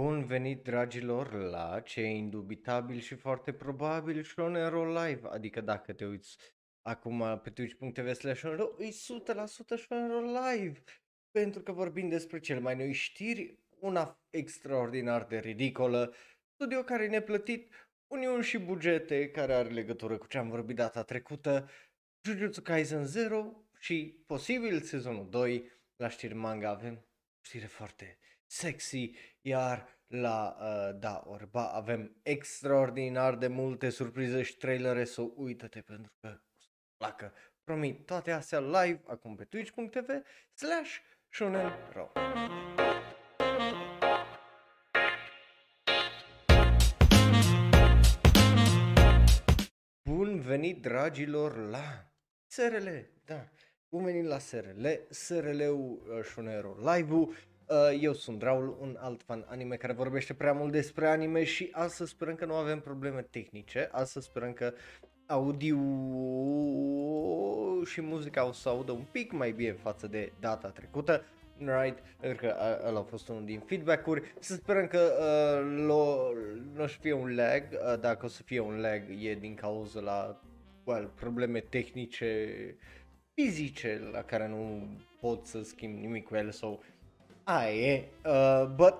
[0.00, 6.06] Bun venit, dragilor, la ce e indubitabil și foarte probabil Shonero Live, adică dacă te
[6.06, 6.36] uiți
[6.82, 8.92] acum pe twitch.tv slash Shonero, e 100%
[9.76, 10.82] Shonero Live,
[11.30, 16.14] pentru că vorbim despre cel mai noi știri, una extraordinar de ridicolă,
[16.54, 17.72] studio care e neplătit,
[18.06, 21.70] uniuni și bugete care are legătură cu ce am vorbit data trecută,
[22.22, 27.06] Jujutsu Kaisen 0 și posibil sezonul 2, la știri manga avem
[27.40, 29.10] știre foarte sexy,
[29.40, 35.80] iar la uh, Da Orba avem extraordinar de multe surprize și trailere, să so uită-te
[35.80, 37.32] pentru că o să placă.
[37.64, 40.10] Promit, toate astea live acum pe twitch.tv
[40.54, 42.12] slash shonenro.
[50.04, 52.10] Bun venit, dragilor, la
[52.46, 52.88] SRL,
[53.24, 53.48] da,
[53.88, 57.55] bun venit la SRL, SRL-ul uh, Shonero Live-ul, Uh,
[58.00, 62.10] eu sunt Raul, un alt fan anime care vorbește prea mult despre anime și astăzi
[62.10, 64.72] sperăm că nu avem probleme tehnice, astăzi sperăm că
[65.26, 65.76] audio
[67.84, 71.24] și muzica o să audă un pic mai bine față de data trecută,
[71.58, 71.98] right?
[72.20, 74.34] Pentru că ăla a fost unul din feedback-uri.
[74.38, 75.82] Să sperăm că uh,
[76.76, 79.54] nu o să fie un lag, uh, dacă o să fie un lag e din
[79.54, 80.40] cauza la
[80.84, 82.48] well, probleme tehnice
[83.34, 84.88] fizice la care nu
[85.20, 86.94] pot să schimb nimic cu ele sau so,
[87.48, 88.94] Aia e, uh, but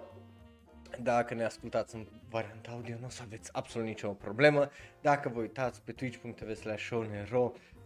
[1.03, 4.71] dacă ne ascultați în varianta audio nu o să aveți absolut nicio problemă.
[5.01, 6.93] Dacă vă uitați pe twitch.tv slash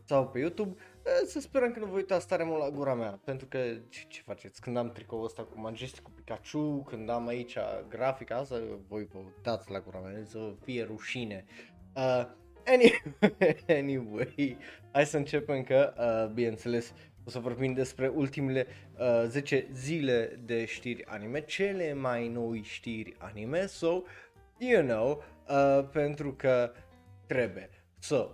[0.05, 3.21] sau pe YouTube, uh, să sperăm că nu vă uitați tare mult la gura mea,
[3.25, 4.61] pentru că ce, ce faceți?
[4.61, 7.57] Când am tricoul ăsta cu Majestic cu Pikachu, când am aici
[7.89, 11.45] grafica asta, voi vă uitați la gura mea, să fie rușine.
[11.97, 12.27] Uh,
[12.67, 13.03] anyway,
[13.81, 14.57] anyway,
[14.93, 16.93] hai să începem că, uh, bineînțeles,
[17.25, 18.67] o să vorbim despre ultimele
[18.99, 24.03] uh, 10 zile de știri anime, cele mai noi știri anime, so,
[24.59, 26.73] you know, uh, pentru că
[27.27, 27.71] trebuie.
[27.99, 28.27] So,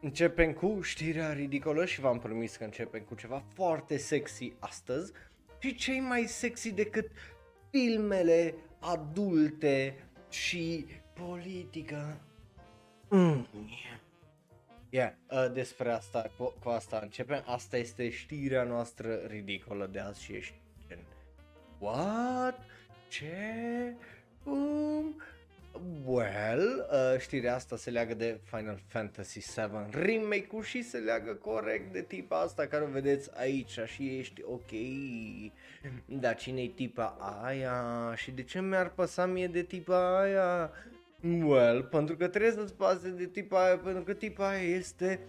[0.00, 5.12] începem cu știrea ridicolă și v-am promis că începem cu ceva foarte sexy astăzi
[5.58, 7.10] și cei mai sexy decât
[7.70, 9.94] filmele adulte
[10.30, 12.20] și politica.
[13.08, 13.46] Mm.
[13.54, 14.01] Yeah,
[15.28, 17.42] uh, despre asta, cu, cu asta începem.
[17.46, 20.54] Asta este știrea noastră ridicolă de azi și ești
[20.88, 20.98] gen...
[21.78, 22.60] What?
[23.08, 23.94] Ce?
[24.44, 25.22] Um,
[26.04, 31.92] well, uh, știrea asta se leagă de Final Fantasy VII Remake-ul și se leagă corect
[31.92, 34.70] de tipa asta care o vedeți aici și ești ok.
[36.20, 38.12] Dar cine-i tipa aia?
[38.16, 40.70] Și de ce mi-ar păsa mie de tipa aia?
[41.22, 45.20] Well, pentru că trebuie să-ți pase de tipa aia, pentru că tipa aia este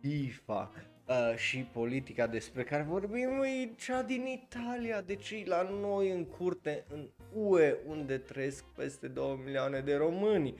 [0.00, 0.72] FIFA.
[1.08, 6.24] Uh, și politica despre care vorbim e cea din Italia, deci e la noi în
[6.24, 10.54] curte, în UE, unde trăiesc peste 2 milioane de români.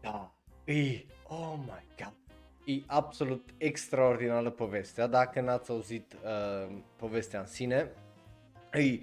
[0.00, 2.14] Da, e, oh my god,
[2.64, 7.90] e absolut extraordinară povestea, dacă n-ați auzit uh, povestea în sine,
[8.72, 8.98] e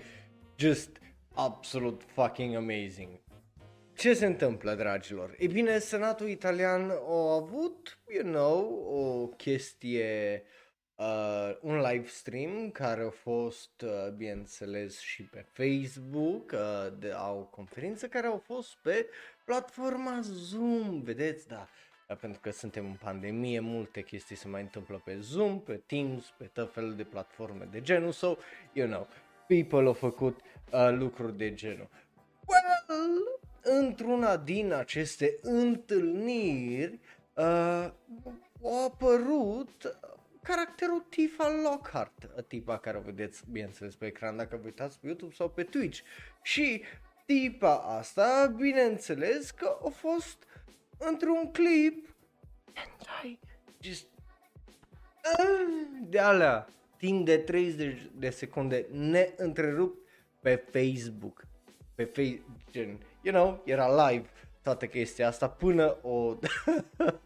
[0.56, 1.02] just
[1.34, 3.10] absolut fucking amazing.
[3.98, 5.36] Ce se întâmplă, dragilor?
[5.38, 10.44] E bine, Senatul italian a avut, you know, o chestie,
[10.96, 16.60] uh, un live stream care a fost, uh, bineînțeles, și pe Facebook, uh,
[17.00, 19.10] de, au o conferință care au fost pe
[19.46, 21.68] platforma Zoom, vedeți, da,
[22.20, 26.46] pentru că suntem în pandemie, multe chestii se mai întâmplă pe Zoom, pe Teams, pe
[26.46, 28.36] tot felul de platforme de genul, so,
[28.74, 29.08] you know,
[29.48, 30.40] people au făcut
[30.72, 31.90] uh, lucruri de genul.
[32.48, 33.38] Well,
[33.80, 37.00] într-una din aceste întâlniri
[37.34, 40.00] uh, a apărut
[40.44, 45.34] caracterul Tifa Lockhart, tipa care o vedeți, bineînțeles, pe ecran dacă vă uitați pe YouTube
[45.34, 46.00] sau pe Twitch.
[46.42, 46.84] Și
[47.26, 50.44] tipa asta, bineînțeles că a fost
[50.98, 52.16] într-un clip
[52.74, 53.40] hentai,
[53.82, 54.08] just
[56.10, 56.68] de alea,
[56.98, 60.08] timp de 30 de secunde neîntrerupt
[60.40, 61.46] pe Facebook.
[61.96, 64.26] Pe Facebook, you know, era live
[64.62, 66.36] toată chestia asta până o,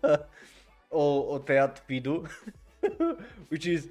[1.04, 1.04] o,
[1.34, 2.28] o tăiat pidu,
[3.50, 3.88] which is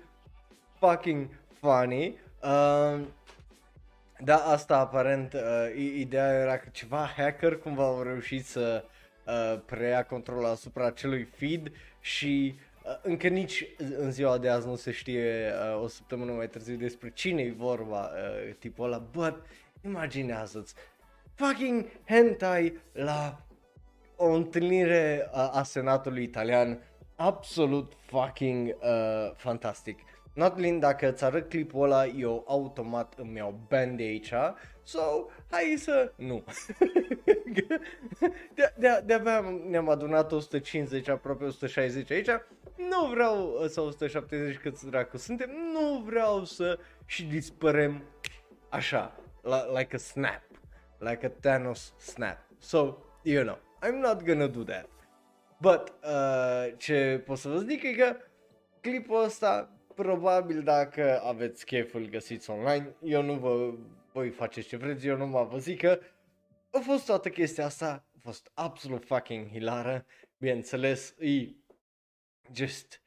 [0.78, 1.28] fucking
[1.60, 2.18] funny.
[2.42, 3.00] Uh,
[4.24, 5.40] da, asta aparent, uh,
[5.76, 8.84] ideea era că ceva hacker cumva au reușit să
[9.26, 12.54] uh, preia controlul asupra acelui feed și
[12.84, 13.66] uh, încă nici
[13.98, 17.52] în ziua de azi nu se știe uh, o săptămână mai târziu despre cine e
[17.56, 19.42] vorba uh, tipul ăla, but
[19.84, 20.74] imaginează-ți
[21.40, 23.46] fucking hentai la
[24.16, 26.82] o întâlnire a, a senatului italian
[27.16, 29.98] absolut fucking uh, fantastic.
[30.34, 34.32] Notlin, dacă îți arăt clipul ăla, eu automat îmi iau band de aici,
[34.82, 35.00] so,
[35.50, 36.12] hai să...
[36.16, 36.44] Nu.
[38.54, 42.28] de, de, de-abia ne-am adunat 150, aproape 160 aici,
[42.76, 48.02] nu vreau uh, să 170 cât dracu suntem, nu vreau să și dispărem
[48.68, 49.16] așa,
[49.76, 50.42] like a snap,
[51.00, 52.38] like a Thanos snap.
[52.58, 54.88] So, you know, I'm not gonna do that.
[55.60, 58.16] But, uh, ce pot să vă zic e că
[58.80, 63.74] clipul ăsta, probabil dacă aveți chef îl găsiți online, eu nu vă
[64.12, 66.00] voi face ce vreți, eu nu mă vă zic că
[66.70, 70.06] a fost toată chestia asta, a fost absolut fucking hilară,
[70.36, 71.54] bineînțeles, e
[72.52, 73.02] just,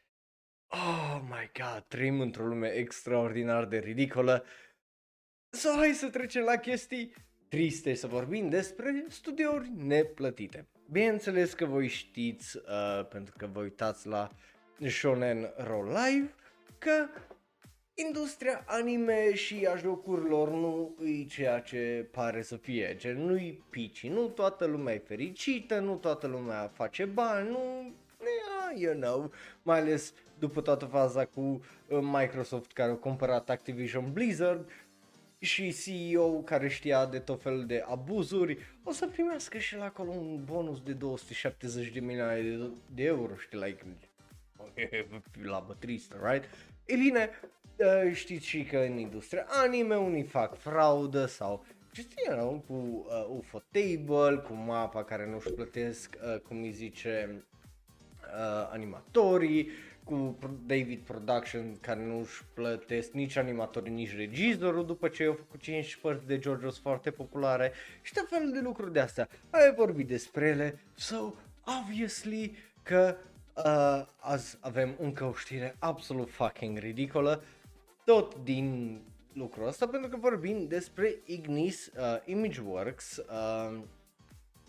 [0.68, 4.45] oh my god, trăim într-o lume extraordinar de ridicolă.
[5.50, 7.13] So, hai să trecem la chestii
[7.54, 10.68] triste, să vorbim despre studiouri neplătite.
[10.92, 14.30] Bineînțeles că voi știți, uh, pentru că vă uitați la
[14.88, 16.34] Shonen Roll Live,
[16.78, 17.08] că
[17.94, 24.08] industria anime și a jocurilor nu e ceea ce pare să fie, gen nu-i pici,
[24.08, 29.32] nu toată lumea e fericită, nu toată lumea face bani, nu, yeah, you know,
[29.64, 34.70] mai ales după toată faza cu uh, Microsoft care a cumpărat Activision Blizzard
[35.44, 40.10] și CEO care știa de tot felul de abuzuri, o să primească și la acolo
[40.10, 43.86] un bonus de 270 de milioane de, de euro, știi, like,
[45.54, 46.50] la bătristă, right?
[46.86, 47.30] E bine,
[47.75, 52.74] uh, știți și că în industria anime unii fac fraudă sau just, you know, cu
[52.74, 57.44] uh, UFO Table, cu mapa care nu-și plătesc, uh, cum îi zice,
[58.22, 59.69] uh, animatorii,
[60.04, 65.96] cu David Production care nu-și plătesc nici animatorii, nici regizorul după ce au făcut 5
[65.96, 67.72] părți de JoJo's foarte populare
[68.02, 69.30] și tot felul de lucruri de astea.
[69.50, 71.34] Ai vorbit despre ele, so
[71.82, 73.16] obviously că
[73.54, 77.44] uh, azi avem încă o știre absolut fucking ridicolă,
[78.06, 79.00] tot din
[79.34, 83.80] lucrul ăsta, pentru că vorbim despre Ignis uh, Imageworks, uh,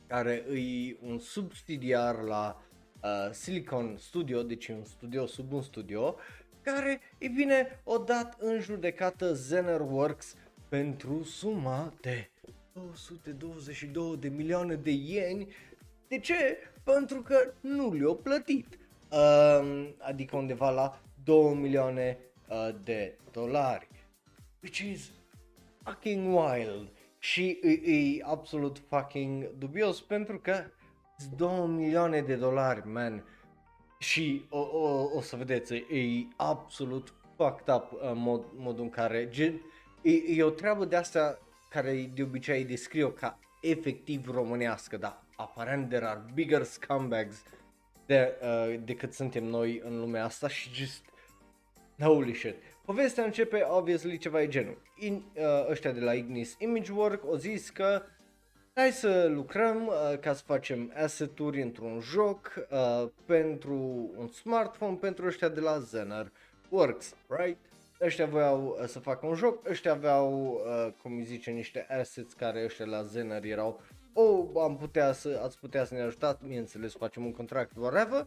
[0.07, 2.63] care e un subsidiar la
[3.05, 6.17] uh, Silicon Studio, deci un studio sub un studio,
[6.62, 10.35] care, e bine, o dat în judecată Zenerworks
[10.69, 12.31] pentru suma de
[12.73, 15.49] 222 de milioane de ieni.
[16.09, 16.56] De ce?
[16.85, 18.79] Pentru că nu le-au plătit.
[19.11, 22.19] Uh, adică undeva la 2 milioane
[22.49, 23.89] uh, de dolari.
[24.62, 25.11] Which is
[25.83, 26.89] fucking wild.
[27.19, 30.65] Și e, e absolut fucking dubios pentru că
[31.37, 33.25] 2 milioane de dolari, man.
[33.99, 39.28] Și o, o, o să vedeți, e absolut fucked up uh, mod, modul în care
[39.31, 39.61] gen,
[40.02, 41.38] e, e o treabă de asta
[41.70, 47.43] care de obicei descriu ca efectiv românească, dar aparent there are bigger scumbags
[48.06, 51.05] de, uh, decât suntem noi în lumea asta și just
[51.99, 52.55] holy shit.
[52.84, 54.82] Povestea începe obviously ceva e genul.
[54.99, 58.02] In, uh, ăștia de la Ignis Imagework au zis că
[58.76, 65.26] Hai să lucrăm uh, ca să facem asset-uri într-un joc uh, pentru un smartphone pentru
[65.26, 66.32] ăștia de la Zener
[66.69, 67.59] Works, right?
[68.00, 72.32] Ăștia voiau uh, să facă un joc, ăștia aveau, uh, cum îi zice, niște assets
[72.32, 73.81] care ăștia la Zener erau
[74.12, 78.26] oh, am putea să, ați putea să ne ajutați, bineînțeles, facem un contract, whatever.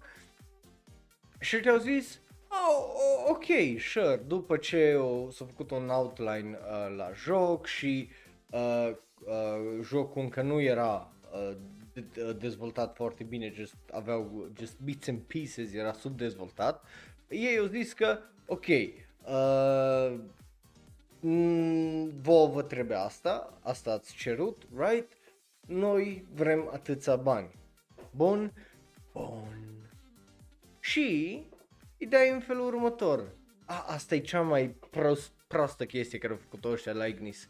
[1.39, 6.95] Și te-au zis, oh, oh, ok, sure, după ce o, s-a făcut un outline uh,
[6.97, 8.09] la joc și
[8.49, 8.91] uh,
[9.25, 11.55] uh, jocul încă nu era uh,
[12.37, 16.83] dezvoltat foarte bine, just aveau just bits and pieces, era subdezvoltat,
[17.29, 20.19] ei au zis că, ok, uh,
[22.21, 25.11] vouă vă trebuie asta, asta ați cerut, right?
[25.67, 27.55] Noi vrem atâția bani.
[28.15, 28.53] Bun?
[29.13, 29.89] Bun.
[30.79, 31.41] Și
[31.97, 33.35] ideea e în felul următor.
[33.65, 37.49] A, asta e cea mai prost, proastă chestie care au făcut ăștia la Ignis.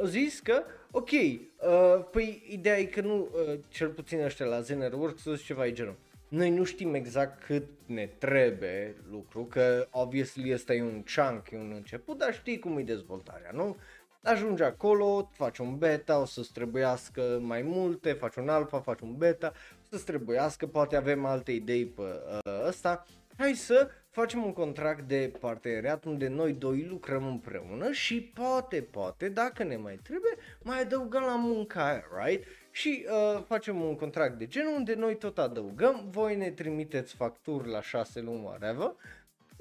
[0.00, 4.60] Au zis că Ok, uh, păi ideea e că nu, uh, cel puțin ăștia la
[4.60, 5.96] Zenerworks sunt ceva e genul.
[6.28, 11.56] Noi nu știm exact cât ne trebuie lucru, că obviously ăsta e un chunk, e
[11.56, 13.76] un început, dar știi cum e dezvoltarea, nu?
[14.22, 19.16] Ajungi acolo, faci un beta, o să-ți trebuiască mai multe, faci un alfa, faci un
[19.16, 19.52] beta,
[19.82, 23.06] o să-ți trebuiască, poate avem alte idei pe uh, ăsta.
[23.36, 29.28] Hai să facem un contract de parteneriat unde noi doi lucrăm împreună și poate, poate,
[29.28, 32.44] dacă ne mai trebuie, mai adăugăm la munca aia, right?
[32.70, 37.68] Și uh, facem un contract de genul unde noi tot adăugăm, voi ne trimiteți facturi
[37.68, 38.94] la 6 luni, whatever,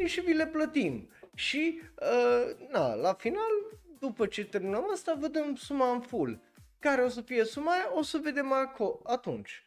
[0.06, 1.10] și vi le plătim.
[1.36, 3.52] Și, uh, na, la final,
[4.00, 6.40] după ce terminăm asta, vedem suma în full.
[6.80, 9.64] Care o să fie suma aia, o să vedem acolo, atunci.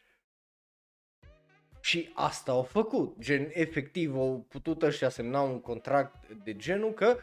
[1.85, 7.17] Și asta au făcut, gen efectiv au putut ăștia semna un contract de genul că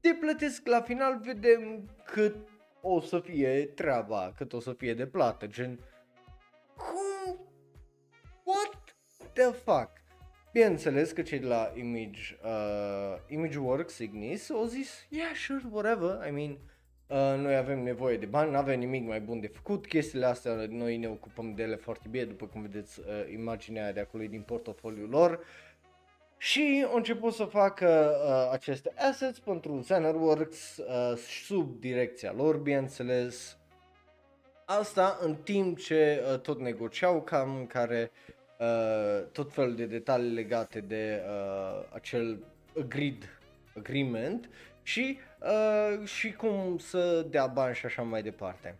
[0.00, 2.36] te plătesc la final, vedem cât
[2.80, 5.78] o să fie treaba, cât o să fie de plată, gen
[6.76, 7.38] cum?
[8.44, 8.96] What
[9.32, 9.90] the fuck?
[10.52, 16.28] Bineînțeles că cei de la Image, uh, Image Works, Ignis, au zis, yeah, sure, whatever,
[16.28, 16.58] I mean,
[17.08, 20.66] uh, noi avem nevoie de bani, nu avem nimic mai bun de făcut, chestiile astea
[20.68, 24.42] noi ne ocupăm de ele foarte bine, după cum vedeți uh, imaginea de acolo din
[24.42, 25.40] portofoliul lor.
[26.40, 33.58] Și au început să facă uh, aceste assets pentru Zennerworks uh, sub direcția lor, bineînțeles.
[34.64, 38.10] Asta în timp ce uh, tot negociau cam care
[38.58, 42.44] uh, tot felul de detalii legate de uh, acel
[42.78, 43.40] agreed
[43.76, 44.50] agreement
[44.82, 48.76] și, uh, și cum să dea bani și așa mai departe.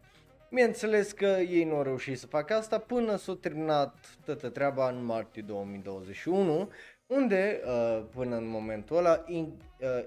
[0.50, 5.05] Bineînțeles că ei nu au reușit să facă asta până s-a terminat toată treaba în
[5.05, 6.71] martie 2021,
[7.07, 9.47] unde uh, până în momentul ăla uh,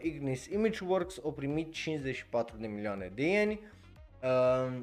[0.01, 3.59] Ignis Imageworks a primit 54 de milioane de ieni
[4.23, 4.73] uh,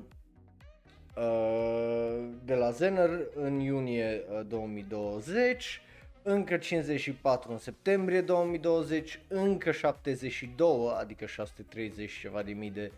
[1.17, 5.83] uh, de la Zener în iunie uh, 2020
[6.23, 12.93] încă 54 în septembrie 2020, încă 72, adică 630 ceva de mii de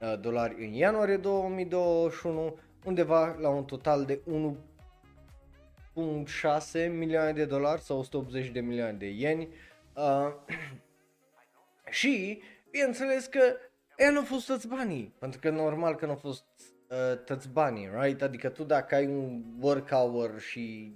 [0.00, 4.20] uh, dolari în ianuarie 2021, undeva la un total de
[5.94, 9.48] 1.6 milioane de dolari sau 180 de milioane de ieni.
[9.94, 10.32] Uh,
[11.98, 13.40] și, bineînțeles că
[13.96, 16.44] ea nu a fost toți banii, pentru că normal că nu a fost
[16.88, 18.22] uh, toți banii, right?
[18.22, 20.94] Adică tu dacă ai un work hour și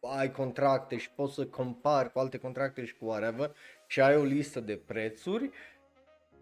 [0.00, 3.54] ai contracte și poți să compari cu alte contracte și cu whatever
[3.86, 5.50] și ai o listă de prețuri,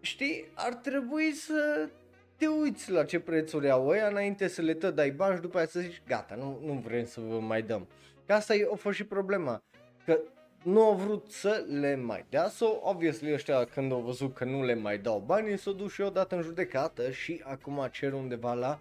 [0.01, 1.89] știi, ar trebui să
[2.37, 5.57] te uiți la ce prețuri au ăia înainte să le tă dai bani și după
[5.57, 7.87] aia să zici gata, nu, nu vrem să vă mai dăm.
[8.27, 9.63] Că asta e, a fost și problema,
[10.05, 10.19] că
[10.63, 14.65] nu au vrut să le mai dea, so obviously ăștia când au văzut că nu
[14.65, 18.79] le mai dau bani, s-au dus și odată în judecată și acum cer undeva la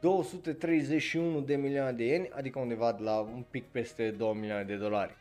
[0.00, 4.76] 231 de milioane de ieni, adică undeva de la un pic peste 2 milioane de
[4.76, 5.16] dolari.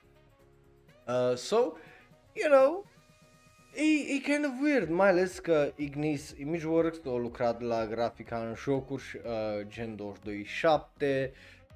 [1.08, 1.56] Uh, so,
[2.34, 2.86] you know,
[3.76, 8.54] e, e kind of weird, mai ales că Ignis Imageworks a lucrat la grafica în
[8.56, 11.30] jocuri uh, gen 22.7,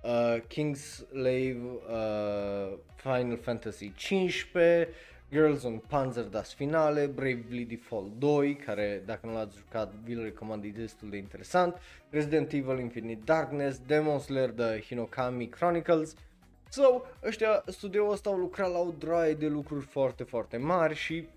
[0.03, 1.57] uh, Kingslave,
[1.89, 4.89] uh, Final Fantasy 15,
[5.31, 10.63] Girls on Panzer Das Finale, Bravely Default 2, care dacă nu l-ați jucat vi-l recomand,
[10.63, 16.15] e destul de interesant, Resident Evil Infinite Darkness, Demon Slayer The Hinokami Chronicles.
[16.69, 21.27] So, ăștia, studioul ăsta au lucrat la o draie de lucruri foarte, foarte mari și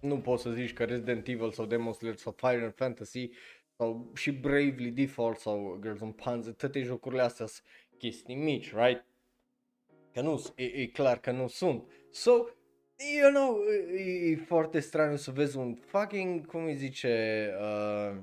[0.00, 3.30] nu poți să zici că Resident Evil sau Demon Slayer sau Final Fantasy
[3.76, 7.66] sau și Bravely Default sau Girls on Panzer, toate jocurile astea sunt
[7.98, 9.04] chestii mici, right?
[10.12, 11.84] Că nu, e, e clar că nu sunt.
[12.10, 12.44] So,
[13.00, 13.58] you know,
[13.96, 18.16] e, e foarte straniu să vezi un fucking, cum îi zice, uh,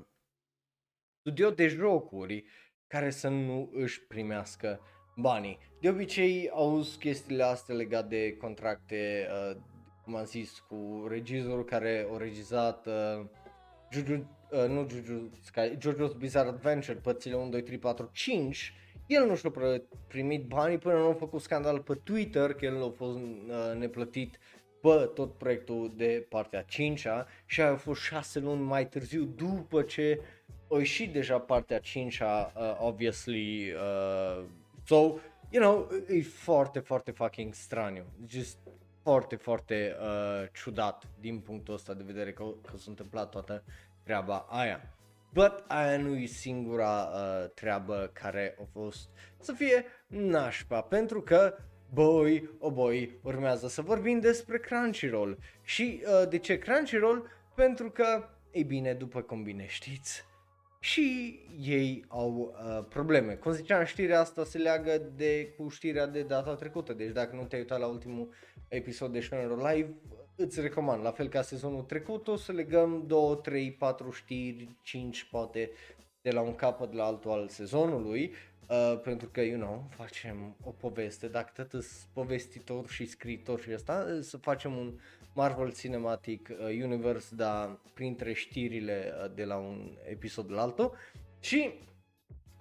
[1.20, 2.44] studio de jocuri
[2.86, 4.80] care să nu își primească
[5.16, 5.58] banii.
[5.80, 9.56] De obicei auzi chestiile astea legate de contracte, uh,
[10.04, 13.26] cum am zis, cu regizorul care a regizat uh,
[13.90, 18.72] Juju, uh, nu Juju Sky, JoJo's Bizarre Adventure, părțile 1, 2, 3, 4, 5,
[19.08, 19.52] el nu și-a
[20.08, 24.38] primit banii până nu a făcut scandal pe Twitter că el a fost uh, neplătit
[24.80, 30.20] pe tot proiectul de partea 5-a și a fost 6 luni mai târziu după ce
[30.70, 34.44] a ieșit deja partea 5-a, uh, obviously, uh,
[34.86, 34.96] so,
[35.50, 38.58] you know, e foarte, foarte fucking straniu, just
[39.02, 43.64] foarte, foarte uh, ciudat din punctul ăsta de vedere că, că s-a întâmplat toată
[44.02, 44.92] treaba aia.
[45.32, 49.08] But aia nu e singura uh, treabă care a fost
[49.38, 51.54] să fie nașpa, pentru că
[51.92, 55.38] Boi, o oh boi, urmează să vorbim despre Crunchyroll.
[55.62, 57.30] Și uh, de ce Crunchyroll?
[57.54, 60.24] Pentru că, ei bine, după cum bine știți,
[60.80, 63.34] și ei au uh, probleme.
[63.34, 67.44] Cum ziceam, știrea asta se leagă de cu știrea de data trecută, deci dacă nu
[67.44, 68.28] te-ai uitat la ultimul
[68.68, 69.94] episod de Shonero Live,
[70.36, 75.24] îți recomand, la fel ca sezonul trecut, o să legăm 2, 3, 4 știri, 5
[75.24, 75.70] poate
[76.22, 78.34] de la un capăt la altul al sezonului
[78.68, 83.70] Uh, pentru că, you know, facem o poveste, dacă tot îți povestitor și scriitor și
[83.70, 84.98] asta, uh, să facem un
[85.34, 90.94] Marvel Cinematic uh, Universe, dar printre știrile uh, de la un episod la altul.
[91.40, 91.72] Și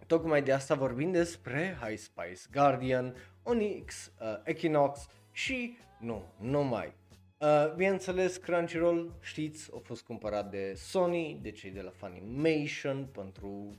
[0.06, 6.94] tocmai de asta vorbim despre High Spice, Guardian, Onyx, uh, Equinox și nu, numai.
[7.40, 13.76] Uh, bineînțeles, Crunchyroll, știți, a fost cumpărat de Sony, de cei de la Funimation pentru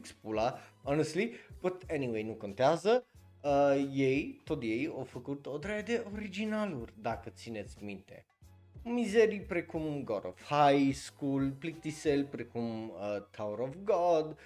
[0.00, 3.04] X pula, honestly, but anyway, nu contează.
[3.42, 8.26] uh, ei, tot ei, au făcut o draie de originaluri, dacă țineți minte.
[8.84, 14.38] Mizerii precum God of High School, plictisel precum uh, Tower of God,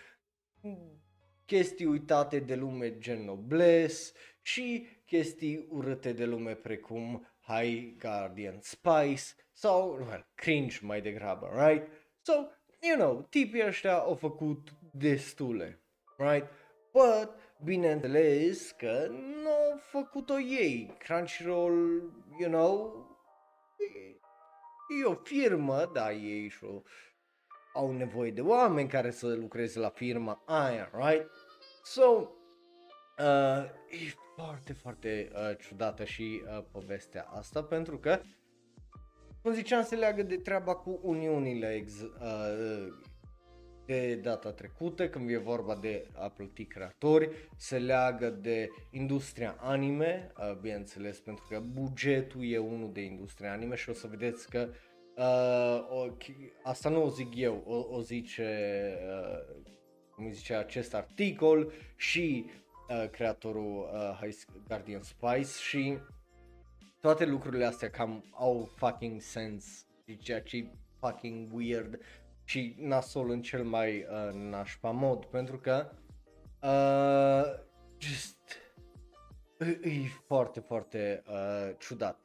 [1.44, 9.22] chestii uitate de lume gen Noblesse și chestii urâte de lume precum High Guardian Spice
[9.52, 11.88] sau, well, cringe mai degrabă, right?
[12.22, 12.32] So,
[12.80, 15.80] you know, tipii ăștia au făcut destule,
[16.16, 16.48] right?
[16.92, 17.30] But,
[17.64, 20.96] bineînțeles că nu au făcut-o ei.
[20.98, 23.06] Crunchyroll, you know,
[23.78, 24.08] e,
[25.00, 26.66] e o firmă, da, ei și
[27.74, 31.30] au nevoie de oameni care să lucreze la firma aia, right?
[31.82, 32.02] So,
[33.18, 38.20] uh, e foarte, foarte uh, ciudată și uh, povestea asta pentru că,
[39.42, 42.86] cum ziceam, se leagă de treaba cu uniunile ex, uh,
[43.86, 50.32] de data trecută, când e vorba de a plăti creatori, se leagă de industria anime,
[50.38, 54.68] uh, bineînțeles, pentru că bugetul e unul de industria anime și o să vedeți că
[55.16, 56.16] uh, o,
[56.62, 58.48] asta nu o zic eu, o, o zice,
[59.08, 59.64] uh,
[60.14, 62.44] cum zice acest articol și
[62.88, 64.36] uh, creatorul uh, High
[64.66, 65.98] Guardian Spice și
[67.00, 69.86] toate lucrurile astea cam au fucking sens,
[70.18, 70.66] ceea ce
[71.00, 72.00] fucking weird
[72.44, 75.90] și nasol în cel mai uh, nașpa mod, pentru că
[76.62, 77.62] uh,
[77.98, 78.36] just
[79.58, 82.18] e, e foarte, foarte uh, ciudat.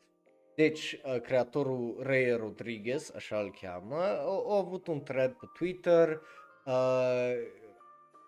[0.56, 6.22] Deci, uh, creatorul Ray Rodriguez, așa îl cheamă, a, a avut un thread pe Twitter
[6.66, 7.34] uh,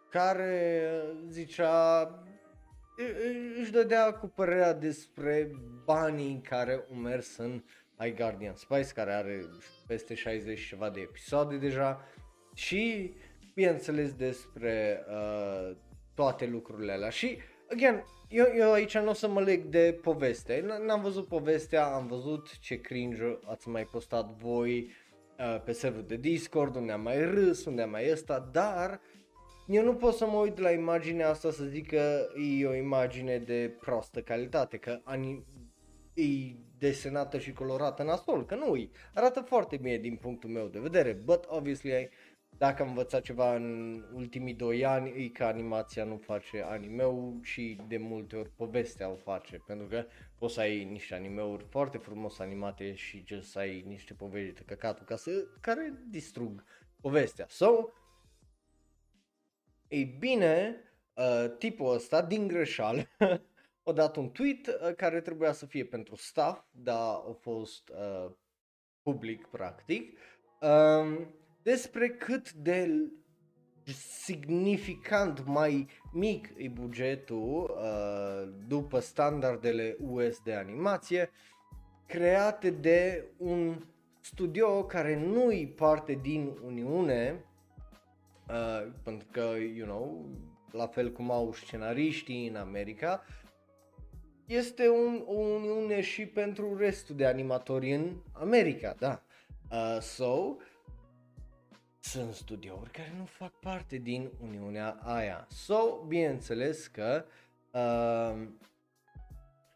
[0.10, 2.10] care zicea
[3.60, 5.52] își dădea cu părerea despre
[5.86, 7.64] banii care au mers în
[8.02, 9.46] ai Guardian Spice care are
[9.88, 12.02] peste 60 ceva de episoade deja.
[12.54, 13.14] Și
[13.54, 15.76] bineînțeles despre uh,
[16.14, 17.10] toate lucrurile alea.
[17.10, 17.38] Și
[17.72, 22.08] again, eu, eu aici nu o să mă leg de poveste, n-am văzut povestea, am
[22.08, 24.92] văzut ce cringe ați mai postat voi
[25.40, 29.02] uh, pe serverul de Discord, unde am mai râs, unde am mai ăsta, dar
[29.68, 32.28] eu nu pot să mă uit la imaginea asta să zic că
[32.60, 35.46] e o imagine de prostă calitate, că ani,
[36.14, 40.80] e desenată și colorată nasol, că nu i arată foarte bine din punctul meu de
[40.80, 42.10] vedere, but obviously
[42.58, 47.80] dacă am învățat ceva în ultimii doi ani, e că animația nu face animeu și
[47.88, 50.06] de multe ori povestea o face, pentru că
[50.38, 54.62] poți să ai niște animeuri foarte frumos animate și just să ai niște povești de
[54.66, 56.64] căcatul ca să, care distrug
[57.02, 57.46] povestea.
[57.50, 57.90] So,
[59.88, 60.76] ei bine,
[61.14, 63.08] uh, tipul ăsta din greșeală
[63.84, 68.32] a dat un tweet uh, care trebuia să fie pentru staff, dar a fost uh,
[69.02, 70.18] public practic,
[70.62, 73.12] um, despre cât de
[74.24, 81.32] significant mai mic e bugetul uh, după standardele US de animație
[82.12, 83.86] create de un
[84.20, 87.46] studio care nu e parte din Uniune
[88.48, 90.30] uh, pentru că, you know,
[90.72, 93.24] la fel cum au scenariștii în America,
[94.52, 99.24] este un, o uniune și pentru restul de animatori în America, da.
[99.72, 100.56] Uh, so,
[102.00, 105.48] sunt studiouri care nu fac parte din Uniunea aia.
[105.50, 107.26] So, bineînțeles că
[107.72, 108.48] uh,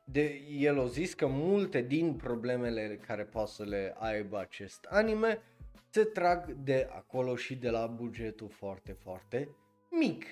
[0.06, 5.42] de, el a zis că multe din problemele care poate să le aibă acest anime
[5.90, 9.50] se trag de acolo și de la bugetul foarte, foarte
[9.90, 10.26] mic.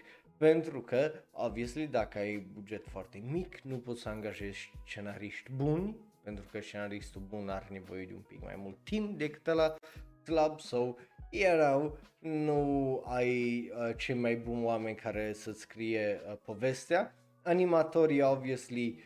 [0.44, 6.46] Pentru că, obviously, dacă ai buget foarte mic, nu poți să angajezi scenariști buni, pentru
[6.52, 9.76] că scenaristul bun are nevoie de un pic mai mult timp decât la
[10.24, 10.98] slab sau
[11.30, 17.16] erau, nu ai uh, cei mai buni oameni care să scrie uh, povestea.
[17.44, 19.04] Animatorii, obviously,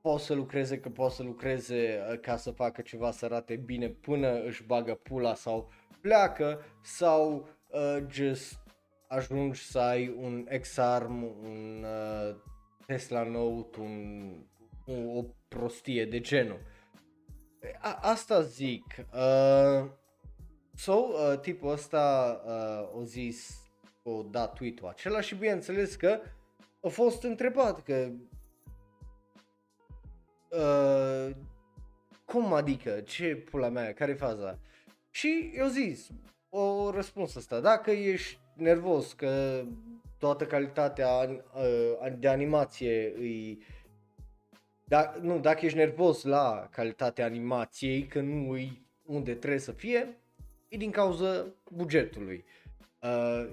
[0.00, 3.88] pot să lucreze că pot să lucreze uh, ca să facă ceva să arate bine
[3.88, 8.61] până își bagă pula sau pleacă sau uh, just
[9.12, 12.36] ajungi să ai un X-Arm, un uh,
[12.86, 14.34] Tesla Note, un,
[14.86, 16.60] o, o prostie de genul.
[17.80, 18.84] A, asta zic.
[18.98, 19.90] Uh,
[20.74, 23.70] so, uh, tipul ăsta uh, o zis,
[24.02, 26.20] o dat tweet-ul acela și bineînțeles că
[26.82, 28.10] a fost întrebat că
[30.50, 31.36] uh,
[32.24, 34.58] cum adică, ce pula mea, care faza?
[35.10, 36.08] Și eu zis,
[36.48, 39.62] o răspuns asta, dacă ești nervos că
[40.18, 43.62] toată calitatea uh, de animație îi
[44.84, 50.18] da, nu, dacă ești nervos la calitatea animației, că nu e unde trebuie să fie,
[50.68, 52.44] e din cauza bugetului.
[53.02, 53.48] Uh,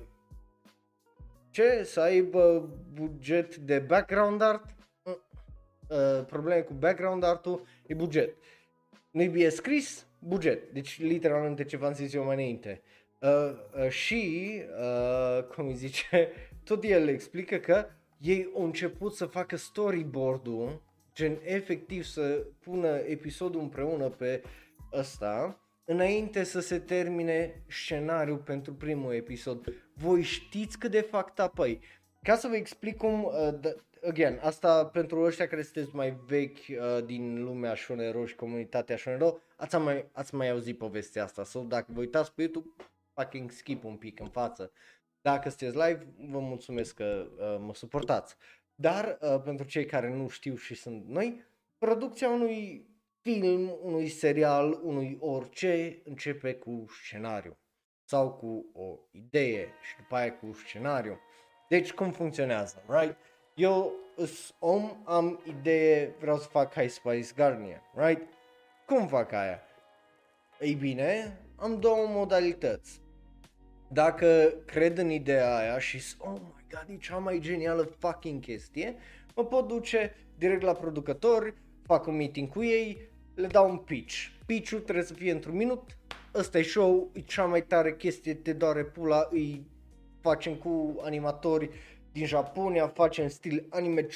[1.50, 1.84] ce?
[1.84, 4.76] Să aibă buget de background art?
[5.90, 8.36] uh, probleme cu background art-ul, e buget.
[9.12, 10.72] Nu-i bine scris, buget.
[10.74, 12.82] Deci literalmente ce v-am zis eu mai înainte.
[12.84, 16.32] Uh, uh, și, uh, cum îi zice,
[16.70, 17.86] tot el explică că
[18.18, 20.82] ei au început să facă storyboard-ul,
[21.14, 24.42] gen efectiv să pună episodul împreună pe
[24.94, 29.74] ăsta, înainte să se termine scenariul pentru primul episod.
[29.94, 31.80] Voi știți cât de fapt apoi.
[32.22, 33.76] Ca să vă explic cum, uh, d-
[34.08, 39.38] again, asta pentru ăștia care sunteți mai vechi uh, din lumea Shonero și comunitatea Shonero,
[39.56, 41.44] ați mai, ați mai auzit povestea asta.
[41.44, 42.68] Sau dacă vă uitați pe YouTube,
[43.20, 44.72] fucking skip un pic în față.
[45.22, 48.36] Dacă sunteți live, vă mulțumesc că uh, mă suportați.
[48.76, 51.46] Dar uh, pentru cei care nu știu și sunt noi,
[51.78, 52.88] producția unui
[53.22, 57.58] film, unui serial, unui orice începe cu scenariu
[58.04, 61.20] sau cu o idee și după aia cu scenariu.
[61.70, 63.18] Deci cum funcționează, right?
[63.56, 68.28] Eu sunt om, am idee, vreau să fac High Spice Garnier, right?
[68.86, 69.62] Cum fac aia?
[70.60, 73.02] Ei bine, am două modalități.
[73.92, 78.96] Dacă cred în ideea aia și oh my god, e cea mai genială fucking chestie,
[79.36, 81.54] mă pot duce direct la producători,
[81.86, 84.28] fac un meeting cu ei, le dau un pitch.
[84.46, 85.98] Pitch-ul trebuie să fie într-un minut,
[86.34, 89.66] ăsta e show, e cea mai tare chestie, te doare pula, îi
[90.22, 91.70] facem cu animatori
[92.12, 94.08] din Japonia, facem stil anime,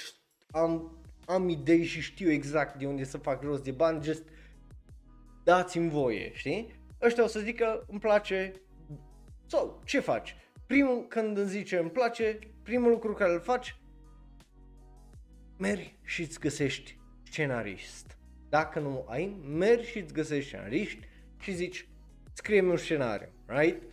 [0.51, 4.23] am, am idei și știu exact de unde să fac rost de bani, just
[5.43, 6.81] dați-mi voie, știi?
[7.01, 8.53] Ăștia o să zică, îmi place,
[9.54, 10.36] sau ce faci?
[10.68, 13.76] Primul, când îmi zice îmi place, primul lucru care îl faci,
[15.58, 18.18] mergi și îți găsești scenarist.
[18.50, 21.08] Dacă nu ai, mergi și îți găsești scenariști
[21.39, 21.88] și zici,
[22.34, 23.84] scrie un scenariu, right?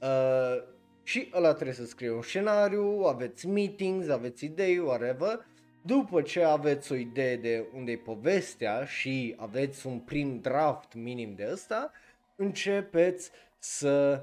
[0.00, 0.62] Uh,
[1.02, 5.46] și ăla trebuie să scrie un scenariu, aveți meetings, aveți idei, whatever.
[5.82, 11.34] După ce aveți o idee de unde e povestea și aveți un prim draft minim
[11.34, 11.92] de ăsta,
[12.36, 14.22] începeți să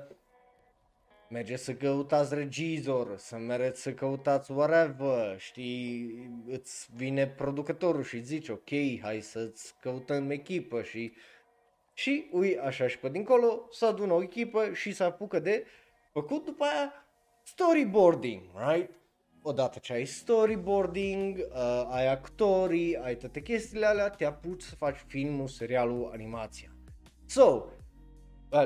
[1.29, 8.49] mergeți să căutați regizor, să mergeți să căutați whatever, știi, îți vine producătorul și zici
[8.49, 8.69] ok,
[9.01, 11.13] hai să-ți căutăm echipă și
[11.93, 15.65] și ui așa și pe dincolo să adună o echipă și să apucă de
[16.11, 16.93] făcut după aia
[17.43, 18.89] storyboarding, right?
[19.41, 24.97] Odată ce ai storyboarding, uh, ai actorii, ai toate chestiile alea, te apuci să faci
[25.07, 26.75] filmul, serialul, animația.
[27.25, 27.76] So, well,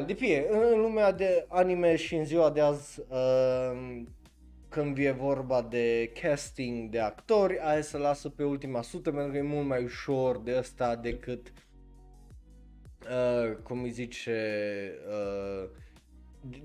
[0.05, 4.01] depinde, în lumea de anime și în ziua de azi, uh,
[4.69, 9.37] când e vorba de casting de actori, aia să lasă pe ultima sută pentru că
[9.37, 11.53] e mult mai ușor de asta decât,
[13.01, 14.41] uh, cum îi zice,
[15.07, 15.69] uh,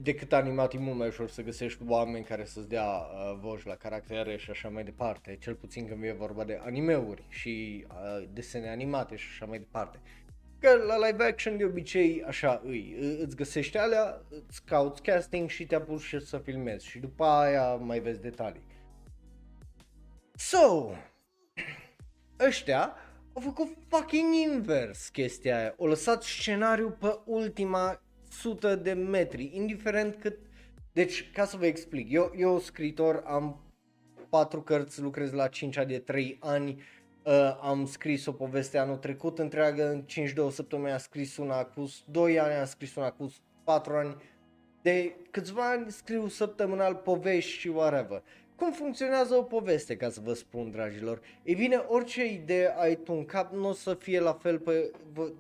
[0.03, 3.75] decât animat e mult mai ușor să găsești oameni care să-ți dea uh, voci la
[3.75, 8.69] caractere și așa mai departe, cel puțin când e vorba de animeuri și uh, desene
[8.69, 9.99] animate și așa mai departe.
[10.67, 15.67] Că la live action de obicei așa îi, îți găsești alea, îți cauți casting și
[15.67, 18.63] te apuci să filmezi și după aia mai vezi detalii.
[20.35, 20.91] So,
[22.41, 22.95] ăștia
[23.33, 25.75] au făcut fucking invers chestia aia.
[25.79, 30.39] Au lăsat scenariul pe ultima 100 de metri, indiferent cât...
[30.93, 33.61] Deci, ca să vă explic, eu, eu scritor, am
[34.29, 36.83] patru cărți, lucrez la 5 de 3 ani,
[37.27, 40.05] uh, am scris o poveste anul trecut întreagă, în
[40.51, 43.35] 5-2 săptămâni am scris una cu 2 ani, am scris una cu
[43.65, 44.17] 4 ani,
[44.83, 48.23] de câțiva ani scriu săptămânal povești și whatever.
[48.57, 51.21] Cum funcționează o poveste, ca să vă spun, dragilor?
[51.43, 54.91] E bine, orice idee ai tu în cap nu o să fie la fel pe...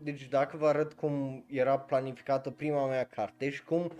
[0.03, 3.91] Deci dacă vă arăt cum era planificată prima mea carte și cum uh,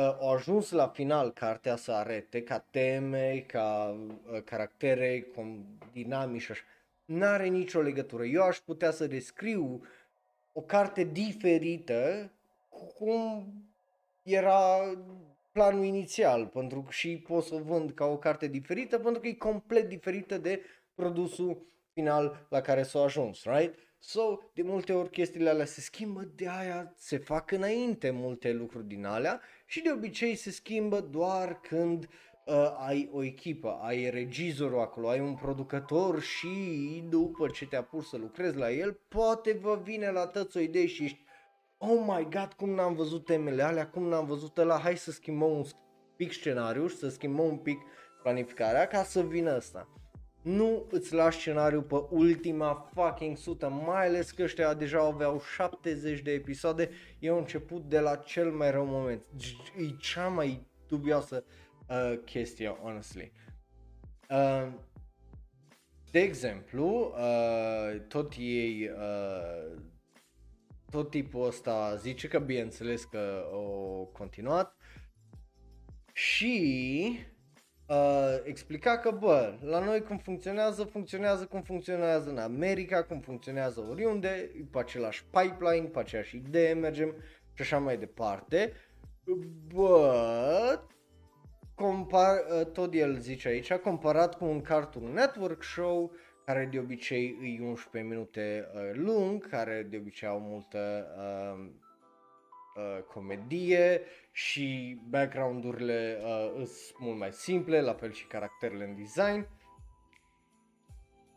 [0.00, 3.96] a ajuns la final cartea să arete ca teme, ca
[4.32, 6.62] uh, caractere, cum dinamici și așa,
[7.06, 8.24] n-are nicio legătură.
[8.24, 9.80] Eu aș putea să descriu
[10.52, 12.32] o carte diferită
[12.68, 13.52] cum
[14.22, 14.78] era
[15.52, 19.28] planul inițial pentru că și pot să o vând ca o carte diferită pentru că
[19.28, 20.62] e complet diferită de
[20.94, 23.78] produsul final la care s-a ajuns, right?
[23.98, 28.86] So, de multe ori chestiile alea se schimbă, de aia se fac înainte multe lucruri
[28.86, 32.08] din alea și de obicei se schimbă doar când
[32.46, 36.48] uh, ai o echipă, ai regizorul acolo, ai un producător și
[37.08, 40.86] după ce te apuci să lucrezi la el, poate vă vine la tăți o idee
[40.86, 41.24] și ești
[41.78, 45.50] oh my god, cum n-am văzut temele alea, cum n-am văzut ăla, hai să schimbăm
[45.50, 45.64] un
[46.16, 47.78] pic scenariu și să schimbăm un pic
[48.22, 49.88] planificarea ca să vină asta.
[50.42, 56.20] Nu îți lași scenariu pe ultima fucking sută, mai ales că ăștia deja aveau 70
[56.20, 59.22] de episoade, eu am început de la cel mai rău moment.
[59.76, 61.65] E cea mai dubioasă uh,
[62.24, 63.32] chestie, honestly.
[64.30, 64.72] Uh,
[66.10, 69.82] de exemplu, uh, tot ei, uh,
[70.90, 74.76] tot tipul ăsta zice că bineînțeles că o continuat
[76.12, 77.18] și
[77.88, 83.80] uh, explica că, bă, la noi cum funcționează, funcționează cum funcționează în America, cum funcționează
[83.80, 87.14] oriunde, pe același pipeline, pe aceeași idee mergem
[87.54, 88.72] și așa mai departe.
[89.74, 90.80] Bă,
[91.76, 96.12] compar, uh, tot el zice aici, comparat cu un Cartoon Network show
[96.44, 101.70] care de obicei e 11 minute uh, lung, care de obicei au multă uh,
[102.76, 104.00] uh, comedie
[104.32, 109.48] și background-urile uh, sunt mult mai simple, la fel și caracterele în design.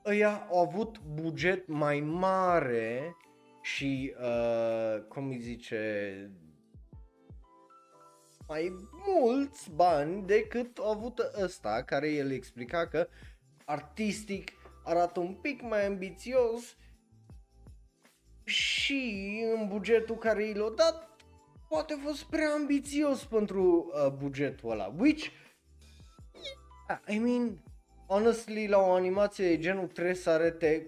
[0.06, 3.16] Ăia au avut buget mai mare
[3.62, 6.32] și, uh, cum îi zice,
[8.50, 8.76] mai
[9.08, 13.08] mulți bani decât a avut ăsta, care el explica că
[13.66, 14.52] artistic
[14.84, 16.76] arată un pic mai ambițios
[18.44, 21.10] și în bugetul care i l-a dat
[21.68, 25.28] poate a fost prea ambițios pentru uh, bugetul ăla, which
[27.08, 27.64] I mean,
[28.08, 30.88] honestly, la o animație de genul trebuie să arate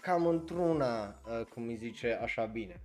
[0.00, 2.80] cam într-una, uh, cum îi zice, așa bine.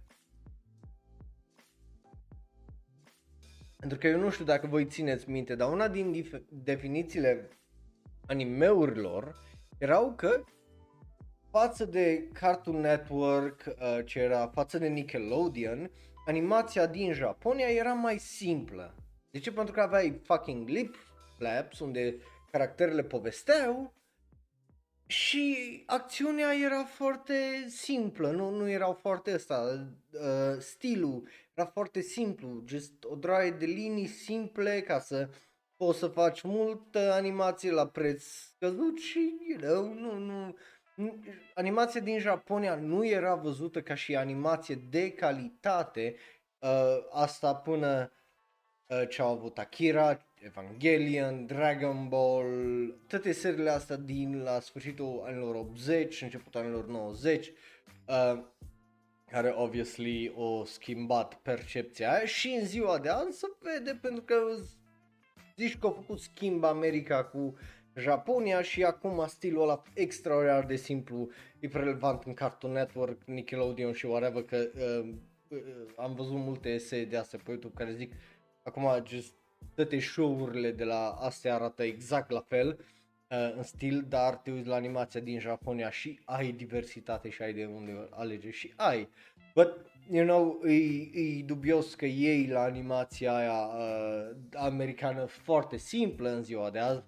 [3.85, 7.49] Pentru că eu nu știu dacă voi țineți minte, dar una din dif- definițiile
[8.27, 9.35] animeurilor
[9.77, 10.43] erau că
[11.51, 15.91] față de Cartoon Network, uh, ce era față de Nickelodeon,
[16.25, 18.95] animația din Japonia era mai simplă.
[19.31, 19.51] De ce?
[19.51, 20.95] Pentru că aveai fucking lip
[21.37, 22.15] flaps unde
[22.51, 23.93] caracterele povesteau
[25.05, 32.63] și acțiunea era foarte simplă, nu, nu erau foarte asta, uh, stilul era foarte simplu,
[32.65, 35.29] just o draie de linii simple ca să
[35.75, 40.55] poți să faci multă animație la preț scăzut și, you know, nu, nu,
[41.53, 46.15] animația din Japonia nu era văzută ca și animație de calitate,
[46.59, 48.11] uh, asta până
[48.85, 55.55] uh, ce au avut Akira, Evangelion, Dragon Ball, toate seriile astea din la sfârșitul anilor
[55.55, 57.51] 80, începutul anilor 90,
[58.07, 58.43] uh,
[59.35, 64.35] care obviously o schimbat percepția aia și în ziua de azi se vede pentru că
[65.55, 67.57] zici că au făcut schimb America cu
[67.95, 74.05] Japonia și acum stilul ăla extraordinar de simplu e prelevant în Cartoon Network, Nickelodeon și
[74.05, 75.13] whatever că uh,
[75.47, 75.59] uh,
[75.95, 78.13] am văzut multe esee de astea pe YouTube care zic
[78.63, 79.33] acum just
[79.73, 82.67] toate show-urile de la astea arată exact la fel.
[82.79, 82.94] uh,
[83.27, 87.65] în stil, dar te uiți la animația din Japonia și ai diversitate și ai de
[87.65, 89.09] unde alege și ai.
[89.53, 90.73] But, you know, e,
[91.13, 97.03] e dubios că ei la animația aia uh, americană foarte simplă în ziua de azi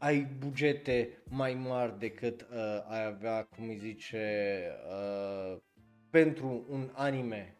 [0.00, 5.56] ai bugete mai mari decât uh, ai avea, cum îi zice, uh,
[6.10, 7.56] pentru un anime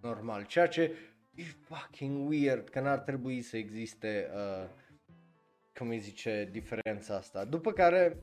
[0.00, 0.92] normal, ceea ce
[1.34, 4.68] e fucking weird, că n-ar trebui să existe, uh,
[5.74, 7.44] cum îi zice, diferența asta.
[7.44, 8.16] După care,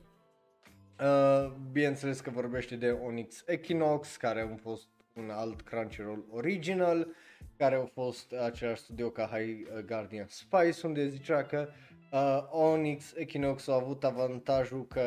[1.00, 7.08] uh, bineînțeles că vorbește de Onyx Equinox, care a fost un alt Crunchyroll original,
[7.56, 13.12] care a fost același studio ca High Guardian Spice, unde zicea că uh, Uh, Onyx
[13.16, 15.00] Equinox a avut avantajul că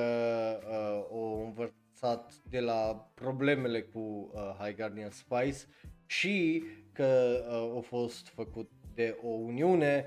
[0.69, 3.99] uh, o învățat de la problemele cu
[4.33, 5.57] uh, High Guardian Spice
[6.05, 10.05] și că uh, a fost făcut de o uniune,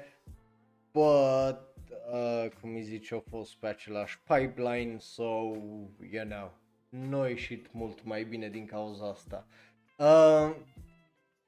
[0.92, 1.65] but,
[2.12, 5.22] uh, cum îi zice, a fost pe același pipeline, so,
[6.10, 6.52] you know,
[6.88, 9.46] nu a ieșit mult mai bine din cauza asta.
[9.98, 10.56] Uh,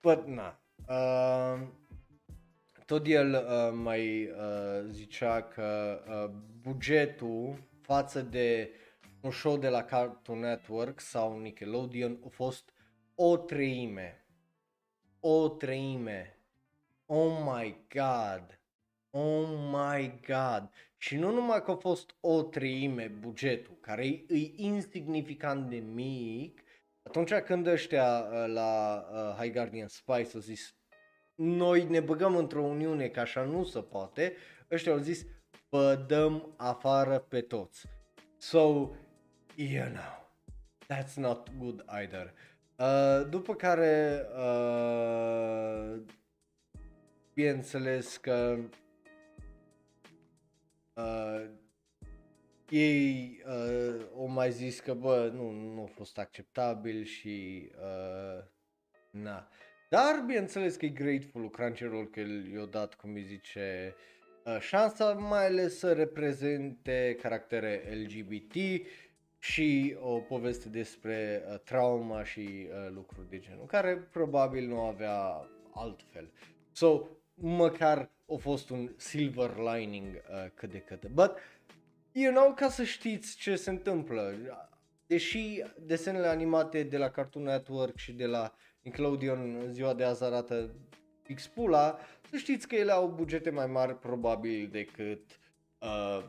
[0.00, 0.60] but, na.
[0.88, 1.66] Uh,
[2.86, 6.30] tot el uh, mai uh, zicea că uh,
[6.62, 8.70] bugetul față de
[9.20, 12.72] un show de la Cartoon Network sau Nickelodeon a fost
[13.14, 14.26] o treime.
[15.20, 16.38] O treime.
[17.06, 18.57] Oh my god.
[19.10, 20.70] Oh my god.
[20.96, 26.62] Și nu numai că a fost o treime bugetul, care e, e insignificant de mic,
[27.02, 30.76] atunci când ăștia uh, la uh, High Guardian Spice au zis
[31.34, 34.36] noi ne băgăm într-o uniune că așa nu se poate,
[34.70, 35.24] ăștia au zis
[35.68, 37.86] vă dăm afară pe toți.
[38.36, 38.90] So,
[39.54, 40.30] you know,
[40.86, 42.34] that's not good either.
[42.76, 46.00] Uh, după care, uh,
[47.34, 48.58] bineînțeles că
[50.98, 51.50] uh,
[52.68, 58.44] ei uh, au mai zis că, bă, nu, nu a fost acceptabil și, uh,
[59.10, 59.48] na.
[59.88, 62.20] Dar, bineînțeles că e grateful Crunchyroll că
[62.54, 63.94] i-a dat, cum îi zice,
[64.44, 68.54] uh, șansa mai ales să reprezinte caractere LGBT
[69.38, 75.48] și o poveste despre uh, trauma și uh, lucruri de genul, care probabil nu avea
[75.74, 76.32] altfel.
[76.72, 77.06] So,
[77.40, 81.06] măcar a fost un silver lining uh, cât de cât.
[81.06, 81.32] But,
[82.12, 84.34] you know, ca să știți ce se întâmplă,
[85.06, 90.24] deși desenele animate de la Cartoon Network și de la Nickelodeon în ziua de azi
[90.24, 90.74] arată
[91.34, 91.98] X-Pula,
[92.30, 95.38] să știți că ele au bugete mai mari probabil decât
[95.78, 96.24] uh,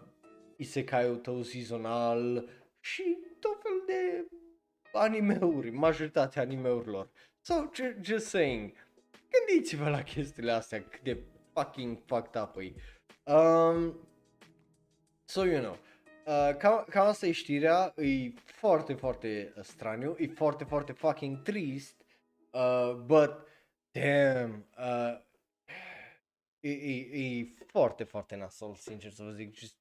[0.56, 4.28] isekai-ul tău sezonal și tot fel de
[4.94, 7.10] animeuri, majoritatea animeurilor.
[7.42, 7.54] So,
[8.02, 8.72] just saying,
[9.30, 12.74] gândiți-vă la chestiile astea, cât de fucking fucked up e.
[13.32, 14.08] Um,
[15.26, 15.78] so, you know,
[16.26, 21.42] uh, cam, cam asta e știrea, e foarte, foarte uh, straniu, e foarte, foarte fucking
[21.42, 22.06] trist,
[22.52, 23.32] uh, but,
[23.92, 25.22] damn, uh,
[26.60, 29.78] e, e, e foarte, foarte nasol, sincer să vă zic, just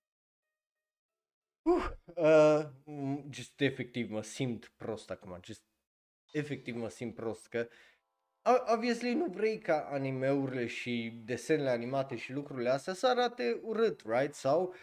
[1.68, 5.62] Uh, uh, just efectiv mă simt prost acum, just
[6.32, 7.68] efectiv mă simt prost că
[8.72, 14.34] obviously nu vrei ca animeurile și desenele animate și lucrurile astea să arate urât, right?
[14.34, 14.74] Sau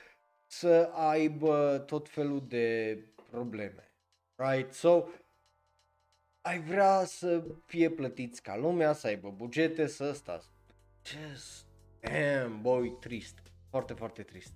[0.46, 2.98] să aibă tot felul de
[3.32, 3.92] probleme,
[4.36, 4.74] right?
[4.74, 5.08] So,
[6.42, 10.48] ai vrea să fie plătiți ca lumea, să aibă bugete, să stați.
[11.06, 11.66] Just,
[12.00, 13.40] damn, boy, trist.
[13.70, 14.54] Foarte, foarte trist.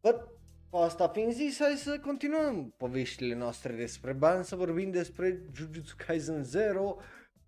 [0.00, 0.34] But
[0.82, 6.42] Asta fiind zis, hai să continuăm poveștile noastre despre bani, să vorbim despre Jujutsu Kaisen
[6.42, 6.96] 0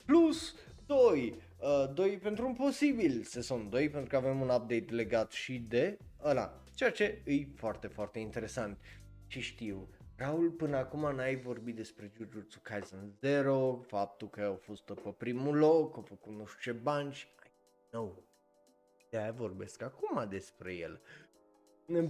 [0.07, 0.55] plus
[0.87, 1.41] 2.
[1.59, 5.99] Uh, 2 pentru un posibil sezon 2, pentru că avem un update legat și de
[6.25, 8.79] ăla, ceea ce e foarte, foarte interesant.
[9.27, 14.83] Și știu, Raul, până acum n-ai vorbit despre Jujutsu Kaisen 0, faptul că au fost
[14.83, 17.27] pe primul loc, au făcut nu știu ce bani și...
[17.91, 18.09] No.
[19.11, 21.01] De-aia vorbesc acum despre el.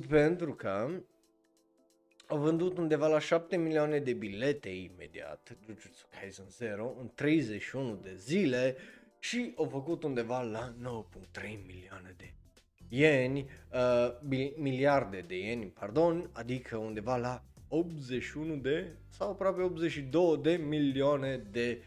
[0.09, 0.89] Pentru că
[2.27, 8.15] au vândut undeva la 7 milioane de bilete imediat, Jujutsu Kaisen 0, în 31 de
[8.15, 8.77] zile
[9.19, 12.33] și au făcut undeva la 9.3 milioane de
[12.89, 14.11] ieni, uh,
[14.57, 21.83] miliarde de ieni, pardon, adică undeva la 81 de sau aproape 82 de milioane de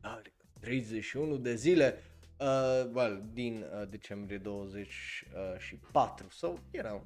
[0.00, 0.32] dolari.
[0.60, 2.02] 31 de zile,
[2.40, 7.02] uh, well, din uh, decembrie 24 sau so, era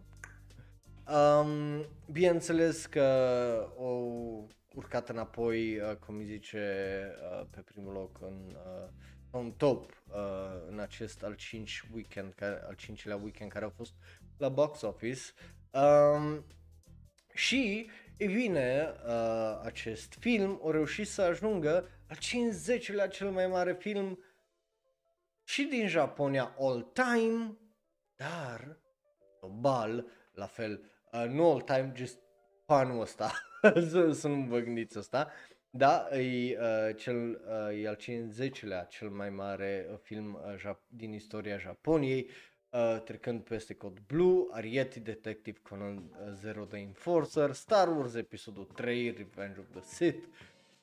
[1.14, 3.88] Um, bineînțeles că o
[4.74, 7.04] urcat înapoi, uh, cum îi zice,
[7.40, 8.88] uh, pe primul loc în, uh,
[9.30, 10.14] în top uh,
[10.68, 13.92] în acest al 5 weekend, care, al cincilea weekend care a fost
[14.36, 15.20] la box office.
[15.70, 16.44] Um,
[17.34, 23.74] și, e bine, uh, acest film a reușit să ajungă al 50-lea cel mai mare
[23.74, 24.24] film
[25.44, 27.58] și din Japonia all time,
[28.16, 28.80] dar
[29.40, 32.18] global, la fel uh, nu all time, just
[32.66, 33.32] anul ăsta,
[33.90, 35.30] să, să nu vă gândiți asta,
[35.70, 40.88] da, e, uh, cel, uh, e al 50-lea cel mai mare uh, film uh, Jap-
[40.88, 42.30] din istoria Japoniei,
[42.70, 48.64] uh, trecând peste Code Blue, Arieti Detective Conan uh, Zero The Enforcer, Star Wars Episodul
[48.64, 50.26] 3, Revenge of the Sith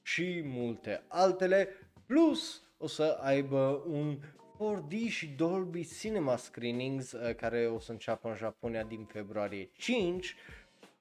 [0.02, 1.68] și multe altele,
[2.06, 4.20] plus o să aibă un
[4.56, 10.36] 4D și Dolby Cinema Screenings uh, care o să înceapă în Japonia din februarie 5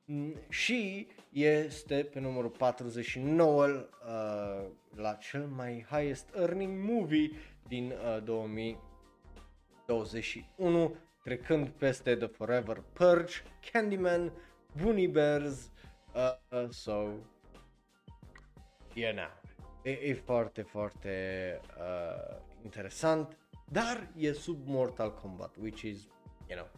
[0.05, 3.87] mm, și este pe numărul 49 uh,
[4.95, 7.31] la cel mai highest earning movie
[7.69, 13.35] din uh, 2021 trecând peste The Forever Purge,
[13.73, 14.33] Candyman,
[14.83, 15.71] Bunny Bears,
[16.15, 17.09] uh, uh, so,
[18.95, 19.41] yeah, na.
[19.83, 23.37] E, e foarte, foarte uh, interesant
[23.70, 26.09] dar e sub Mortal Kombat, which is,
[26.48, 26.68] you know,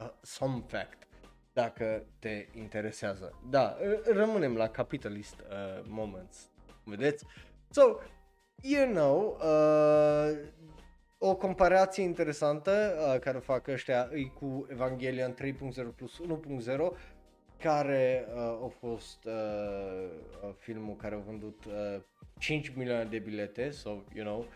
[0.00, 1.06] uh, some fact,
[1.52, 3.38] dacă te interesează.
[3.50, 6.50] Da, rămânem la capitalist uh, moments,
[6.84, 7.24] vedeți?
[7.70, 7.82] So,
[8.62, 10.38] you know, uh,
[11.18, 16.20] o comparație interesantă uh, care o fac ăștia e cu Evangelion 3.0 plus
[16.64, 16.76] 1.0
[17.58, 19.32] care uh, a fost uh,
[20.42, 22.00] uh, filmul care a vândut uh,
[22.38, 24.46] 5 milioane de bilete, so, you know,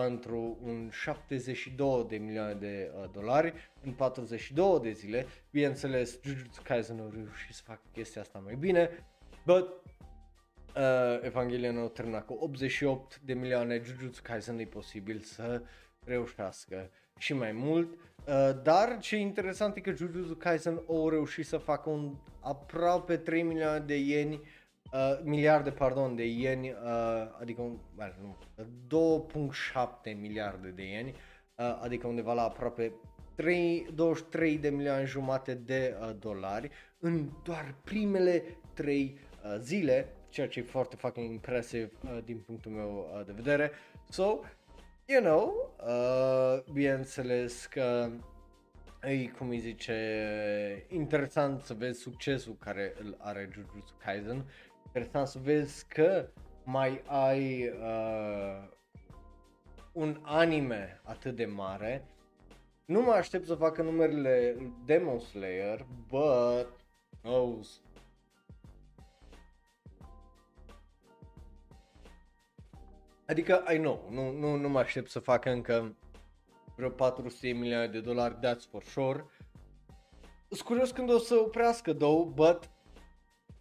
[0.00, 5.26] pentru un 72 de milioane de uh, dolari în 42 de zile.
[5.50, 8.90] Bineînțeles, Jujutsu Kaisen a reușit să facă chestia asta mai bine,
[9.46, 9.68] but
[10.76, 15.62] uh, Evangelion a terminat cu 88 de milioane, Jujutsu Kaisen e posibil să
[16.04, 17.92] reușească și mai mult.
[17.92, 23.42] Uh, dar ce interesant e că Jujutsu Kaisen a reușit să facă un aproape 3
[23.42, 24.40] milioane de ieni uh,
[25.22, 26.76] miliarde, pardon, de ieni, uh,
[27.40, 27.62] adică,
[27.96, 28.36] well, nu,
[30.12, 31.14] 2.7 miliarde de ieni,
[31.54, 32.92] uh, adică undeva la aproape
[33.34, 38.42] 3, 23 de milioane jumate de uh, dolari în doar primele
[38.74, 43.32] 3 uh, zile, ceea ce e foarte fucking impresive uh, din punctul meu uh, de
[43.32, 43.70] vedere.
[44.08, 44.38] So,
[45.06, 48.10] you know, uh, bineînțeles că
[49.02, 54.44] e, cum îi zice, interesant să vezi succesul care îl are Jujutsu Kaisen,
[54.94, 56.28] interesant să vezi că
[56.64, 58.68] mai ai uh,
[59.92, 62.06] un anime atât de mare.
[62.84, 66.68] Nu mă aștept să facă numerele Demon Slayer, but
[67.22, 67.80] knows.
[73.26, 75.96] Adică, I know, nu, nu, nu mă aștept să facă încă
[76.76, 79.24] vreo 400 milioane de dolari, that's for sure.
[80.48, 82.70] Sunt curios când o să oprească, though, but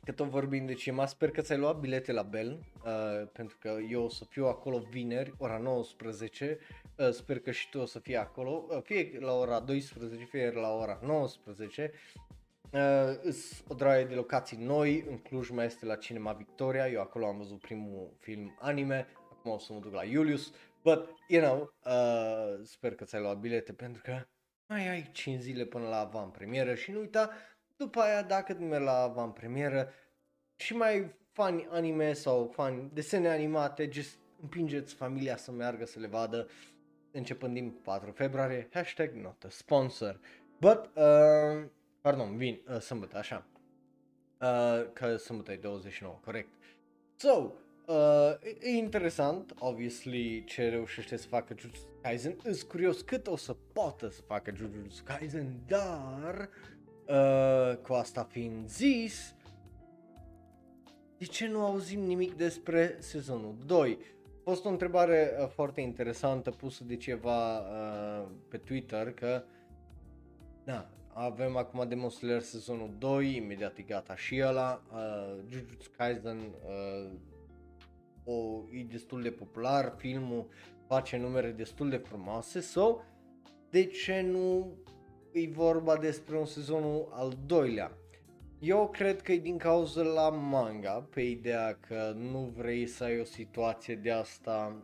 [0.10, 3.78] că tot vorbim de cinema, sper că ți-ai luat bilete la Bell, uh, pentru că
[3.89, 6.60] eu o să fiu acolo vineri, ora 19,
[6.95, 10.51] uh, sper că și tu o să fii acolo, uh, fie la ora 12, fie
[10.51, 11.91] la ora 19.
[12.72, 13.34] Uh,
[13.68, 17.38] o draie de locații noi, în Cluj mai este la Cinema Victoria, eu acolo am
[17.38, 20.53] văzut primul film anime, acum o să mă duc la Julius,
[20.84, 24.26] but, you know, uh, sper că ți-ai luat bilete pentru că
[24.68, 27.32] mai ai 5 zile până la avant premieră și nu uita,
[27.80, 29.90] după aia, dacă mergi la avant premieră
[30.56, 36.08] și mai fani anime sau fani desene animate, just împingeți familia să meargă să le
[36.08, 36.48] vadă
[37.12, 40.20] începând din 4 februarie, hashtag not a sponsor.
[40.60, 41.66] But, uh,
[42.02, 43.46] pardon, vin, uh, sâmbătă, așa.
[44.42, 46.50] Uh, că sâmbătă e 29, corect.
[47.16, 47.52] So,
[47.88, 52.36] uh, e interesant, obviously, ce reușește să facă Jujutsu Kaisen.
[52.44, 56.50] Îs curios cât o să poată să facă Jujutsu Kaisen, dar
[57.10, 59.36] Uh, cu asta fiind zis,
[61.18, 63.97] de ce nu auzim nimic despre sezonul 2?
[64.26, 69.43] A fost o întrebare uh, foarte interesantă pusă de ceva uh, pe Twitter că
[70.64, 76.38] da, avem acum Demon Slayer sezonul 2, imediat e gata și ăla, uh, Jujutsu Kaisen
[76.38, 77.12] uh,
[78.24, 80.47] o, e destul de popular, filmul
[80.88, 82.97] face numere destul de frumoase, so
[83.70, 84.72] de ce nu
[85.32, 87.92] e vorba despre un sezonul al doilea.
[88.60, 93.20] Eu cred că e din cauza la manga, pe ideea că nu vrei să ai
[93.20, 94.84] o situație de asta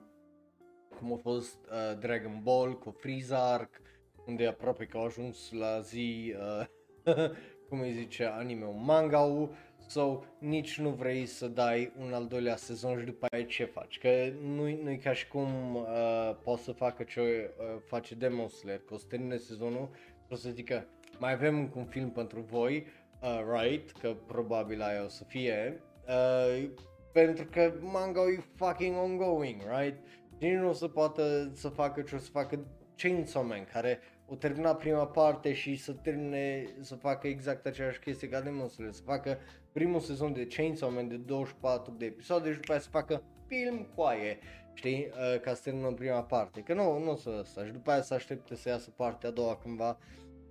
[0.99, 3.81] cum a fost uh, Dragon Ball cu Freeze Arc,
[4.25, 7.15] unde aproape că au ajuns la zi, uh,
[7.69, 9.55] cum îi zice, anime manga sau
[9.87, 13.99] so, nici nu vrei să dai un al doilea sezon și după aia ce faci,
[13.99, 14.09] că
[14.55, 18.93] nu-i, nu-i ca și cum uh, poți să facă ce uh, face Demon Slayer, că
[18.93, 19.89] o să termine sezonul
[20.29, 22.87] o să zică, mai avem un film pentru voi,
[23.21, 26.69] uh, right, că probabil aia o să fie, uh,
[27.11, 29.97] pentru că manga e fucking ongoing, right?
[30.39, 32.65] Nici nu o să poată să facă ce o să facă
[32.95, 38.29] Chainsaw Man, care o termina prima parte și să termine să facă exact aceeași chestie
[38.29, 39.37] ca Demon Slayer, să facă
[39.71, 43.87] primul sezon de Chainsaw Man de 24 de episoade și după aia să facă film
[43.95, 44.39] cu aie,
[44.75, 47.91] știi, uh, ca să termină prima parte, că nu, nu o să ăsta și după
[47.91, 49.97] aia să aștepte să iasă partea a doua cândva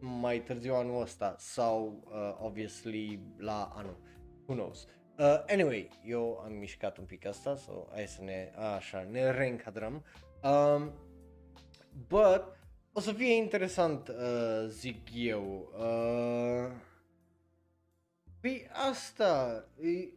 [0.00, 3.96] mai târziu anul ăsta sau uh, obviously la anul,
[4.46, 4.86] who knows.
[5.18, 10.04] Uh, anyway, eu am mișcat un pic asta, so hai să ne, așa, ne reîncadrăm.
[10.42, 10.92] Um,
[12.08, 12.44] but,
[12.92, 15.72] o să fie interesant, uh, zic eu.
[15.78, 16.72] Uh,
[18.40, 20.08] păi asta, e,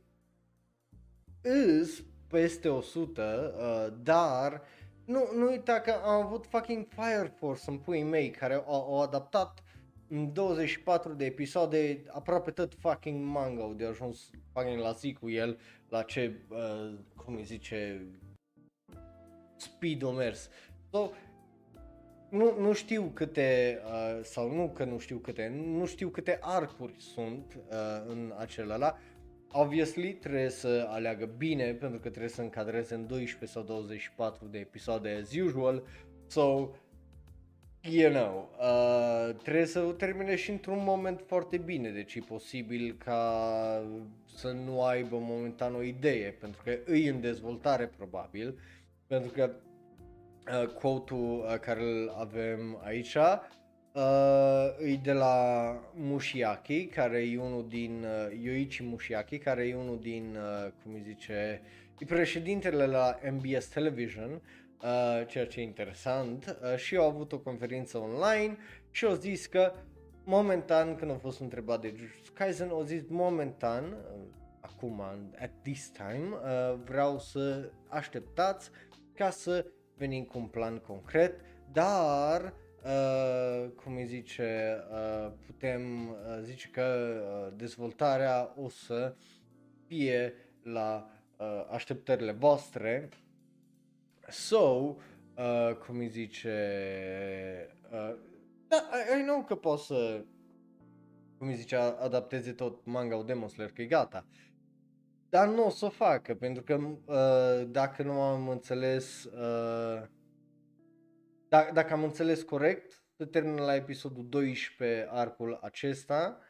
[1.41, 4.61] îs peste 100, uh, dar
[5.05, 9.01] nu, nu uita că am avut fucking Fire Force în puii mei care au, au
[9.01, 9.63] adaptat
[10.07, 15.59] în 24 de episoade aproape tot fucking manga de ajuns fucking la zi cu el,
[15.89, 18.05] la ce, uh, cum îi zice,
[19.55, 20.49] speed o mers.
[20.91, 21.09] So,
[22.29, 26.95] nu, nu știu câte, uh, sau nu că nu știu câte, nu știu câte arcuri
[26.97, 28.77] sunt uh, în acela
[29.51, 34.57] Obviously trebuie să aleagă bine pentru că trebuie să încadreze în 12 sau 24 de
[34.57, 35.83] episoade as usual.
[36.27, 36.69] So,
[37.81, 42.95] you know, uh, trebuie să o termine și într-un moment foarte bine, deci e posibil
[42.97, 43.83] ca
[44.35, 48.59] să nu aibă momentan o idee, pentru că îi în dezvoltare probabil,
[49.07, 49.51] pentru că
[50.61, 53.17] uh, quote-ul uh, care îl avem aici
[53.97, 55.35] uh, e de la
[55.93, 61.01] Mushiaki, care e unul din, uh, Yoichi Mushiaki, care e unul din, uh, cum îi
[61.01, 61.61] zice,
[61.99, 67.39] e președintele la MBS Television, uh, ceea ce e interesant, uh, și au avut o
[67.39, 68.57] conferință online
[68.91, 69.73] și au zis că
[70.23, 74.21] momentan, când au fost întrebat de Jujutsu Kaisen, au zis momentan, uh,
[74.59, 75.01] acum,
[75.39, 78.69] at this time, uh, vreau să așteptați
[79.13, 81.39] ca să venim cu un plan concret,
[81.71, 82.65] dar uh,
[83.75, 89.15] cum îi zice, uh, putem uh, zice că uh, dezvoltarea o să
[89.87, 90.33] fie
[90.63, 93.09] la uh, așteptările voastre.
[94.27, 96.55] So, uh, cum îi zice,
[97.91, 98.15] uh,
[98.67, 100.23] da, I, I know că pot să,
[101.37, 104.25] cum îi zice, adapteze tot manga-ul Demon Slayer, că e gata.
[105.29, 110.03] Dar nu o să o facă, pentru că uh, dacă nu am înțeles, uh,
[111.49, 116.41] da, dacă am înțeles corect, se termină la episodul 12 arcul acesta,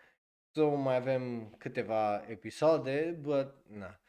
[0.56, 4.00] so mai avem câteva episoade, but na.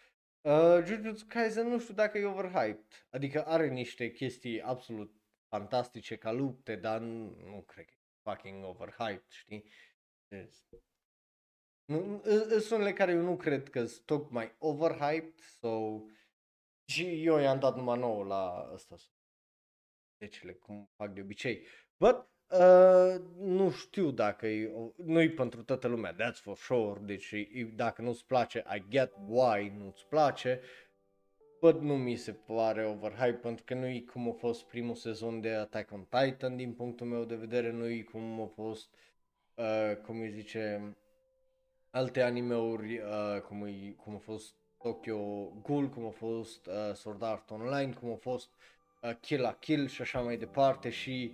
[0.40, 5.14] Uh, Jujutsu Kaisen nu știu dacă e overhyped, adică are niște chestii absolut
[5.48, 9.64] fantastice ca lupte, dar nu, nu cred că e fucking overhyped, știi?
[10.28, 10.68] Yes.
[11.84, 16.02] Nu, sunt unele care eu nu cred că sunt tocmai overhyped, so
[16.84, 18.96] și eu i-am dat numai nou la ăsta.
[20.18, 21.66] Decele, cum fac de obicei.
[21.96, 27.34] But, uh, nu știu dacă e, nu-i pentru toată lumea, that's for sure, deci
[27.74, 30.60] dacă nu-ți place, I get why nu-ți place,
[31.60, 35.40] but nu mi se pare overhype pentru că nu e cum a fost primul sezon
[35.40, 38.88] de Attack on Titan din punctul meu de vedere, nu e cum a fost,
[39.54, 40.96] uh, cum îi zice,
[41.90, 45.18] alte animeuri uh, cum, e, cum a fost Tokyo
[45.62, 48.77] Ghoul, cum a fost uh, Sword Art Online, cum a fost uh,
[49.20, 51.32] Kill la Kill și așa mai departe și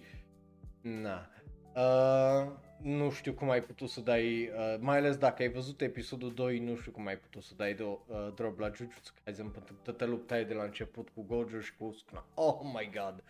[0.81, 1.29] na.
[1.75, 2.53] Uh,
[2.83, 6.59] nu știu cum ai putut să dai, uh, mai ales dacă ai văzut episodul 2,
[6.59, 7.99] nu știu cum ai putut să dai de, uh,
[8.35, 11.95] drop la Jujutsu Kaisen pentru că toată lupta de la început cu Gojo și cu
[11.97, 12.27] Sukuna.
[12.35, 13.23] Oh my god.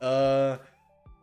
[0.00, 0.78] Uh,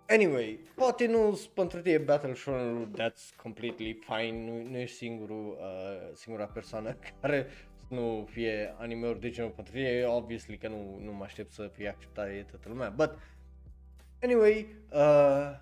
[0.09, 6.09] Anyway, poate nu pentru tine Battle Shonen, that's completely fine, nu, nu ești singurul, uh,
[6.13, 11.11] singura persoană care să nu fie anime-uri de genul pentru tine, obviously că nu, nu
[11.11, 13.17] mă aștept să fie acceptat de toată lumea, but
[14.21, 15.59] anyway, uh,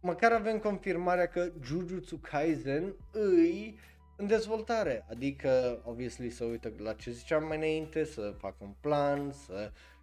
[0.00, 3.78] măcar avem confirmarea că Jujutsu Kaisen îi
[4.16, 9.32] în dezvoltare, adică obviously să uită la ce ziceam mai înainte, să facă un plan,
[9.32, 9.93] să uh,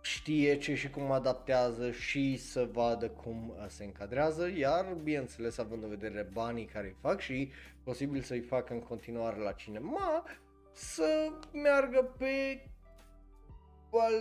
[0.00, 5.82] știe ce și cum adaptează și să vadă cum uh, se încadrează, iar bineînțeles având
[5.82, 7.50] în vedere banii care îi fac și
[7.82, 10.24] posibil să-i facă în continuare la cinema,
[10.72, 12.64] să meargă pe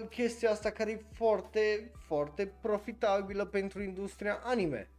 [0.09, 4.89] chestia asta care e foarte, foarte profitabilă pentru industria anime.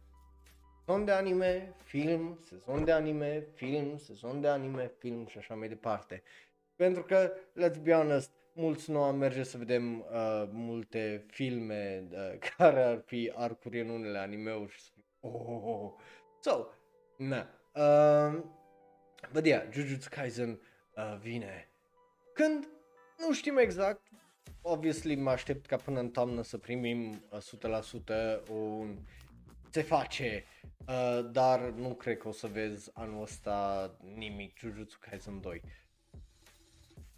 [0.85, 5.67] Sezon de anime, film, sezon de anime, film, sezon de anime, film și așa mai
[5.67, 6.23] departe.
[6.75, 12.37] Pentru că, let's be honest, mulți nu am merge să vedem uh, multe filme uh,
[12.57, 15.91] care ar fi arcuri în unele anime-uri și să fie, oh, oh, oh.
[16.39, 16.65] So,
[17.17, 17.47] na.
[17.75, 18.43] Uh,
[19.31, 20.59] but yeah, Jujutsu Kaisen
[20.95, 21.69] uh, vine.
[22.33, 22.67] Când?
[23.17, 24.07] Nu știm exact.
[24.61, 27.39] Obviously mă aștept ca până în toamnă să primim uh,
[28.45, 28.97] 100% un
[29.71, 30.45] se face,
[30.87, 35.61] uh, dar nu cred că o să vezi anul ăsta nimic Jujutsu Kaisen 2.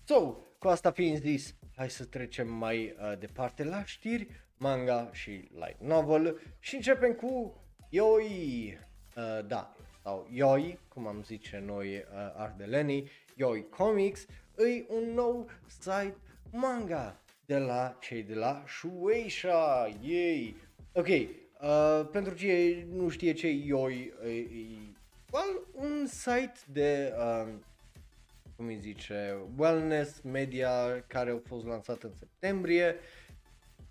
[0.05, 4.27] So, cu asta fiind zis, hai să trecem mai uh, departe la știri,
[4.57, 8.79] manga și light novel și începem cu Yoi,
[9.15, 12.03] uh, da, sau Yoi, cum am zice noi uh,
[12.35, 14.25] ardelenii, Yoi Comics,
[14.57, 16.17] e un nou site
[16.51, 20.55] manga de la cei de la Shueisha, yay!
[20.93, 24.93] Ok, uh, pentru cine nu știe ce e Yoi, e, e
[25.31, 27.53] well, un site de uh,
[28.63, 32.95] cum îi zice, wellness media care au fost lansat în septembrie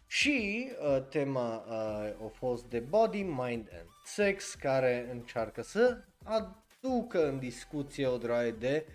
[0.06, 7.28] și uh, tema uh, a fost de body, mind and sex care încearcă să aducă
[7.28, 8.86] în discuție o droaie de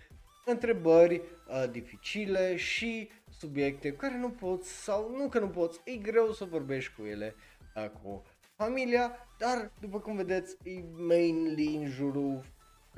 [0.44, 3.08] întrebări uh, dificile și
[3.38, 7.34] subiecte care nu poți sau nu că nu poți, e greu să vorbești cu ele
[7.76, 8.22] uh, cu
[8.56, 12.44] familia, dar după cum vedeți e mainly în jurul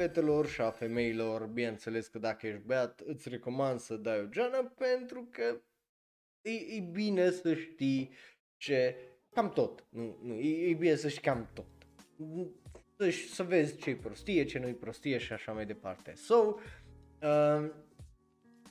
[0.01, 4.73] fetelor și a femeilor, bineînțeles că dacă ești beat îți recomand să dai o geană
[4.79, 5.61] pentru că
[6.43, 8.11] e, e bine să știi
[8.57, 8.97] ce,
[9.31, 11.67] cam tot, nu, nu, e, e bine să știi cam tot.
[12.97, 16.13] Să, să vezi ce e prostie, ce nu-i prostie și așa mai departe.
[16.15, 16.55] So,
[17.23, 17.71] uh,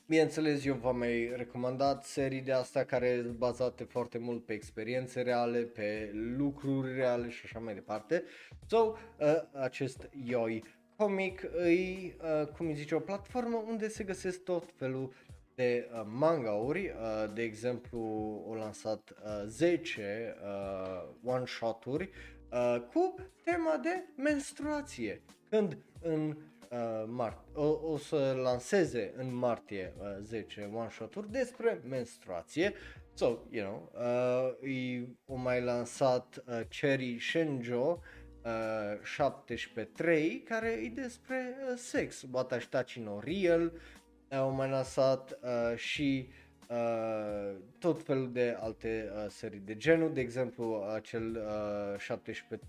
[0.06, 5.20] Bineînțeles, eu v-am mai recomandat serii de asta care sunt bazate foarte mult pe experiențe
[5.20, 8.24] reale, pe lucruri reale și așa mai departe.
[8.66, 10.64] So, uh, acest Yoi
[11.00, 15.12] Comic îi, uh, cum îi zice, o platformă unde se găsesc tot felul
[15.54, 17.98] de uh, mangauri, uh, de exemplu
[18.46, 22.10] au lansat uh, 10 uh, one-shot-uri
[22.52, 26.36] uh, cu tema de menstruație, când în
[26.70, 32.72] uh, mart- o, o să lanseze în martie uh, 10 one-shot-uri despre menstruație,
[33.14, 40.88] So, you know, uh, e, o mai lansat uh, Cherry Shenjo uh, 17.3 care e
[40.88, 46.28] despre uh, sex, Watashi no Real, uh, au mai lansat uh, și
[46.68, 52.18] uh, tot felul de alte uh, serii de genul, de exemplu acel uh,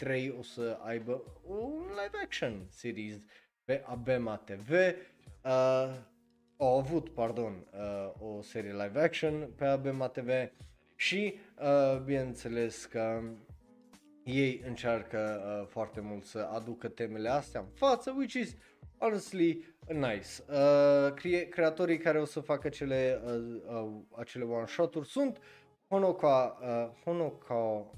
[0.07, 3.25] 17.3 o să aibă un live action series
[3.65, 5.95] pe Abema TV, uh,
[6.57, 10.29] au avut, pardon, uh, o serie live action pe Abema TV
[10.95, 13.21] și uh, bineînțeles că
[14.31, 18.55] ei încearcă uh, foarte mult să aducă temele astea în față, which is
[18.97, 20.27] honestly nice.
[20.49, 23.31] Uh, cre- creatorii care o să facă cele, uh,
[23.83, 25.39] uh, acele one-shot-uri sunt
[25.89, 27.91] Honoka, uh, Honoka,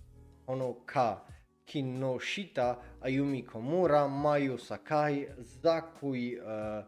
[0.46, 1.26] Honoka
[1.66, 5.28] Kinoshita, Ayumi Komura, Mayu Sakai,
[5.62, 6.84] Zakui, uh,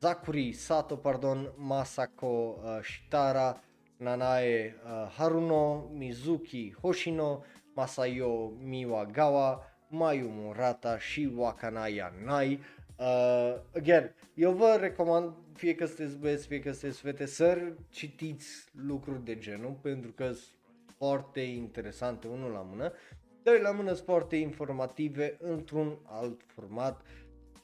[0.00, 3.60] Zakuri Sato, pardon, Masako uh, Shitara,
[4.00, 7.42] Nanae uh, Haruno, Mizuki Hoshino,
[7.74, 12.60] Masayo Miwagawa, Mayu Murata și Wakanaya Nai.
[12.98, 18.68] Uh, again, eu vă recomand, fie că sunteți băieți, fie că sunteți fete, să citiți
[18.72, 20.54] lucruri de genul, pentru că sunt
[20.96, 22.92] foarte interesante, unul la mână,
[23.42, 27.02] doi la mână sunt foarte informative într-un alt format.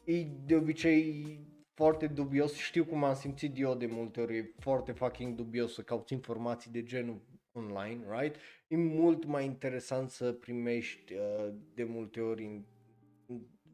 [0.04, 1.40] E de obicei
[1.74, 5.82] foarte dubios, știu cum am simțit eu de multe ori, e foarte fucking dubios să
[5.82, 7.20] cauți informații de genul
[7.56, 8.36] online, right?
[8.68, 12.60] E mult mai interesant să primești uh, de multe ori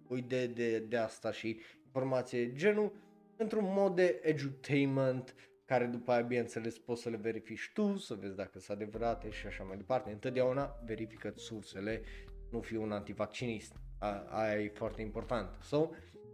[0.09, 2.93] o idee de, de asta și informație genul
[3.37, 8.37] într-un mod de edutainment care după aia bineînțeles poți să le verifici tu, să vezi
[8.37, 10.11] dacă sunt adevărate și așa mai departe.
[10.11, 12.03] Întotdeauna verifică sursele,
[12.51, 13.73] nu fi un antivaccinist.
[13.99, 15.49] A, aia e foarte important.
[15.63, 15.91] So,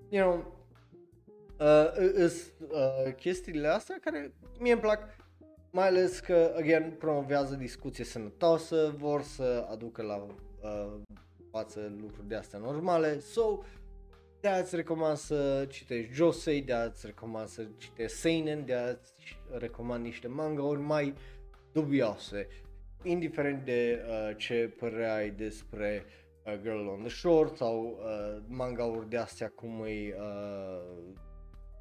[0.08, 0.66] you know,
[1.60, 2.30] uh,
[2.68, 5.16] uh, chestiile astea care mie îmi plac
[5.70, 11.00] mai ales că, again, promovează discuție sănătoasă, vor să aducă la uh,
[11.50, 13.58] față lucruri de astea normale, so,
[14.40, 18.74] de aia îți recomand să citești Josei, de aia îți recomand să citești Seinen, de
[18.74, 19.12] aia îți
[19.58, 21.14] recomand niște manga-uri mai
[21.72, 22.48] dubioase,
[23.02, 26.04] indiferent de uh, ce părere ai despre
[26.44, 31.16] uh, Girl on the Shore sau uh, manga-uri de astea cum e uh,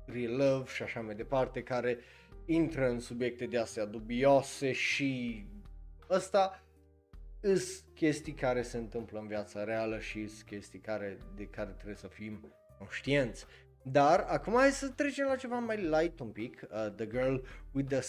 [0.05, 1.97] Real Love și așa mai departe, care
[2.47, 5.43] intră în subiecte de astea dubioase și
[6.09, 6.63] ăsta
[7.41, 11.95] îs chestii care se întâmplă în viața reală și îs chestii care, de care trebuie
[11.95, 13.45] să fim conștienți.
[13.81, 17.35] Dar acum hai să trecem la ceva mai light un pic, uh, The Girl
[17.71, 18.01] with the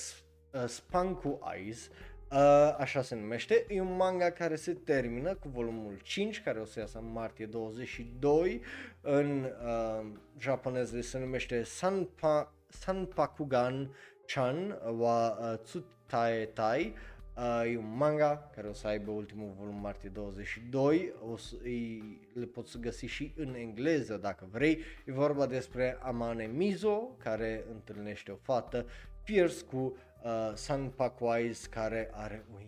[0.58, 1.90] uh, Spanku Eyes,
[2.30, 6.64] uh, așa se numește, e un manga care se termină cu volumul 5, care o
[6.64, 8.60] să iasă în martie 22,
[9.00, 10.06] în uh,
[10.38, 13.90] japoneză se numește Sanpa, Sanpakugan
[14.28, 16.94] Chan wa uh, Tsutaetai
[17.36, 22.02] uh, e un manga care o să aibă ultimul volum martie 22, o să, îi,
[22.34, 24.78] le poți găsi și în engleză dacă vrei.
[25.06, 28.86] E vorba despre Amane Mizo care întâlnește o fată
[29.22, 32.58] fierce cu uh, San Pakwise care are o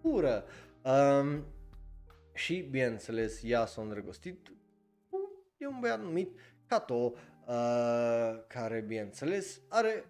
[0.00, 0.44] pură.
[0.82, 1.44] Um,
[2.34, 4.52] și bineînțeles ea s-a îndrăgostit
[5.56, 7.12] e un băiat numit Kato
[7.46, 10.04] uh, care bineînțeles are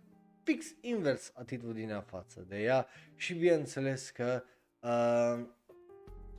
[0.45, 4.43] fix invers atitudinea față de ea și bineînțeles că
[4.81, 5.47] uh,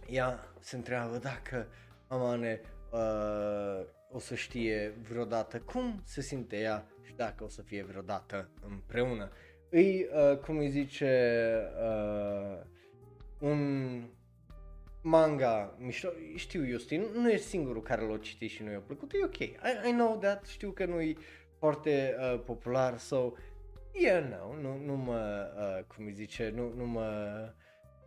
[0.10, 1.68] ea se întreabă dacă
[2.08, 7.84] Amane uh, o să știe vreodată cum se simte ea și dacă o să fie
[7.84, 9.32] vreodată împreună.
[9.70, 12.58] Îi, uh, cum îi zice, uh,
[13.39, 14.01] un
[15.01, 19.24] manga mișto, știu Justin, nu e singurul care l-a citit și nu i-a plăcut, e
[19.24, 19.56] ok, I,
[19.88, 21.16] I know that, știu că nu e
[21.60, 23.32] foarte uh, popular, so
[23.95, 27.49] eu nu, nu, nu mă, uh, cum îi zice, nu, nu mă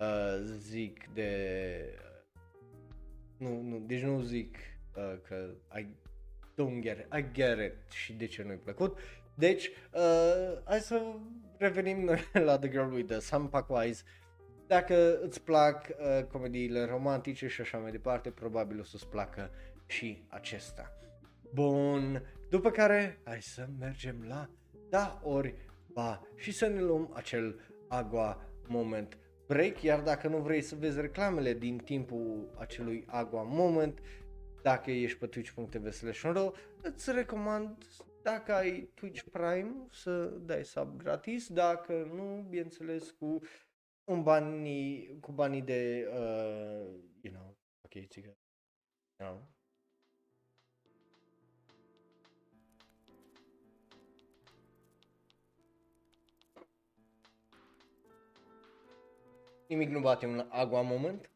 [0.00, 1.30] uh, zic de,
[3.36, 4.56] nu, nu, deci nu zic
[4.96, 5.86] uh, că I
[6.54, 8.98] don't get it, I get it și de ce nu-i plăcut.
[9.34, 11.02] Deci, uh, hai să
[11.56, 12.18] revenim
[12.48, 14.02] la The Girl with the Sunpack Wise.
[14.66, 19.50] Dacă îți plac uh, comediile romantice și așa mai departe, probabil o să-ți placă
[19.86, 20.92] și acesta.
[21.54, 24.48] Bun, după care hai să mergem la
[24.88, 25.54] da ori
[25.98, 31.00] ba și să ne luăm acel agua moment break, iar dacă nu vrei să vezi
[31.00, 34.00] reclamele din timpul acelui agua moment,
[34.62, 36.50] dacă ești pe twitch.tv slash
[36.82, 37.84] îți recomand
[38.22, 43.40] dacă ai Twitch Prime să dai sub gratis, dacă nu, bineînțeles cu
[44.04, 48.36] un bani, cu banii de, uh, you know, ok, țică,
[49.16, 49.57] you know,
[59.68, 61.30] nimic nu bate un agua moment.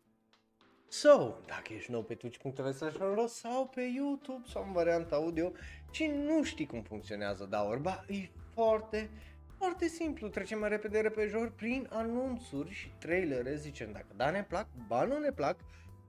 [0.88, 5.52] So, dacă ești nou pe twitch.tv sau pe YouTube sau în varianta audio
[5.90, 9.10] și nu știi cum funcționează da orba, e foarte,
[9.58, 10.28] foarte simplu.
[10.28, 15.18] Trecem mai repede repejor prin anunțuri și trailere zicem dacă da ne plac, ba nu
[15.18, 15.56] ne plac,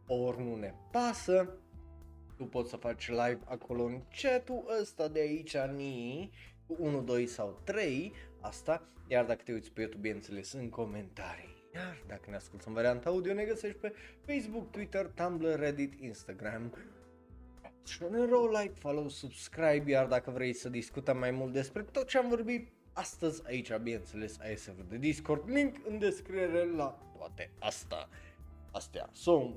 [0.08, 1.58] ori nu ne pasă.
[2.38, 6.32] Tu poți să faci live acolo în chatul ăsta de aici, ni,
[6.68, 11.63] cu 1, 2 sau 3, asta, iar dacă te uiți pe YouTube, bineînțeles, în comentarii.
[11.76, 13.94] Iar dacă ne asculti în varianta audio, ne găsești pe
[14.26, 16.74] Facebook, Twitter, Tumblr, Reddit, Instagram.
[17.86, 18.30] Și un
[18.62, 22.72] like, follow, subscribe, iar dacă vrei să discutăm mai mult despre tot ce am vorbit
[22.94, 28.10] astăzi aici, bineînțeles, ai server de Discord, link în descriere la toate asta.
[28.72, 29.10] Astea.
[29.12, 29.50] So,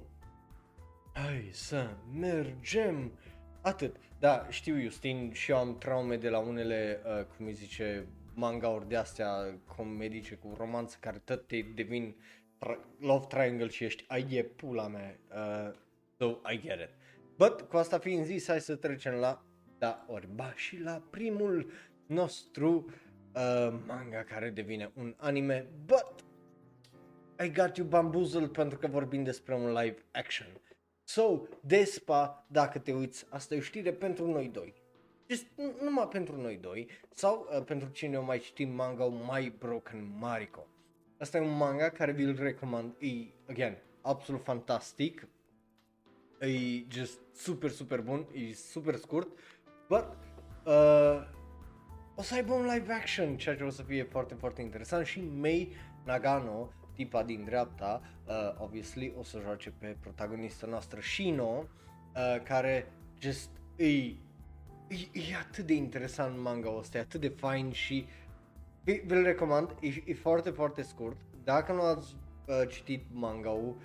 [1.12, 3.12] hai să mergem.
[3.60, 3.96] Atât.
[4.18, 8.06] Da, știu, Justin, și eu am traume de la unele, uh, cum îi zice,
[8.36, 12.14] manga-uri de astea comedice cu romanță care tot te devin
[12.58, 15.74] tra- love triangle și ești, ai e pula mea, uh,
[16.18, 16.90] so I get it.
[17.36, 19.44] But, cu asta fiind zis, hai să trecem la
[19.78, 21.70] da orba și la primul
[22.06, 22.84] nostru
[23.34, 26.24] uh, manga care devine un anime, but
[27.44, 30.46] I got you bamboozled pentru că vorbim despre un live action.
[31.04, 34.74] So, Despa, dacă te uiți, asta e o știre pentru noi doi.
[35.28, 35.46] Just,
[35.82, 40.66] numai pentru noi doi sau uh, pentru cine o mai citim manga My Broken Mariko.
[41.18, 43.08] Asta e un manga care vi-l recomand, e,
[43.48, 45.28] again, absolut fantastic,
[46.40, 49.28] e just super, super bun, e super scurt,
[49.88, 50.04] but
[50.64, 51.28] uh,
[52.14, 55.20] o să aibă un live action, ceea ce o să fie foarte, foarte interesant și
[55.20, 55.72] Mei
[56.04, 61.64] Nagano, tipa din dreapta, uh, obviously, o să joace pe protagonista noastră Shino,
[62.14, 64.14] uh, care just e
[64.88, 68.06] E, e atât de interesant manga ăsta, e atât de fain și
[68.84, 71.16] vi-l recomand, e, e foarte, foarte scurt.
[71.44, 72.16] Dacă nu ați
[72.46, 73.76] uh, citit manga-ul,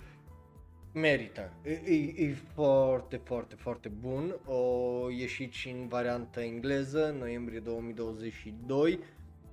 [0.92, 1.52] merită.
[1.62, 4.36] E, e, e foarte, foarte, foarte bun.
[4.44, 8.98] O ieșit și în variantă engleză, noiembrie 2022,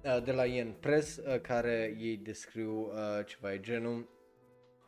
[0.03, 4.09] uh, de la Yen Press, uh, care ei descriu uh, ceva de genul.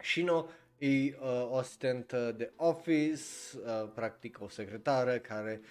[0.02, 0.46] Shino
[0.78, 3.22] e uh, o asistentă de office,
[3.56, 5.62] uh, practic o secretară care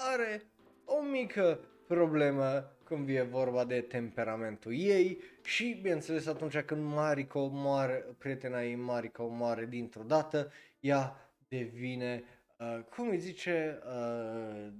[0.00, 0.42] are
[0.84, 8.06] o mică problemă când e vorba de temperamentul ei și, bineînțeles, atunci când Mariko moare,
[8.18, 12.24] prietena ei Mariko moare dintr-o dată, ea devine,
[12.58, 14.72] uh, cum îi zice, uh,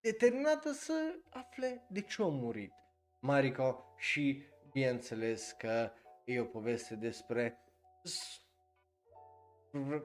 [0.00, 2.72] determinată să afle de ce a murit
[3.20, 4.42] Mariko și,
[4.72, 5.90] bineînțeles, că
[6.24, 7.58] e o poveste despre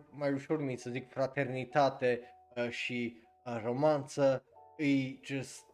[0.10, 2.22] mai ușor mi să zic fraternitate
[2.56, 3.28] uh, și
[3.58, 4.44] romanță,
[4.78, 5.66] e just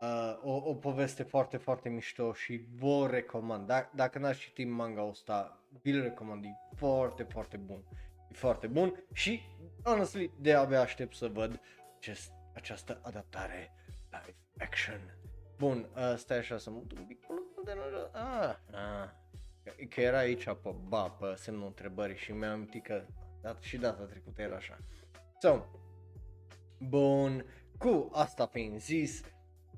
[0.00, 3.72] uh, o, o poveste foarte, foarte mișto și vă recomand.
[3.72, 7.84] D- dacă n-ați citit manga ăsta, vi-l recomand, e foarte, foarte bun.
[8.30, 9.40] E foarte bun și,
[9.84, 11.60] honestly, de abia aștept să văd
[12.00, 13.74] just această adaptare
[14.10, 15.00] live action.
[15.58, 17.26] Bun, uh, stai așa să mut un pic
[17.64, 17.76] de
[18.12, 19.08] ah, ah.
[19.88, 23.06] Că era aici pe ba, pe semnul întrebării și mi-am amintit că
[23.40, 24.78] dat, și data trecută era așa.
[25.38, 25.64] So,
[26.88, 27.44] Bun,
[27.78, 29.20] cu asta fiind zis,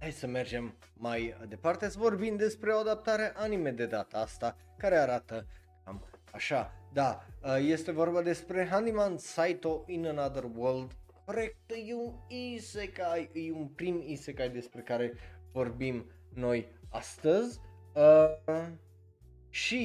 [0.00, 4.96] hai să mergem mai departe să vorbim despre o adaptare anime de data asta, care
[4.96, 5.46] arată
[5.84, 6.72] cam așa.
[6.92, 7.26] Da,
[7.58, 10.92] este vorba despre Handyman Saito in Another World.
[11.24, 15.12] Corect, e un isekai, e un prim isekai despre care
[15.52, 17.60] vorbim noi astăzi.
[17.94, 18.66] Uh,
[19.48, 19.84] și,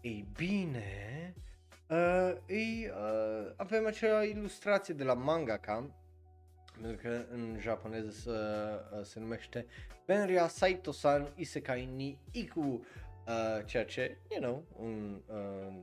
[0.00, 1.34] ei bine,
[1.88, 5.99] uh, ei, uh, avem acea ilustrație de la mangaka
[6.80, 9.66] pentru că în japoneză se, uh, se numește
[10.06, 15.74] Benria Saito-san Isekai ni Iku, uh, ceea ce, you know, un, uh,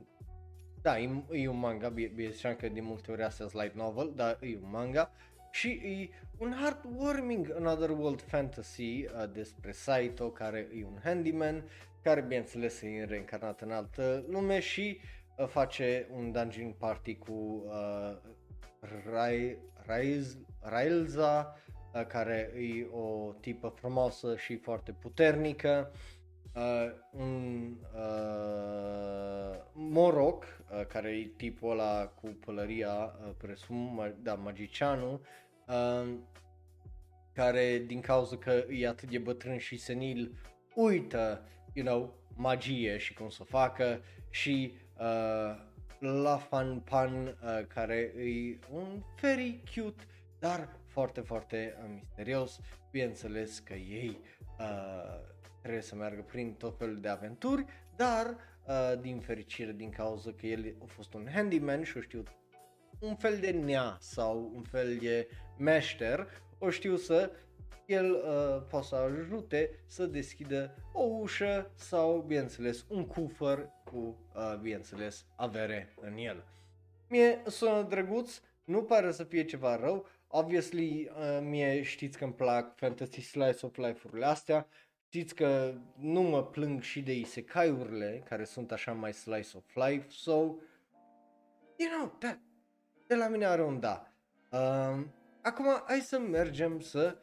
[0.82, 4.38] da, e, e un manga, bine ziceam că de multe ori astea light novel, dar
[4.40, 5.10] e un manga
[5.50, 11.64] și e un heartwarming Another World Fantasy uh, despre Saito, care e un handyman,
[12.02, 14.98] care bineînțeles e reîncarnat în altă lume și
[15.36, 18.16] uh, face un dungeon party cu uh,
[19.12, 20.36] Rai, Raiz,
[20.68, 21.56] Railza,
[21.94, 25.92] uh, care e o tipă frumoasă și foarte puternică,
[26.54, 35.20] uh, un uh, Moroc, uh, care e tipul ăla cu pălăria, uh, presum, da, magicianul,
[35.66, 36.14] uh,
[37.32, 40.38] care din cauza că e atât de bătrân și senil,
[40.74, 41.42] uită,
[41.72, 44.00] you know, magie și cum să o facă
[44.30, 45.66] și uh,
[45.98, 50.06] la Fan Pan, uh, care e un very cute,
[50.38, 52.60] dar foarte, foarte uh, misterios.
[52.90, 54.20] Bineînțeles că ei
[54.58, 55.20] uh,
[55.60, 57.64] trebuie să meargă prin tot felul de aventuri,
[57.96, 62.28] dar uh, din fericire din cauza că el a fost un handyman și a știut
[62.98, 65.28] un fel de nea sau un fel de
[65.58, 66.28] meșter,
[66.58, 67.30] o știu să
[67.86, 74.58] el uh, poate să ajute să deschidă o ușă sau, bineînțeles, un cufăr cu, uh,
[74.60, 76.44] bineînțeles, avere în el.
[77.08, 82.32] Mie sună drăguț, nu pare să fie ceva rău, obviously uh, mie știți că îmi
[82.32, 84.66] plac fantasy slice of life-urile astea,
[85.06, 90.06] știți că nu mă plâng și de isekai-urile care sunt așa mai slice of life,
[90.08, 90.32] so,
[91.76, 92.38] you know, that,
[93.06, 94.12] de la mine are un da.
[94.50, 95.04] Uh,
[95.42, 97.16] acum hai să mergem să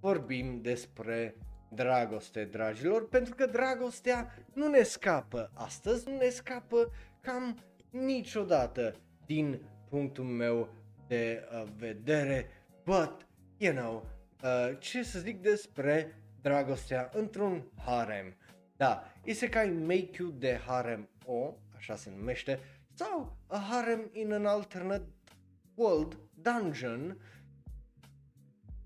[0.00, 1.36] vorbim despre
[1.74, 6.90] dragoste, dragilor, pentru că dragostea nu ne scapă astăzi, nu ne scapă
[7.20, 7.58] cam
[7.90, 8.94] niciodată
[9.26, 10.68] din punctul meu
[11.06, 12.46] de uh, vedere,
[12.84, 13.26] but,
[13.56, 14.06] you know,
[14.42, 18.36] uh, ce să zic despre dragostea într-un harem.
[18.76, 22.58] Da, Isekai Make You de Harem O, așa se numește,
[22.94, 25.08] sau A Harem in an Alternate
[25.74, 27.16] World Dungeon,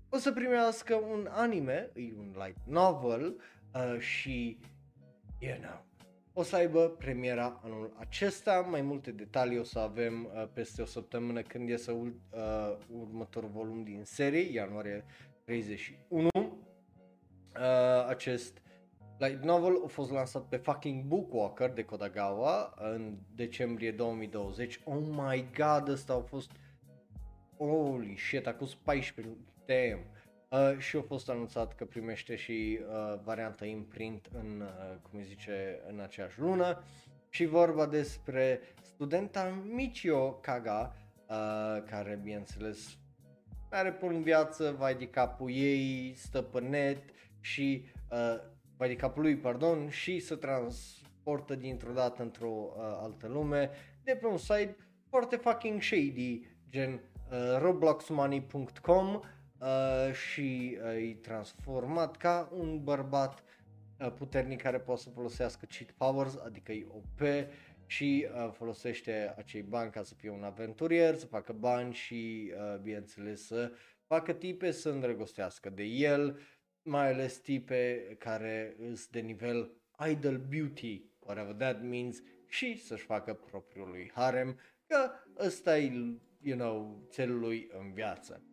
[0.09, 3.41] o să primească un anime, e un light novel
[3.73, 4.59] uh, și,
[5.39, 5.86] you know,
[6.37, 10.85] o să aibă premiera anul acesta, mai multe detalii o să avem uh, peste o
[10.85, 12.11] săptămână când iese uh,
[12.99, 15.05] următorul volum din serie, ianuarie
[15.43, 16.29] 31.
[16.33, 16.51] Uh,
[18.07, 18.61] acest
[19.17, 24.79] light novel a fost lansat pe fucking Bookwalker de Kodagawa în decembrie 2020.
[24.83, 26.51] Oh my god, ăsta a fost
[27.57, 29.33] Holy shit, acum 14
[29.65, 30.16] damn.
[30.49, 35.81] Uh, și a fost anunțat că primește și uh, varianta imprint în, uh, cum zice,
[35.87, 36.83] în aceeași lună.
[37.29, 40.95] Și vorba despre studenta Michio Kaga,
[41.29, 42.97] uh, care bineînțeles
[43.69, 47.03] are până în viață, vai de capul ei, stă pe net
[47.39, 48.39] și uh,
[48.77, 53.69] vai de capul lui, pardon, și se transportă dintr-o dată într-o uh, altă lume
[54.03, 54.77] de pe un site
[55.09, 59.21] foarte fucking shady, gen uh, robloxmoney.com uh,
[60.11, 63.43] și uh, e transformat ca un bărbat
[63.99, 67.21] uh, puternic care poate să folosească cheat powers, adică e OP
[67.85, 72.79] și uh, folosește acei bani ca să fie un aventurier, să facă bani și uh,
[72.81, 73.71] bineînțeles să
[74.05, 76.39] facă tipe să îndrăgostească de el,
[76.81, 79.71] mai ales tipe care sunt de nivel
[80.09, 85.11] idol beauty, whatever that means, și să-și facă propriul lui harem, că
[85.45, 85.91] ăsta e,
[86.41, 88.46] you know, țelul lui în viață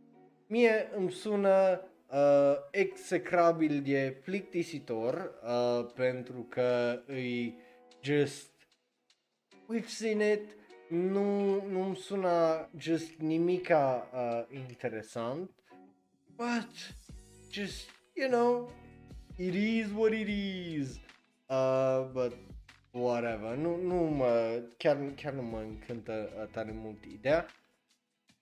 [0.46, 1.80] mie îmi sună
[2.10, 7.58] uh, execrabil de plictisitor uh, pentru că îi
[8.02, 8.50] just
[9.68, 10.56] we've seen it.
[10.88, 15.50] Nu, nu îmi sună just nimica uh, interesant.
[16.36, 16.94] But
[17.50, 18.72] just you know
[19.36, 21.00] it is what it is.
[21.46, 22.36] Uh, but
[22.90, 23.56] whatever.
[23.56, 27.46] Nu, nu mă chiar, chiar nu mă încântă uh, tare mult ideea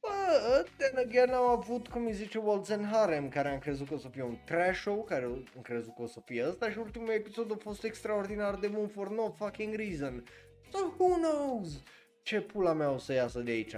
[0.02, 3.98] Bă, then again am avut, cum îi zice, Walden Harem, care am crezut că o
[3.98, 7.08] să fie un trash show, care am crezut că o să fie ăsta și ultimul
[7.08, 10.24] episod a fost extraordinar de bun for no fucking reason.
[10.70, 11.82] So who knows
[12.22, 13.76] ce pula mea o să iasă de aici.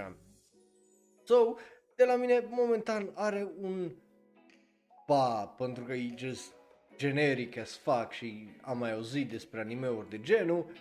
[1.23, 1.55] So,
[1.95, 3.91] de la mine momentan are un
[5.07, 6.53] ba, pentru că e just
[6.97, 10.71] generic as fuck și am mai auzit despre animeuri de genul,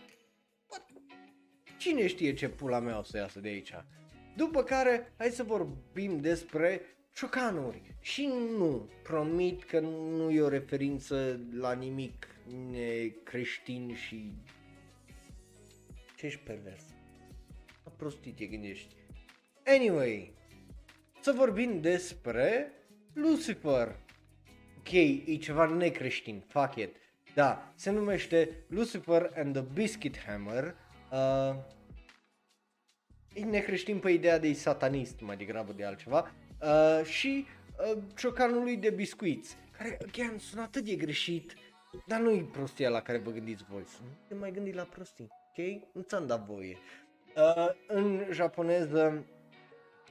[0.69, 0.85] But,
[1.79, 3.75] cine știe ce pula mea o să iasă de aici.
[4.37, 6.81] După care, hai să vorbim despre
[7.15, 7.83] ciocanuri.
[8.01, 8.27] Și
[8.59, 12.29] nu, promit că nu e o referință la nimic
[13.23, 14.33] creștin și...
[16.17, 16.83] Ce ești pervers?
[17.85, 18.95] La prostit te gândești.
[19.67, 20.35] Anyway,
[21.21, 22.73] să vorbim despre
[23.13, 23.97] Lucifer.
[24.79, 26.97] Ok, e ceva necreștin, fuck it.
[27.35, 30.75] Da, se numește Lucifer and the Biscuit Hammer.
[31.13, 31.74] Uh, e
[33.35, 36.31] necreștin pe ideea de satanist mai degrabă de altceva
[36.61, 37.47] uh, și
[37.93, 41.55] uh, ciocanul lui de biscuiți, care, again, sună atât de greșit,
[42.07, 45.29] dar nu e prostia la care vă gândiți voi, nu te mai gândi la prostii,
[45.49, 45.83] ok?
[45.93, 46.77] Nu ți-am dat voie.
[47.37, 49.25] Uh, în japoneză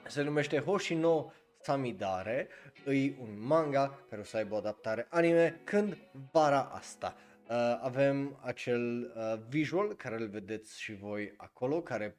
[0.08, 2.48] se numește Hoshino Samidare,
[2.86, 5.98] e un manga care o să aibă o adaptare anime când
[6.32, 7.16] vara asta.
[7.50, 12.18] Uh, avem acel uh, visual care îl vedeți și voi acolo, care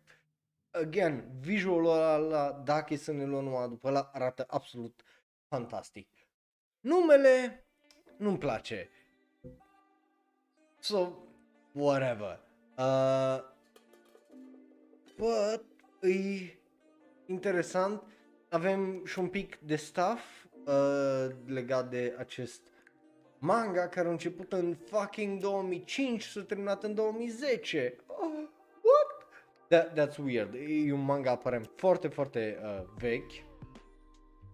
[0.75, 5.03] again, visualul ăla la dacă să ne luăm numai după ăla arată absolut
[5.49, 6.09] fantastic.
[6.81, 7.67] Numele
[8.17, 8.91] nu-mi place.
[10.79, 11.13] So,
[11.73, 12.41] whatever.
[12.79, 13.39] Uh,
[15.17, 15.65] but,
[16.03, 16.59] e
[17.27, 18.03] interesant.
[18.49, 22.61] Avem și un pic de stuff uh, legat de acest
[23.39, 27.97] manga care a început în fucking 2005 și s-a terminat în 2010.
[29.65, 30.55] Oh, That, that's weird.
[30.55, 33.45] E un manga aparent foarte, foarte uh, vechi.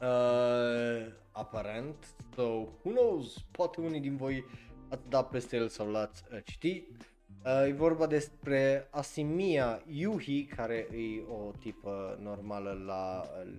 [0.00, 2.14] Uh, aparent.
[2.34, 2.42] So,
[2.82, 3.46] who knows?
[3.50, 4.44] Poate unii din voi
[4.90, 7.12] ați dat peste el sau l-ați uh, citit.
[7.44, 13.52] Uh, e vorba despre Asimia Yuhi, care e o tipă normală la uh,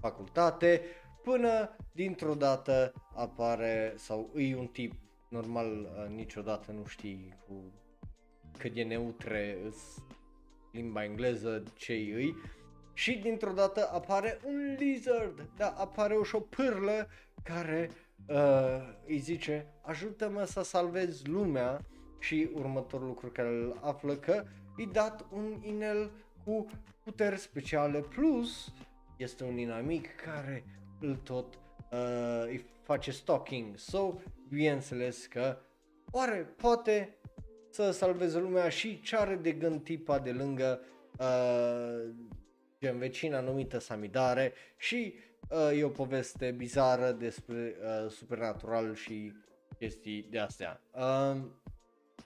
[0.00, 0.80] facultate,
[1.22, 4.92] până dintr-o dată apare, sau e un tip
[5.28, 7.72] normal, uh, niciodată nu știi cu
[8.58, 10.02] cât de neutre îs
[10.76, 12.34] limba engleză ce îi.
[12.92, 17.08] Și dintr-o dată apare un lizard, da, apare o șopârlă
[17.42, 17.90] care
[18.28, 21.80] uh, îi zice ajută-mă să salvez lumea.
[22.18, 24.44] Și următorul lucru care îl află că
[24.76, 26.10] i dat un inel
[26.44, 26.66] cu
[27.04, 28.72] puteri speciale plus
[29.16, 30.64] este un inamic care
[31.00, 31.54] îl tot
[31.92, 33.76] uh, îi face stalking.
[33.76, 34.14] So,
[34.48, 35.58] bineînțeles că
[36.10, 37.15] oare poate
[37.76, 40.80] să salveze lumea și ce are de gând tipa de lângă
[41.18, 42.14] uh,
[42.80, 45.14] gen vecina numită Samidare și
[45.48, 49.32] uh, e o poveste bizară despre uh, supernatural și
[49.78, 50.80] chestii de astea.
[50.92, 51.36] Uh,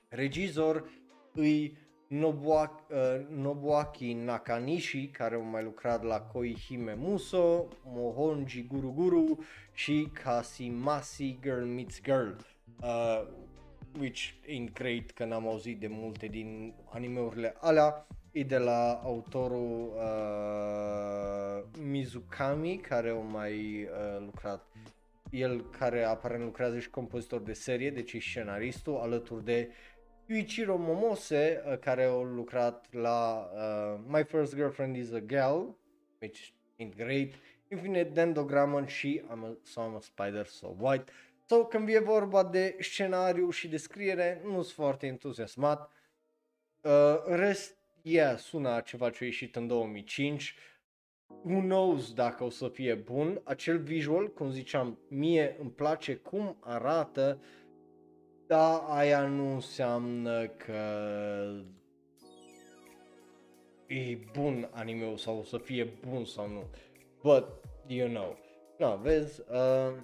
[0.09, 0.91] regizor
[1.35, 1.77] îi
[2.07, 10.09] Nobuaki, uh, Nobuaki Nakanishi, care a mai lucrat la Koihime Muso, Mohonji Guru Guru și
[10.23, 12.31] Kasimasi Girl Meets Girl.
[12.83, 13.27] Uh,
[13.99, 18.07] which ain't great că n-am auzit de multe din animeurile alea.
[18.33, 24.67] E de la autorul uh, Mizukami, care a mai uh, lucrat
[25.31, 29.71] el care aparent lucrează și compozitor de serie, deci e scenaristul, alături de
[30.27, 35.77] Yuichiro Momose, uh, care a lucrat la uh, My First Girlfriend is a Gal,
[36.21, 37.35] which ain't great,
[37.69, 41.13] Infinite Dendogramon și I'm a, so I'm a Spider So White.
[41.51, 45.93] So, când e vorba de scenariu și descriere, nu sunt foarte entuziasmat.
[46.81, 50.55] Uh, rest, yeah, sună ceva ce a ieșit în 2005.
[51.27, 53.41] Who knows dacă o să fie bun.
[53.45, 57.43] Acel visual, cum ziceam, mie îmi place cum arată,
[58.47, 60.83] dar aia nu înseamnă că
[63.87, 66.71] e bun anime sau o să fie bun sau nu.
[67.23, 67.47] But,
[67.87, 68.39] you know.
[68.79, 70.03] No, vezi, uh,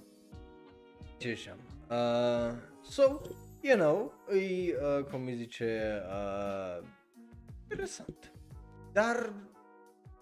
[1.16, 1.58] ce ziceam?
[1.90, 3.20] Uh, so,
[3.60, 6.86] you know, e, uh, cum îi zice, uh,
[7.62, 8.32] interesant.
[8.92, 9.32] Dar,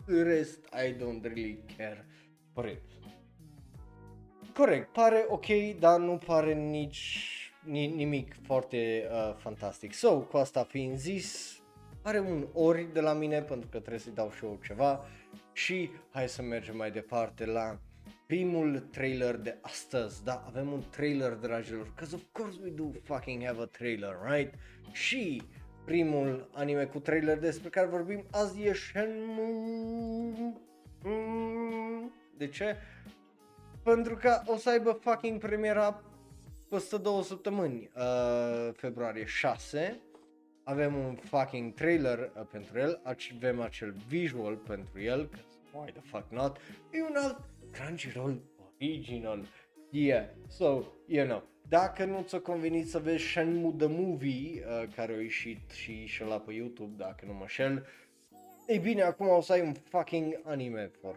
[0.06, 2.06] în rest, I don't really care
[2.52, 2.82] for it.
[4.54, 5.46] Corect, pare ok,
[5.78, 7.28] dar nu pare nici
[7.64, 9.92] ni- nimic foarte uh, fantastic.
[9.92, 11.58] So, cu asta fiind zis,
[12.02, 15.04] are un ori de la mine pentru că trebuie să-i dau și eu ceva
[15.52, 17.78] și hai să mergem mai departe la
[18.26, 23.44] primul trailer de astăzi, da, avem un trailer, dragilor, because of course we do fucking
[23.44, 24.54] have a trailer, right?
[24.92, 25.42] Și
[25.84, 30.54] primul anime cu trailer despre care vorbim azi e Shenmue.
[31.02, 32.76] Mm, de ce?
[33.82, 36.02] Pentru că o să aibă fucking premiera
[36.68, 40.00] peste două săptămâni, uh, februarie 6.
[40.64, 45.30] Avem un fucking trailer uh, pentru el, avem acel visual pentru el,
[45.72, 46.56] why the fuck not,
[46.90, 47.38] e un alt
[47.74, 48.40] Crunchyroll
[48.80, 49.46] original.
[49.90, 55.12] Yeah, so, you know, dacă nu ți-a convenit să vezi Shenmue the Movie, uh, care
[55.12, 57.86] a ieșit și și la pe YouTube, dacă nu mă șel,
[58.66, 61.16] ei bine, acum o să ai un fucking anime for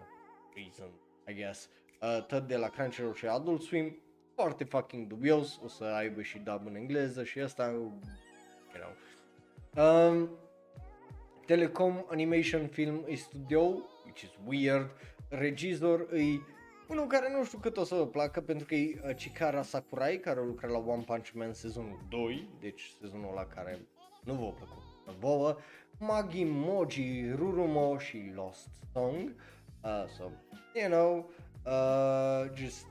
[0.56, 0.90] reason,
[1.28, 1.70] I guess.
[2.02, 3.98] Uh, tot de la Crunchyroll și Adult Swim,
[4.34, 8.02] foarte fucking dubios, o să aibă și dub în engleză și asta, you
[8.74, 8.96] know.
[9.86, 10.30] Um,
[11.46, 13.62] Telecom Animation Film Studio,
[14.06, 14.90] which is weird,
[15.30, 16.42] regizor îi
[16.88, 20.18] unul care nu știu cât o să vă placă pentru că e uh, Chikara Sakurai
[20.18, 23.80] care a lucrat la One Punch Man sezonul 2, deci sezonul la care
[24.24, 24.88] nu vă plăcut
[25.20, 25.58] vouă,
[26.00, 29.36] Magi Moji, Rurumo și Lost Song.
[29.84, 30.24] Uh, so,
[30.74, 31.30] you know,
[31.66, 32.86] uh, just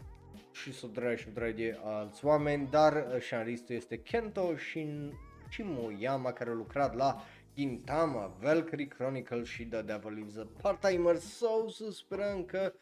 [0.53, 5.12] și să dragi și dragi de alți oameni, dar uh, șaristul este Kento Shin,
[5.51, 7.22] Shimoyama care a lucrat la
[7.57, 12.72] Gintama, Valkyrie Chronicle și The Devil Lives a Part-Timer, so să sperăm că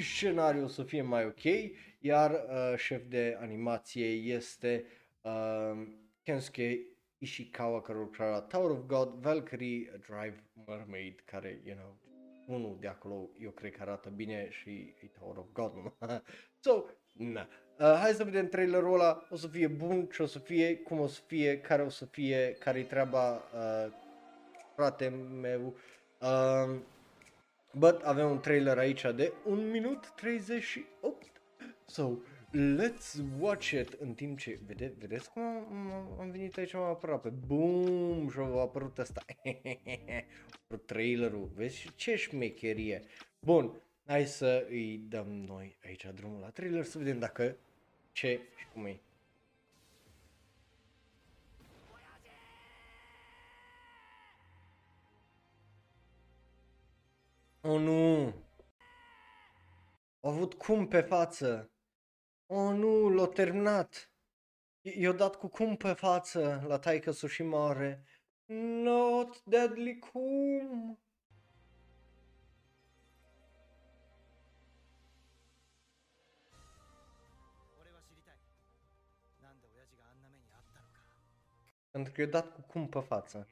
[0.00, 1.42] scenariul o să fie mai ok,
[1.98, 4.84] iar uh, șef de animație este
[5.20, 5.86] uh,
[6.22, 6.86] Kensuke
[7.18, 11.98] Ishikawa care lucra la Tower of God, Valkyrie Drive Mermaid care, you know,
[12.46, 15.72] unul de acolo eu cred că arată bine și e Tower of God.
[16.64, 17.48] so, na.
[17.78, 21.00] Uh, hai să vedem trailerul ăla, o să fie bun, ce o să fie, cum
[21.00, 23.92] o să fie, care o să fie, care-i treaba, uh,
[24.74, 25.08] frate
[25.40, 25.76] meu.
[26.20, 26.76] Uh,
[27.72, 31.42] but avem un trailer aici de 1 minut 38.
[31.86, 32.10] So,
[32.76, 37.28] let's watch it în timp ce, vede, vedeți cum am, am venit aici mai aproape,
[37.28, 39.24] boom, și a apărut asta,
[40.86, 43.02] trailerul, vezi ce șmecherie.
[43.40, 47.56] Bun, hai să îi dăm noi aici drumul la trailer să vedem dacă
[48.18, 49.00] ce și cum e.
[57.60, 58.34] Oh nu!
[60.20, 61.70] A avut cum pe față.
[62.46, 64.12] Oh nu, l-a terminat.
[64.80, 68.04] I-a dat cu cum pe față la taică și mare.
[68.82, 70.98] Not deadly cum.
[81.97, 83.47] Pentru că i-a dat cu cum pe față.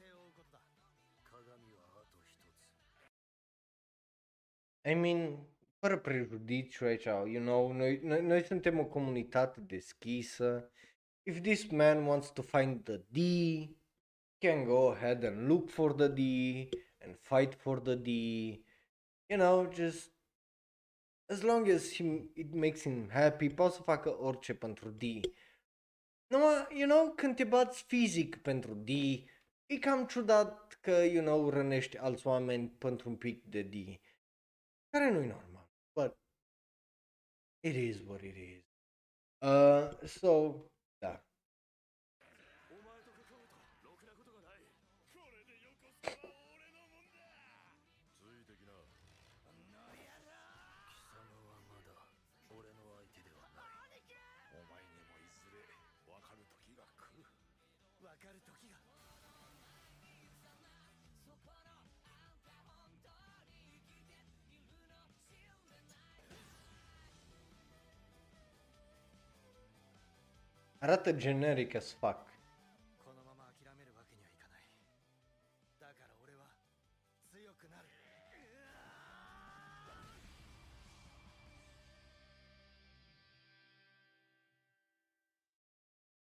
[0.00, 0.64] 帝を追うことだ
[1.28, 2.64] 鏡はあと一つ
[4.82, 5.43] I mean,
[5.85, 10.71] fără prejudiciu aici, you know, noi, noi, noi suntem o comunitate deschisă.
[11.23, 13.19] If this man wants to find the D,
[14.37, 16.19] can go ahead and look for the D
[17.03, 18.09] and fight for the D.
[19.25, 20.11] You know, just
[21.25, 25.01] as long as he, it makes him happy, poate să facă orice pentru D.
[26.27, 28.89] Numai, you know, când te bați fizic pentru D,
[29.65, 33.73] e cam ciudat că, you know, rănești alți oameni pentru un pic de D.
[34.89, 35.54] Care nu-i normal.
[35.95, 36.15] But
[37.63, 38.63] it is what it is.
[39.41, 40.63] Uh, so,
[70.85, 72.27] Arată generic as fuck.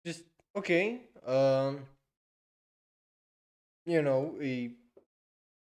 [0.05, 1.79] Just, ok, uh,
[3.83, 4.77] you know, e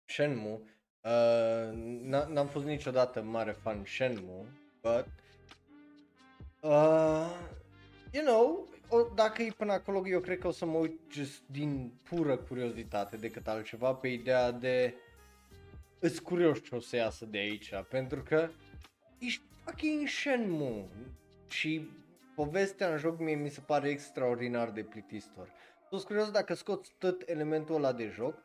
[0.06, 0.60] Shenmue.
[1.02, 1.72] Uh,
[2.28, 4.46] n-am fost niciodată mare fan Shenmue,
[4.82, 5.08] but
[6.62, 7.30] uh,
[8.12, 11.42] you know, o, dacă e până acolo, eu cred că o să mă uit just
[11.46, 14.94] din pură curiozitate decât altceva pe ideea de
[16.00, 18.50] îți curios ce o să iasă de aici, pentru că
[19.20, 20.86] ești fucking Shenmue
[21.48, 21.90] și
[22.36, 25.52] povestea în joc mie mi se pare extraordinar de plictisitor.
[25.90, 28.36] Sunt curios dacă scoți tot elementul ăla de joc,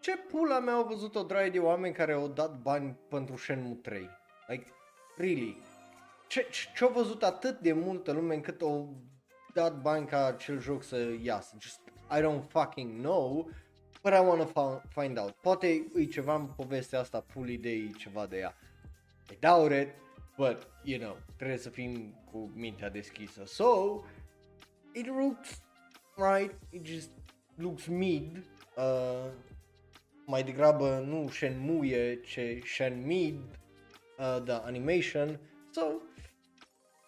[0.00, 3.74] ce pula mea au văzut o draie de oameni care au dat bani pentru Shenmue
[3.74, 4.08] 3?
[4.48, 4.66] Like,
[5.16, 5.62] really?
[6.28, 8.94] Ce, ce, ce-au văzut atât de multă lume încât au
[9.52, 11.56] dat bani ca acel joc să iasă.
[11.60, 11.80] Just,
[12.10, 13.50] I don't fucking know,
[14.02, 14.46] but I wanna
[14.88, 15.30] find out.
[15.30, 18.54] Poate e ceva în povestea asta, puli de ceva de ea.
[19.30, 19.88] I doubt it,
[20.36, 23.42] but, you know, trebuie să fim cu mintea deschisă.
[23.44, 24.00] So,
[24.92, 25.62] it looks
[26.16, 27.10] right, it just
[27.56, 28.36] looks mid.
[28.76, 29.30] Uh,
[30.26, 33.40] mai degrabă nu Shenmue, ce Shenmid,
[34.18, 35.40] uh, the animation.
[35.70, 35.82] So,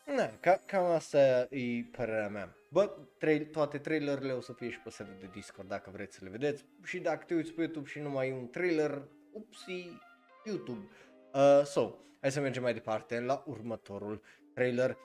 [0.06, 1.18] Na, ca, cam asta
[1.50, 2.56] e părerea mea.
[2.70, 6.24] Bă, trei, toate trailerele o să fie și pe serverul de Discord dacă vreți să
[6.24, 6.64] le vedeți.
[6.82, 10.00] Și dacă te uiți pe YouTube și nu mai e un trailer, upsi,
[10.44, 10.88] YouTube.
[11.32, 14.22] Uh, so, hai să mergem mai departe la următorul
[14.54, 14.96] trailer.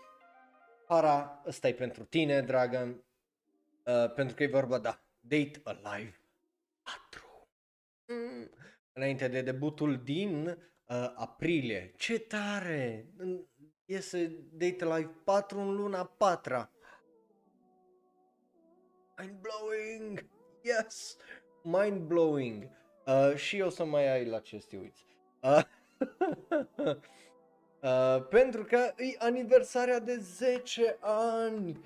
[0.87, 3.03] Para, ăsta e pentru tine, dragă,
[3.85, 6.21] uh, pentru că e vorba, da, Date Alive
[6.83, 7.47] 4.
[8.05, 8.49] Mm.
[8.93, 11.93] Înainte de debutul din uh, aprilie.
[11.97, 13.09] Ce tare!
[13.89, 16.69] Iese Date Live 4 în luna 4
[19.17, 20.25] Mind blowing!
[20.61, 21.17] Yes!
[21.63, 22.67] Mind blowing!
[23.05, 25.05] Uh, și o să mai ai la ce să te uiți.
[25.41, 25.61] Uh,
[27.83, 31.79] uh, pentru că e aniversarea de 10 ani.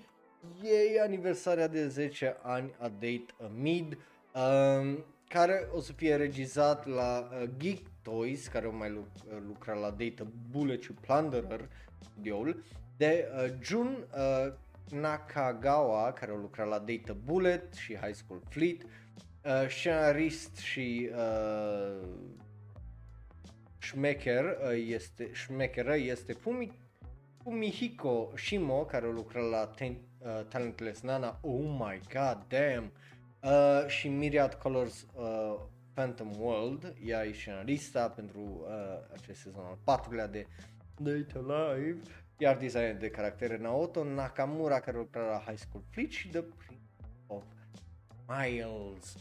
[0.64, 3.98] E aniversarea de 10 ani a Date a Mid.
[4.34, 4.98] Uh,
[5.28, 9.90] care o să fie regizat la uh, Geek Toys, care o mai luc- lucra la
[9.90, 11.70] Data Bullet și Plunderer,
[12.04, 12.64] studioul,
[12.98, 14.54] de uh, Jun uh,
[14.92, 22.08] Nakagawa, care a lucrat la Data Bullet și High School Fleet, uh, scenarist și uh,
[23.78, 26.72] șmecher uh, este, șmecheră este Fumi,
[27.44, 32.92] Fumihiko Shimo, care lucra la ten, uh, Talentless Nana, oh my god damn,
[33.44, 35.60] uh, și Myriad Colors uh,
[35.94, 38.70] Phantom World, ea e scenarista pentru uh,
[39.14, 40.48] acest sezon al patrulea de
[40.98, 42.00] Date Alive,
[42.38, 46.84] iar designer de caractere Naoto Nakamura, care lucra la High School Fleet și The Prince
[47.28, 47.44] of
[48.28, 49.16] Miles.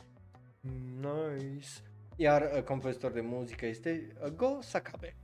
[1.00, 1.68] Nice.
[2.16, 5.16] Iar uh, compozitor de muzică este uh, Go Sakabe.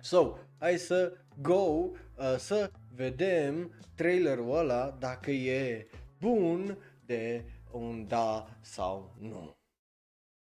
[0.00, 1.90] So, hai să go uh,
[2.38, 5.88] să vedem trailerul ăla dacă e
[6.20, 9.56] bun de un da sau nu.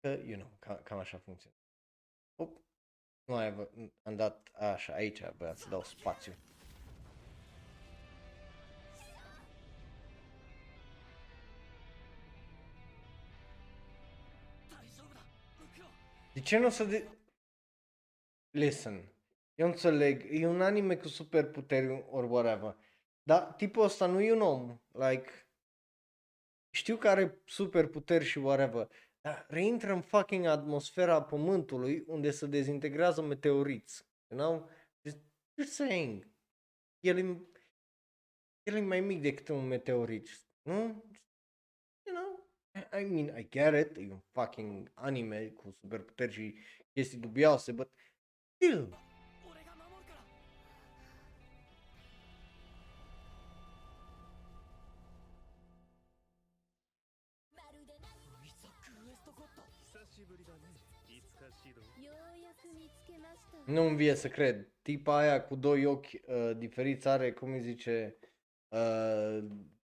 [0.01, 1.58] Că, you know, cam, cam așa funcționează.
[3.29, 3.69] Op, nu ai, vă-
[4.03, 6.33] am dat așa, aici, băiat să dau spațiu.
[16.33, 17.09] De ce nu o să de...
[18.51, 19.13] Listen,
[19.55, 22.77] eu înțeleg, e un anime cu superputeri or whatever,
[23.23, 25.31] dar tipul ăsta nu e un om, like,
[26.71, 28.91] știu că are superputeri și whatever,
[29.21, 34.71] dar reintră în fucking atmosfera pământului unde se dezintegrează meteoriți, you know?
[35.05, 35.19] Just,
[35.59, 36.31] just saying.
[37.01, 37.49] El e,
[38.63, 40.29] el e mai mic decât un meteorit,
[40.63, 41.05] nu?
[42.07, 42.51] You know?
[42.75, 46.55] I, I mean, I get it, e un fucking anime cu superputeri și
[46.93, 47.91] chestii dubioase, but
[48.55, 49.08] still,
[63.69, 64.69] Nu-mi vie să cred.
[64.83, 68.17] Tipa aia cu doi ochi uh, diferiți are, cum îi zice,
[68.69, 69.39] uh,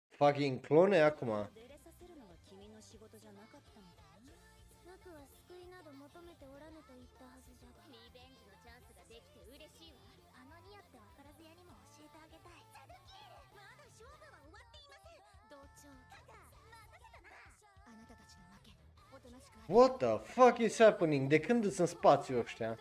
[0.09, 1.29] fucking clone acum.
[19.69, 21.29] What the fuck is happening?
[21.29, 22.79] De când sunt în spațiu ăștia?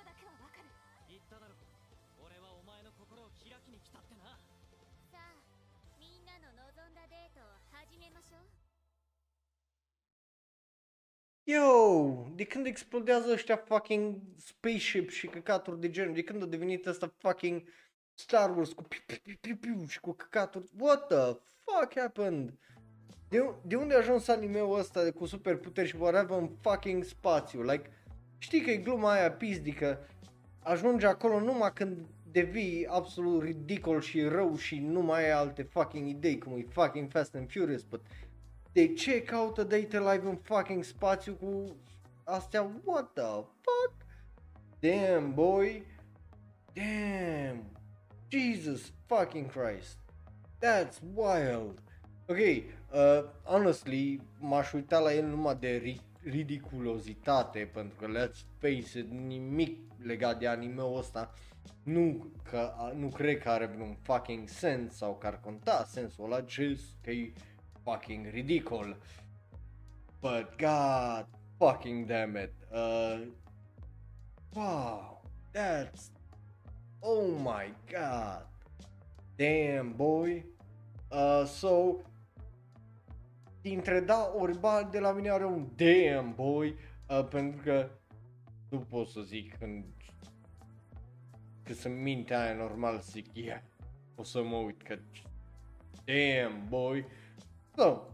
[11.47, 16.13] Yo, de când explodează ăștia fucking spaceship și căcaturi de genul?
[16.13, 17.63] De când a devenit ăsta fucking
[18.13, 20.69] Star Wars cu piu, piu, piu, piu, piu și cu căcaturi?
[20.79, 22.53] What the fuck happened?
[23.29, 27.61] De, de unde a ajuns anime-ul ăsta cu superputeri și whatever în fucking spațiu?
[27.61, 27.91] Like,
[28.37, 30.07] știi că e gluma aia pizdică,
[30.59, 36.07] ajunge acolo numai când devii absolut ridicol și rău și nu mai ai alte fucking
[36.07, 38.01] idei, cum e fucking Fast and Furious, but
[38.75, 41.75] de ce caută Date Live în fucking spațiu cu
[42.23, 42.71] astea?
[42.83, 43.23] What the
[43.61, 43.93] fuck?
[44.79, 45.85] Damn, boy.
[46.73, 47.63] Damn.
[48.27, 49.97] Jesus fucking Christ.
[50.59, 51.81] That's wild.
[52.27, 58.99] Ok, uh, honestly, m-aș uita la el numai de ri- ridiculozitate, pentru că let's face
[58.99, 61.33] it, nimic legat de anime-ul ăsta
[61.83, 66.45] nu, că, nu cred că are vreun fucking sens sau că ar conta sensul ăla,
[66.47, 67.33] just că e
[67.85, 68.95] fucking ridicol.
[70.21, 71.25] But god
[71.59, 72.53] fucking damn it.
[72.73, 73.17] Uh,
[74.55, 75.19] wow,
[75.53, 76.09] that's
[77.01, 78.43] oh my god.
[79.37, 80.43] Damn boy.
[81.11, 82.01] Uh, so
[83.61, 86.75] dintre da orba de la mine are un damn boy
[87.09, 87.89] uh, pentru că
[88.69, 89.83] nu pot să zic când
[91.63, 93.61] că sunt mintea aia normal să zic yeah,
[94.15, 94.97] o să mă uit că
[96.03, 97.05] damn boy
[97.75, 98.07] so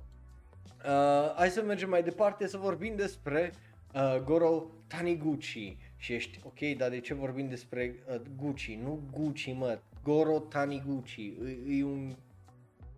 [0.86, 3.54] uh, hai să mergem mai departe să vorbim despre
[3.94, 5.78] uh, Goro Taniguchi.
[5.98, 11.34] Și ești ok, dar de ce vorbim despre uh, Gucci, nu Gucci mă, Goro Taniguchi,
[11.68, 12.16] e, e un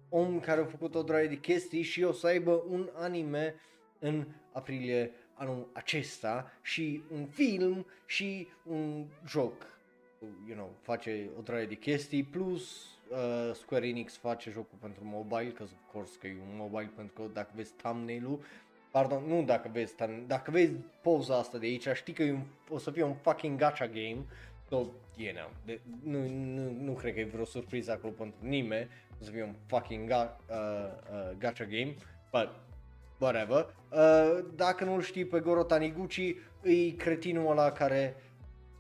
[0.10, 3.56] om care a făcut o draie de chestii și o să aibă un anime
[3.99, 9.72] în aprilie anul acesta și un film și un joc.
[10.48, 15.52] You know, face o draie de chestii plus uh, Square Enix face jocul pentru mobile,
[15.52, 18.40] că of course că e un mobile pentru că dacă vezi thumbnail-ul
[18.94, 20.72] Pardon, nu dacă vezi, thumb- dacă vezi
[21.02, 24.26] poza asta de aici, știi că e un, o să fie un fucking gacha game.
[24.69, 24.76] So,
[25.15, 28.90] you know, de, nu, nu, nu cred că e vreo surpriză acolo pentru nimeni,
[29.22, 30.56] o să fie un fucking ga, uh,
[31.11, 31.95] uh, gacha game,
[32.31, 32.49] but
[33.18, 33.76] whatever.
[33.91, 38.15] Uh, dacă nu-l știi pe Goro Taniguchi, e cretinul ăla care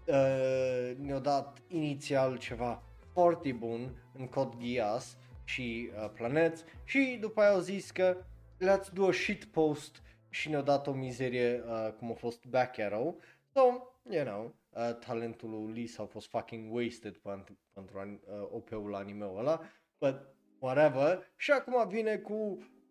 [0.05, 2.81] uh, ne-a dat inițial ceva
[3.13, 8.17] foarte bun în Code Geass și uh, Planet și după aia au zis că
[8.59, 12.79] let's do a shit post și ne-a dat o mizerie uh, cum a fost Back
[12.79, 13.19] Arrow.
[13.53, 13.61] So,
[14.09, 19.37] you know, uh, talentul lui Lee s-a fost fucking wasted pentru, pentru uh, OP-ul anime-ul
[19.37, 19.61] ăla,
[19.97, 20.21] but
[20.59, 21.31] whatever.
[21.35, 22.33] Și acum vine cu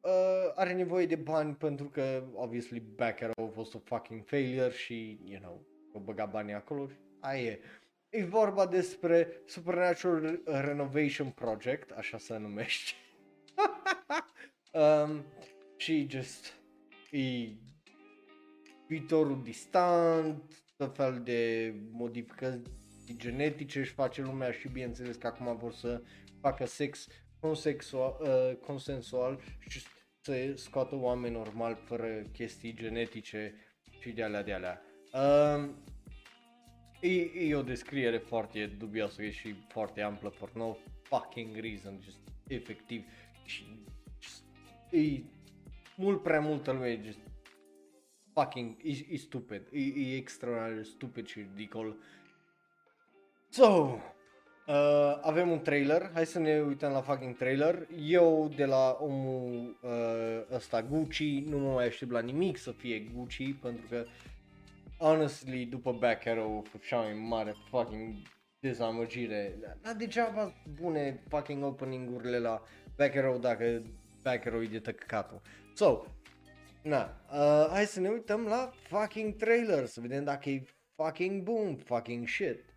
[0.01, 4.71] uh, are nevoie de bani pentru că obviously Back Arrow a fost o fucking failure
[4.71, 5.61] și you know,
[5.93, 7.61] o băga banii acolo și aia e.
[8.15, 12.93] E vorba despre Supernatural Renovation Project, așa se numește.
[14.81, 15.25] um,
[15.77, 16.55] și just
[17.11, 17.49] e
[18.87, 20.43] viitorul distant,
[20.77, 22.61] tot fel de modificări
[23.17, 26.03] genetice își face lumea și bineînțeles că acum vor să
[26.41, 27.07] facă sex
[27.41, 29.83] consexual, uh, consensual și
[30.21, 33.55] să scoată oameni normal fără chestii genetice
[34.01, 34.83] și de alea de alea.
[35.13, 35.71] Uh,
[37.03, 43.05] e, e o descriere foarte dubioasă și foarte amplă for no fucking reason, just efectiv
[43.45, 43.65] și
[44.21, 44.43] just,
[44.91, 45.23] e
[45.97, 47.19] mult prea multă lume, just
[48.33, 51.97] fucking, e, e stupid, e, e extraordinar de stupid și ridicol.
[53.49, 53.99] So,
[54.67, 57.89] uh, avem un trailer, hai să ne uităm la fucking trailer.
[58.07, 62.99] Eu de la omul uh, ăsta Gucci nu mă mai aștept la nimic să fie
[62.99, 64.05] Gucci pentru că
[65.03, 68.15] honestly după Back Arrow cea mai mare fucking
[68.61, 69.59] dezamăgire.
[69.83, 72.63] Dar degeaba bune fucking opening-urile la
[72.97, 73.83] Back Arrow dacă
[74.23, 75.41] Back Arrow e de tăcăcatul.
[75.75, 76.05] So,
[76.83, 80.63] na, uh, hai să ne uităm la fucking trailer să vedem dacă e
[80.95, 82.72] fucking boom, fucking shit.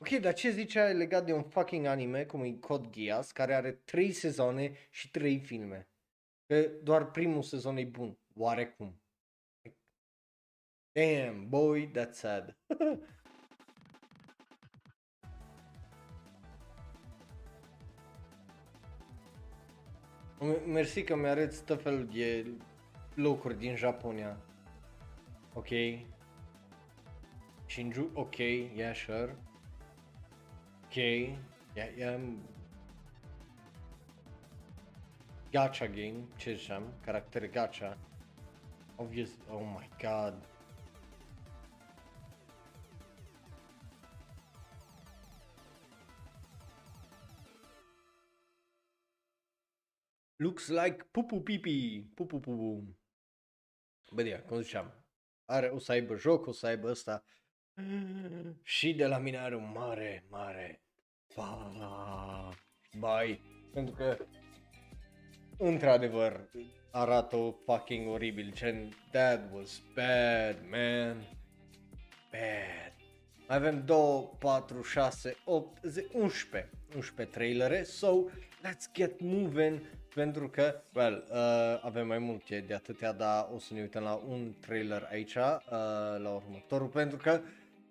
[0.00, 3.72] Ok, dar ce zicea legat de un fucking anime cum e Code Geass, care are
[3.72, 5.88] 3 sezoane și 3 filme?
[6.46, 9.00] Că doar primul sezon e bun, oarecum.
[10.92, 12.56] Damn, boy, that's sad.
[20.40, 22.46] M- Mersi că mi-arăți tot felul de
[23.14, 24.40] locuri din Japonia.
[25.54, 25.68] Ok.
[27.66, 29.36] Shinju, ok, yeah, sure.
[30.90, 32.18] Ok, yeah, yeah.
[35.52, 37.96] Gacha game, ce ziceam, caractere gacha.
[38.96, 40.34] Obvious, oh my god.
[50.38, 52.96] Looks like pupu pipi, pupu pupu.
[54.12, 55.04] Bă, ia, cum ziceam,
[55.44, 57.24] are, o să aibă joc, o să aibă ăsta.
[58.62, 60.82] Și de la mine are un mare, mare
[61.34, 61.72] fa,
[62.98, 63.42] bai,
[63.72, 64.16] pentru că
[65.58, 66.48] într-adevăr
[66.90, 71.16] arată fucking oribil, gen that was bad, man,
[72.30, 72.92] bad.
[73.48, 78.28] Mai avem 2, 4, 6, 8, 10, 11, 11 trailere, so
[78.62, 79.80] let's get moving
[80.14, 84.14] pentru că, well, uh, avem mai multe de atâtea, dar o să ne uităm la
[84.14, 85.42] un trailer aici, uh,
[86.18, 87.40] la următorul, pentru că,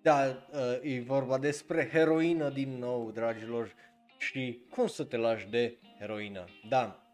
[0.02, 3.74] da, uh, e vorba despre heroină din nou, dragilor,
[4.18, 6.44] și cum să te lași de heroină.
[6.68, 7.06] Da,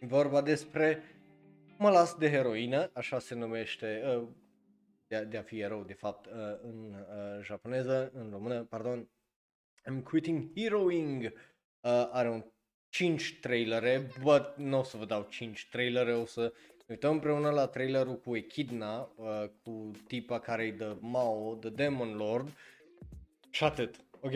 [0.00, 1.02] e vorba despre
[1.78, 4.28] mă las de heroină, așa se numește, uh,
[5.06, 6.32] de, de a fi erou, de fapt, uh,
[6.62, 9.08] în uh, japoneză, în română, pardon,
[9.90, 12.44] I'm quitting heroing, uh, are un
[12.88, 16.52] 5 trailere, but nu o să vă dau 5 trailere, o să
[16.90, 21.70] ne uităm împreună la trailerul cu Echidna, uh, cu tipa care e de Mao, The
[21.70, 22.48] Demon Lord.
[23.50, 24.32] Și atât, ok?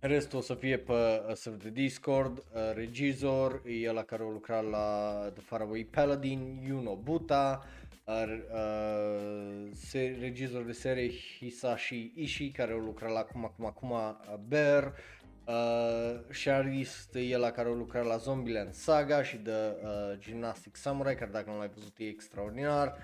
[0.00, 4.30] Restul o să fie pe uh, server de Discord, uh, regizor, e ăla care a
[4.30, 7.66] lucrat la The Faraway Paladin, Yuno Buta,
[8.04, 14.20] uh, uh, se, regizor de serie Hisashi Ishii care a lucrat la Kuma Kuma Kuma
[14.48, 15.17] Bear, Uh,
[15.48, 20.76] Uh, și Sharist e la care a lucrat la Zombieland Saga și de uh, Gymnastic
[20.76, 22.96] Samurai, care dacă nu l-ai văzut e extraordinar.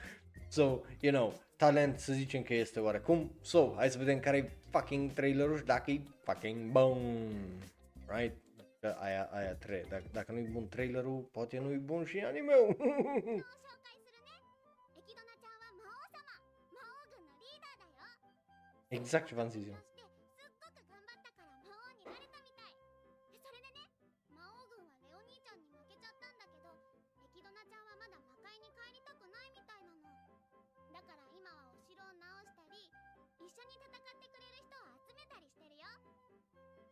[0.49, 3.31] So, you know, talent să zicem că este oarecum.
[3.41, 6.99] So, hai să vedem care e fucking trailerul și dacă e fucking bun.
[8.07, 8.37] Right?
[8.81, 9.87] Că aia, aia trebuie.
[9.89, 12.77] Dacă, dacă nu e bun trailerul, poate nu e bun și anime-ul.
[18.99, 19.84] exact ce v-am zis eu.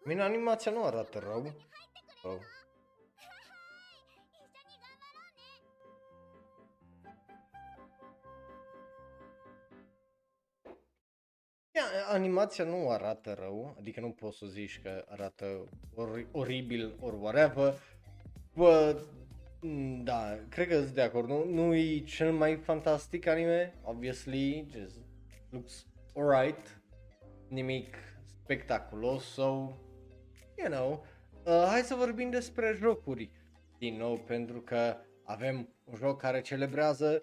[0.04, 1.52] Mine animația nu arată rău.
[2.22, 2.40] rău.
[12.12, 17.74] animația nu arată rău, adică nu poți să zici că arată or- oribil or whatever,
[18.54, 19.02] bă,
[20.02, 24.98] da, cred că sunt de acord, nu, nu e cel mai fantastic anime, obviously, just
[25.50, 26.80] looks alright,
[27.48, 27.96] nimic
[28.42, 29.91] spectaculos sau so
[30.62, 31.04] you know.
[31.44, 33.30] Uh, hai să vorbim despre jocuri
[33.78, 37.22] din nou, pentru că avem un joc care celebrează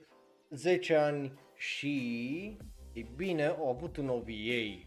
[0.50, 2.58] 10 ani și,
[2.94, 4.32] e bine, au avut un OVA.
[4.32, 4.86] You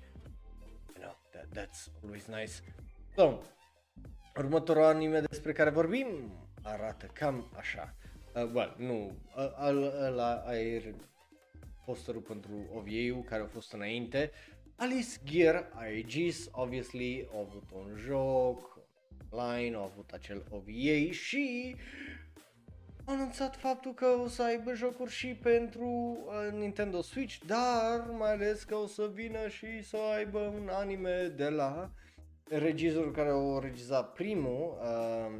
[0.98, 2.52] know, that, that's always nice.
[3.16, 3.38] So,
[4.36, 6.06] următorul anime despre care vorbim
[6.62, 7.94] arată cam așa.
[8.34, 10.94] Uh, well, nu, uh, al- ăla e
[11.84, 14.30] posterul pentru OVA-ul care a fost înainte.
[14.82, 18.78] Alice Gear Aegis, obviously, au avut un joc
[19.30, 21.76] online, au avut acel OVA și
[23.04, 28.32] au anunțat faptul că o să aibă jocuri și pentru uh, Nintendo Switch, dar mai
[28.32, 31.90] ales că o să vină și să aibă un anime de la
[32.48, 35.38] regizorul care a regizat primul uh,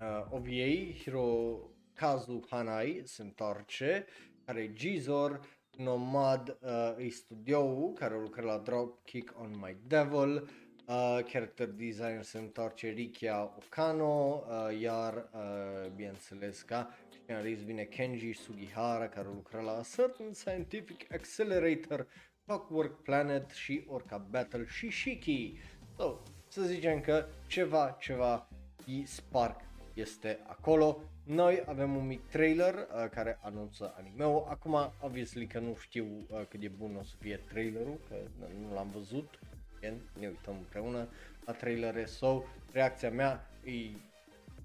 [0.00, 4.06] uh, OVA, Hirokazu Hanai, se întoarce,
[4.44, 5.40] care e Gizor,
[5.76, 10.48] Nomad uh, e studioul care lucra la Dropkick on My Devil,
[10.86, 18.32] uh, character designer se întoarce Rikia Okano, uh, iar uh, bineînțeles ca scenarist vine Kenji
[18.32, 22.06] Sugihara care lucra la A Certain Scientific Accelerator,
[22.44, 25.58] Clockwork Planet și Orca Battle și Shiki.
[25.96, 28.48] So, să zicem că ceva, ceva
[28.86, 29.60] e Spark
[29.94, 31.02] este acolo.
[31.30, 34.46] Noi avem un mic trailer uh, care anunță anime-ul.
[34.48, 38.14] Acum, obviously că nu știu uh, cât de bun o să fie trailerul, că
[38.60, 39.38] nu l-am văzut.
[39.80, 41.08] Bine, ne uităm împreună
[41.44, 42.04] la trailere.
[42.04, 42.42] So,
[42.72, 43.72] reacția mea e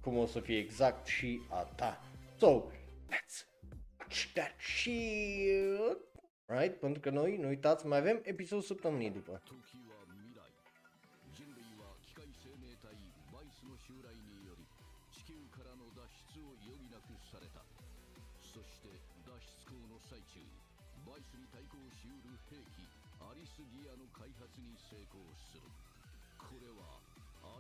[0.01, 2.03] cum o să fie exact și a ta.
[2.37, 2.71] So,
[3.09, 3.45] let's
[3.99, 5.97] watch that shit.
[6.45, 6.79] Right?
[6.79, 9.41] Pentru că noi, nu uitați, mai avem episodul săptămânii după.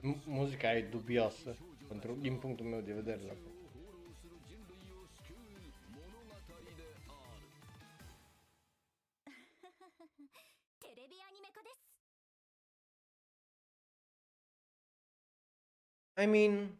[0.05, 1.57] M Muzica e dubioasă,
[1.87, 3.21] pentru, din punctul meu de vedere.
[3.21, 3.33] La.
[16.23, 16.75] I mean,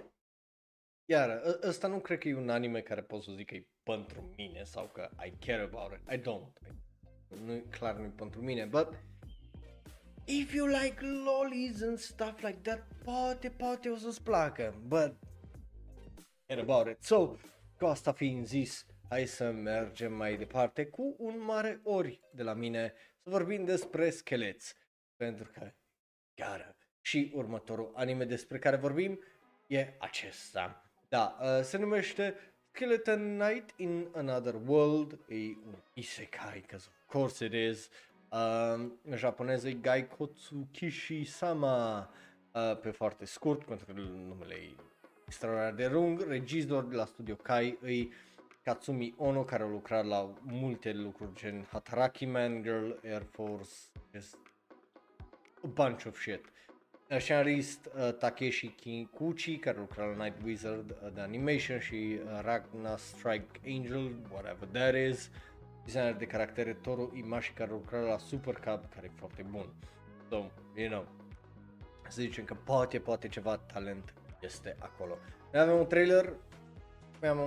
[1.05, 3.67] iar, ă, ăsta nu cred că e un anime care pot să zic că e
[3.83, 6.11] pentru mine sau că I care about it.
[6.11, 6.73] I don't.
[7.45, 8.87] Nu, clar nu e pentru mine, but
[10.25, 15.15] if you like lollies and stuff like that, poate, poate o să-ți placă, but
[16.47, 17.03] care about it.
[17.03, 17.35] So,
[17.77, 22.53] cu asta fiind zis, hai să mergem mai departe cu un mare ori de la
[22.53, 22.93] mine
[23.23, 24.75] să vorbim despre scheleți.
[25.15, 25.71] Pentru că,
[26.33, 29.19] chiar, și următorul anime despre care vorbim
[29.67, 30.83] e acesta.
[31.09, 32.35] Da, uh, se numește
[32.73, 35.35] Skeleton Knight in Another World, e
[35.65, 37.89] un isekai, because of course it is.
[38.35, 42.09] Uh, în japoneză e Gaikotsu Kishi-sama,
[42.51, 44.75] uh, pe foarte scurt, pentru că numele e
[45.25, 46.25] extraordinar de lung.
[46.27, 48.11] Regizor de la Studio Kai îi
[48.63, 53.71] Katsumi Ono, care a lucrat la multe lucruri gen Hataraki Man, Girl, Air Force,
[54.13, 54.37] just
[55.63, 56.45] a bunch of shit.
[57.09, 62.39] Uh, Scenarist uh, Takeshi Kikuchi, care lucra la Night Wizard uh, de Animation și uh,
[62.41, 65.29] Ragna Strike Angel, whatever that is.
[65.85, 69.73] Designer de caractere Toru Imashi, care lucra la Super Cub, care e foarte bun.
[70.29, 70.35] So,
[70.75, 71.07] you know,
[72.07, 75.17] să zicem că poate, poate ceva talent este acolo.
[75.51, 76.33] Noi avem un trailer,
[77.21, 77.39] mi-am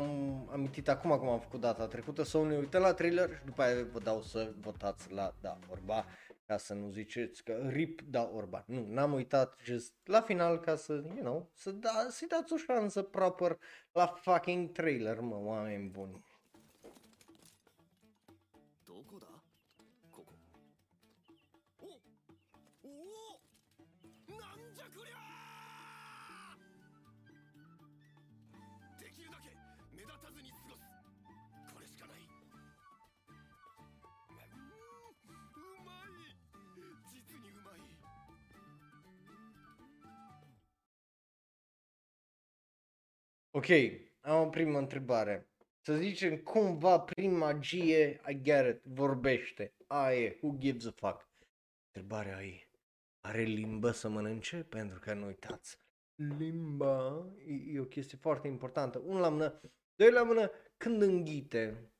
[0.52, 3.86] amintit acum cum am făcut data trecută, să ne uităm la trailer și după aia
[3.92, 6.04] vă dau să votați la Da Orba,
[6.46, 8.64] ca să nu ziceți că rip Da Orba.
[8.66, 12.56] Nu, n-am uitat, just la final ca să, you know, să da, să-i dați o
[12.56, 13.58] șansă proper
[13.92, 16.26] la fucking trailer, mă, oameni buni.
[43.58, 43.68] Ok,
[44.20, 45.50] am o primă întrebare.
[45.80, 49.74] Să zicem cumva prin magie, I get it, vorbește.
[49.86, 51.28] Aia e, who gives a fuck?
[51.86, 52.68] Întrebarea e,
[53.20, 54.64] are limbă să mănânce?
[54.64, 55.78] Pentru că nu uitați,
[56.14, 58.98] limba e, e o chestie foarte importantă.
[58.98, 59.60] Unul la mână,
[59.94, 61.92] doi la mână, când înghite.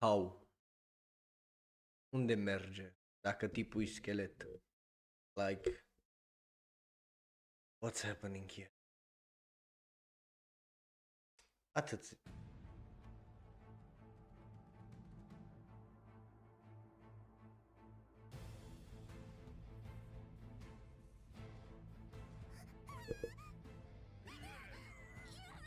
[0.00, 0.48] How?
[2.08, 2.94] Unde merge?
[3.20, 4.46] Dacă tipul e schelet.
[5.32, 5.86] Like,
[7.86, 8.73] what's happening here?
[11.74, 12.16] Atât.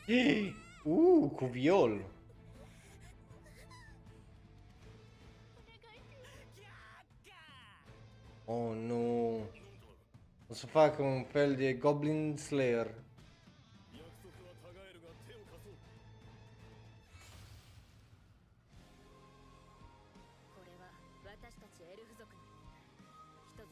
[0.84, 2.04] Uh, cu viol.
[8.44, 9.36] Oh, nu.
[10.48, 12.94] O să facă un fel de Goblin Slayer.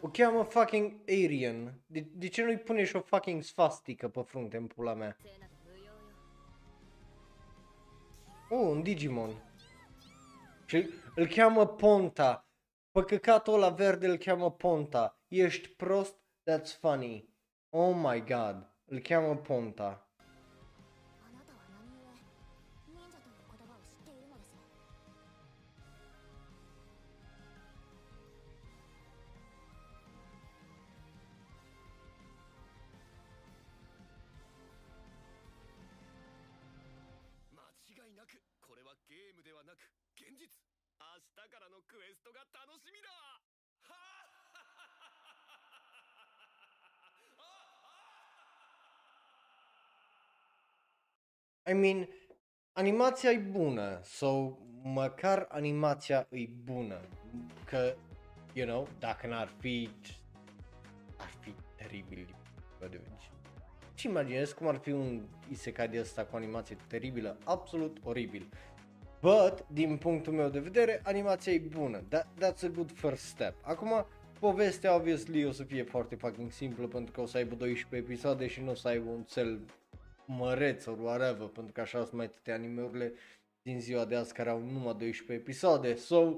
[0.07, 1.81] O cheamă fucking Arian.
[1.87, 5.17] De, de ce nu-i pune și o fucking sfastică pe frunte în pula mea?
[8.51, 9.43] Oh, un Digimon.
[10.67, 12.49] Și îl cheamă Ponta.
[12.91, 15.21] Pe căcatul ăla verde îl cheamă Ponta.
[15.29, 16.15] Ești prost?
[16.51, 17.29] That's funny.
[17.69, 18.75] Oh my god.
[18.85, 20.06] Îl cheamă Ponta.
[41.88, 43.10] クエストが楽しみだ
[43.90, 43.94] は
[51.66, 52.08] あ I mean,
[52.74, 54.00] animația e bună.
[54.04, 57.02] So, măcar animația e bună.
[57.66, 57.96] Că,
[58.54, 59.90] you know, dacă n-ar fi,
[61.18, 62.26] ar fi teribil.
[62.26, 63.04] din punct de vedere.
[64.02, 68.50] Și imaginez cum ar fi un isekai de ăsta cu animație teribilă, absolut oribil.
[69.21, 72.03] But, din punctul meu de vedere, animația e bună.
[72.09, 73.55] That, that's a good first step.
[73.63, 74.07] Acum,
[74.39, 78.47] povestea, obviously, o să fie foarte fucking simplă pentru că o să aibă 12 episoade
[78.47, 79.61] și nu o să aibă un cel
[80.27, 83.13] măreț sau whatever, pentru că așa sunt mai toate animeurile
[83.63, 85.95] din ziua de azi care au numai 12 episoade.
[85.95, 86.35] So,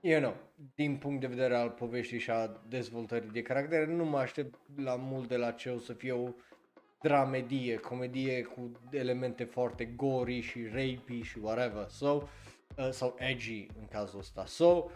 [0.00, 0.36] you know,
[0.74, 4.94] din punct de vedere al poveștii și a dezvoltării de caractere, nu mă aștept la
[4.96, 6.28] mult de la ce o să fie o
[7.02, 11.86] dramedie, comedie cu elemente foarte gory și rapey și whatever.
[11.88, 12.22] So,
[12.76, 14.44] uh, sau edgy în cazul ăsta.
[14.46, 14.86] So,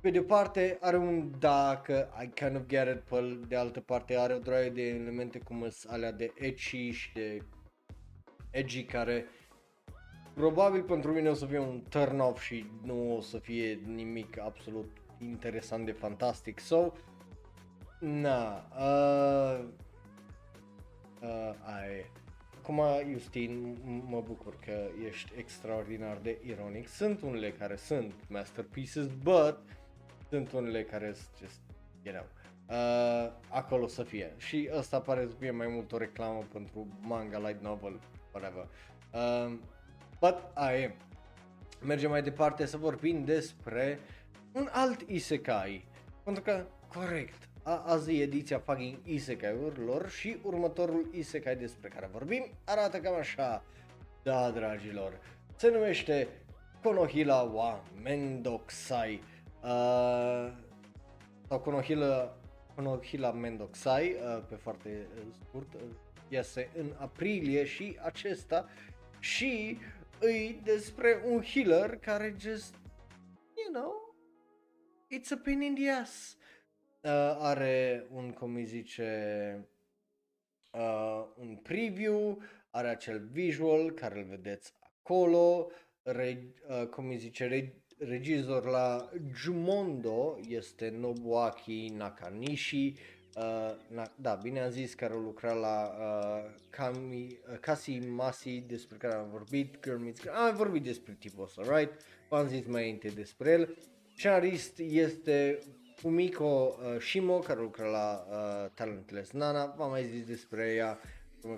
[0.00, 3.56] pe de o parte are un da că I kind of get it, pe de
[3.56, 7.42] altă parte are o droaie de elemente cum sunt alea de edgy și de
[8.50, 9.26] edgy care
[10.34, 14.40] probabil pentru mine o să fie un turn off și nu o să fie nimic
[14.40, 16.60] absolut interesant de fantastic.
[16.60, 16.92] So,
[18.00, 19.87] na, uh, uh, ai.
[22.68, 26.88] Acum, Justin, m- mă bucur că ești extraordinar de ironic.
[26.88, 29.58] Sunt unele care sunt masterpieces, but
[30.28, 31.60] sunt unele care sunt just,
[32.02, 32.26] you know,
[32.78, 34.34] uh, acolo să fie.
[34.36, 38.00] Și ăsta pare să fie mai mult o reclamă pentru manga, light novel,
[38.32, 38.68] whatever.
[39.12, 39.58] Uh,
[40.20, 40.94] but, ai,
[41.84, 43.98] mergem mai departe să vorbim despre
[44.52, 45.84] un alt isekai.
[46.24, 46.64] Pentru că,
[46.94, 53.14] corect, a, azi e ediția fucking isekai-urilor și următorul isekai despre care vorbim arată cam
[53.14, 53.64] așa.
[54.22, 55.20] Da, dragilor,
[55.56, 56.28] se numește
[56.82, 59.22] Konohila wa Mendokusai.
[59.62, 60.52] Uh,
[61.48, 62.36] sau Konohila,
[62.74, 65.80] Konohila Mendokusai, uh, pe foarte uh, scurt, uh,
[66.28, 68.68] iese în aprilie și acesta
[69.18, 69.78] și
[70.20, 72.74] îi despre un healer care just,
[73.54, 74.14] you know,
[75.18, 76.37] it's a pain in the ass.
[77.00, 79.08] Uh, are un, cum îi zice,
[80.72, 85.70] uh, un preview, are acel visual care îl vedeți acolo,
[86.02, 92.94] re, uh, cum îi zice, re, regizor la Jumondo este Nobuaki Nakanishi,
[93.36, 98.60] uh, na, da, bine am zis, care a lucrat la uh, Kami, uh, Kasi Masi,
[98.60, 101.92] despre care am vorbit, Girl Meets Girl, am vorbit despre tipul ăsta, right?
[102.28, 103.76] V-am zis mai înainte despre el.
[104.16, 105.58] Scenarist este
[105.98, 110.98] Fumiko uh, Shimo, care lucra la uh, Talentless Nana, v-am mai zis despre ea,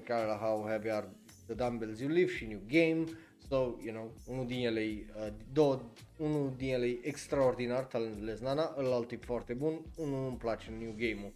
[0.04, 1.08] care la How Heavy Are
[1.46, 3.04] The Dumbbells You Live și New Game,
[3.48, 5.80] so, you know, unul din ele, uh, două,
[6.16, 10.94] unul din ele e extraordinar, Talentless Nana, ălalt e foarte bun, unul îmi place, New
[10.96, 11.32] Game-ul.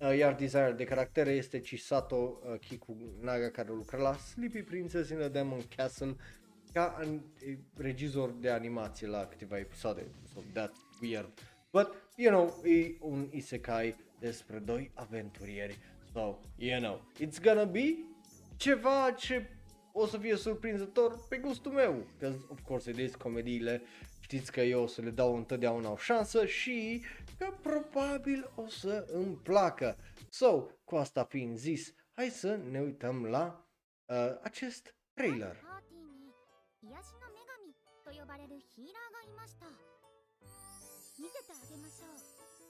[0.00, 5.16] Uh, iar designer de caractere este Chisato uh, Kikunaga care lucra la Sleepy Princess in
[5.16, 6.16] the Demon Castle
[6.72, 10.06] ca an- e regizor de animație la câteva episoade.
[10.34, 11.32] So that's weird.
[11.72, 15.78] But, you know, e un isekai despre doi aventurieri.
[16.12, 17.94] So, you know, it's gonna be
[18.56, 19.50] ceva ce
[19.92, 22.06] o să fie surprinzător pe gustul meu.
[22.18, 23.82] Că, of course, it is comediile,
[24.20, 27.04] știți că eu o să le dau întotdeauna o șansă și
[27.38, 29.96] că probabil o să îmi placă.
[30.30, 33.68] So, cu asta fiind zis, hai să ne uităm la
[34.04, 35.64] uh, acest trailer.
[36.82, 37.74] 癒しの女神
[38.04, 39.85] と呼ばれるヒーラーがいました
[41.16, 42.20] 見せてあげましょう。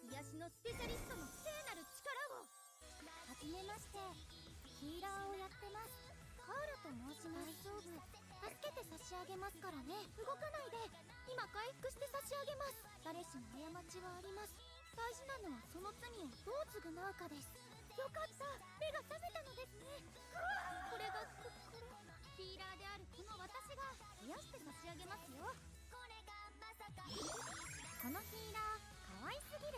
[0.07, 2.47] 癒しのスペシャリストの聖なる力を。
[3.27, 3.99] はじめまして。
[4.79, 5.99] ヒーラーをやってます。
[6.39, 7.51] カーラと申します。
[7.67, 9.99] 大丈夫助けて差し上げますからね。
[10.15, 10.79] 動かないで。
[11.27, 12.87] 今回復して差し上げます。
[13.03, 14.55] 誰しも過ちはあります。
[14.95, 17.51] 大事なのはその罪をどう償うかです。
[17.99, 18.47] よかった。
[18.79, 20.07] 目が覚めたのですね。
[20.87, 21.83] これがここ
[22.39, 23.91] ヒーラーであるこの私が
[24.23, 25.51] 癒して差し上げますよ。
[25.91, 26.31] これが
[26.63, 27.11] まさか
[28.06, 28.80] このヒーラー
[29.22, 29.78] 可愛すぎる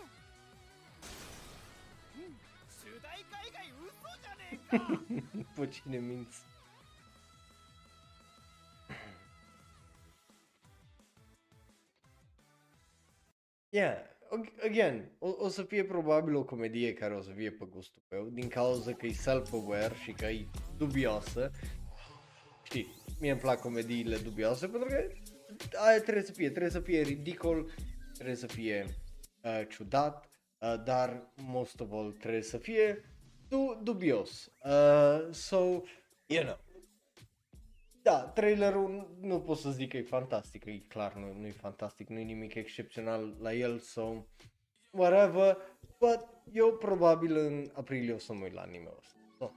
[2.18, 2.38] うん
[2.70, 3.92] 主題歌以外嘘
[4.22, 6.42] じゃねえか Pe cine minți?
[13.72, 13.98] Yeah,
[14.32, 18.02] ag- again, o, o să fie probabil o comedie care o să fie pe gustul
[18.10, 20.48] meu, din cauza că e self-aware și că e
[20.78, 21.52] dubioasă.
[22.64, 22.88] Știi,
[23.20, 25.08] mie îmi plac comediile dubioase pentru că
[25.78, 27.72] aia trebuie să fie, trebuie să fie ridicol,
[28.19, 28.85] trebuie să fie
[29.43, 30.29] uh, ciudat,
[30.59, 33.05] uh, dar most of all trebuie să fie
[33.49, 34.53] du- dubios.
[34.65, 35.57] Uh, so,
[36.27, 36.59] you know.
[38.03, 42.09] Da, trailerul nu pot să zic că e fantastic, e clar, nu, nu e fantastic,
[42.09, 44.25] nu e nimic excepțional la el, so,
[44.91, 45.57] whatever,
[45.99, 49.19] but eu probabil în aprilie o să mă uit la anime ăsta.
[49.39, 49.51] So,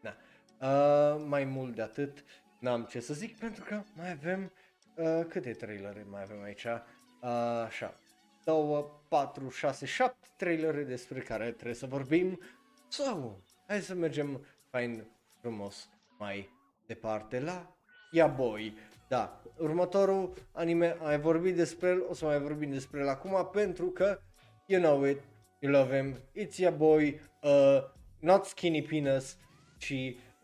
[0.00, 0.16] na.
[0.60, 2.24] Uh, mai mult de atât,
[2.58, 4.52] n-am ce să zic pentru că mai avem,
[4.96, 6.64] uh, câte trailere mai avem aici?
[6.64, 7.28] Uh,
[7.66, 8.00] așa,
[8.44, 12.40] 2, 4, 6, 7 trailere despre care trebuie să vorbim.
[12.88, 13.36] So,
[13.66, 15.04] hai să mergem fain
[15.40, 15.88] frumos
[16.18, 16.50] mai
[16.86, 17.76] departe la
[18.10, 18.74] Ia Boy.
[19.08, 23.86] Da, următorul anime, ai vorbit despre el, o să mai vorbim despre el acum pentru
[23.86, 24.18] că
[24.66, 25.20] you know it,
[25.60, 27.82] you love him, it's your boy, uh,
[28.20, 29.38] not Skinny Penis,
[29.78, 29.94] ci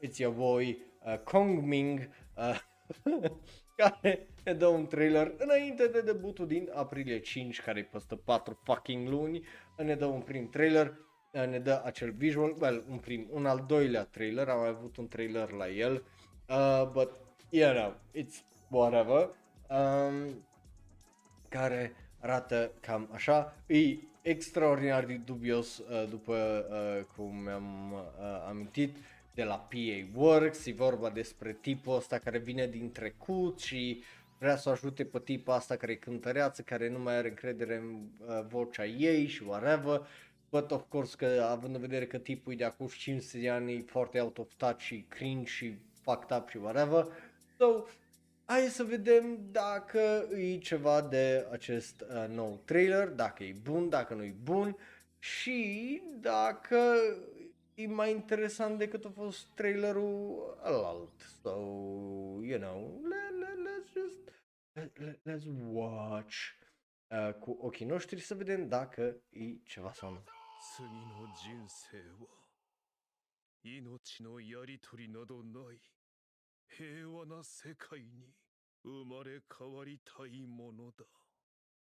[0.00, 2.58] it's your boy uh, Kong Ming, uh,
[3.78, 8.60] care ne dă un trailer înainte de debutul din aprilie 5, care e peste 4
[8.62, 9.44] fucking luni,
[9.76, 10.94] ne dă un prim trailer,
[11.30, 14.96] uh, ne dă acel visual, well, un prim, un al doilea trailer, am mai avut
[14.96, 16.04] un trailer la el,
[16.48, 17.10] uh, but,
[17.50, 19.30] you know, it's whatever,
[19.68, 20.44] um,
[21.48, 28.96] care arată cam așa, e extraordinar de dubios uh, după uh, cum mi-am uh, amintit
[29.38, 34.02] de la PA Works, e vorba despre tipul ăsta care vine din trecut și
[34.38, 37.76] vrea să o ajute pe tipa asta care e cântăreață, care nu mai are încredere
[37.76, 40.06] în uh, vocea ei și whatever,
[40.50, 43.74] but of course că având în vedere că tipul e de acum 500 de ani
[43.74, 47.06] e foarte out of touch și cringe și fucked up și whatever,
[47.58, 47.84] so
[48.44, 54.14] hai să vedem dacă e ceva de acest uh, nou trailer, dacă e bun, dacă
[54.14, 54.76] nu e bun
[55.18, 56.78] și dacă
[57.77, 61.21] e mai interesant decât a fost trailerul alt.
[61.41, 61.49] So,
[62.41, 64.19] you know, let, let, let's just
[64.73, 66.35] let, let, let's watch
[67.07, 70.23] uh, cu ochii noștri să vedem dacă e ceva sau nu.
[70.75, 72.43] 次の人生は
[73.63, 75.81] 命のやりとりなどない
[76.67, 78.33] 平和な世界に
[78.83, 81.05] 生まれ変わりたいものだ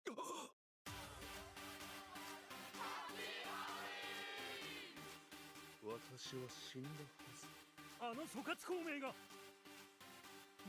[5.84, 7.43] 私は死んだはず
[7.99, 9.11] あの諸葛孔明が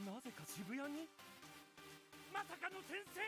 [0.02, 1.06] なぜか渋谷に？
[2.34, 3.22] まさかの転生！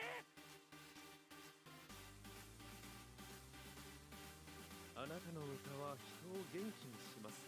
[4.99, 7.39] あなたの歌は人を元気にします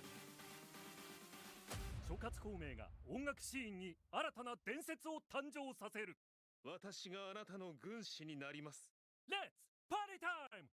[2.09, 6.17] 諸葛孔明が音楽シーンに新たな伝説を誕生させる。
[6.65, 8.89] 私があなたの軍師になります。
[9.29, 9.51] Let's
[9.91, 10.65] party time!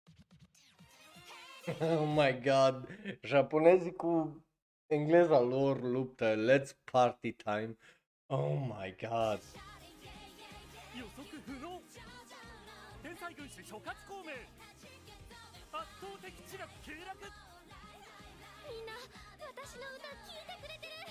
[1.81, 2.89] oh my god,
[3.23, 4.43] japonezii cu
[4.87, 7.77] engleza lor luptă, let's party time.
[8.27, 9.41] Oh my god.
[10.97, 11.81] 予測不能
[13.03, 14.33] 天才軍師諸葛孔明
[15.73, 17.09] 圧倒的知略経略
[18.69, 18.93] みんな
[19.39, 21.09] 私の歌聞いてくれてる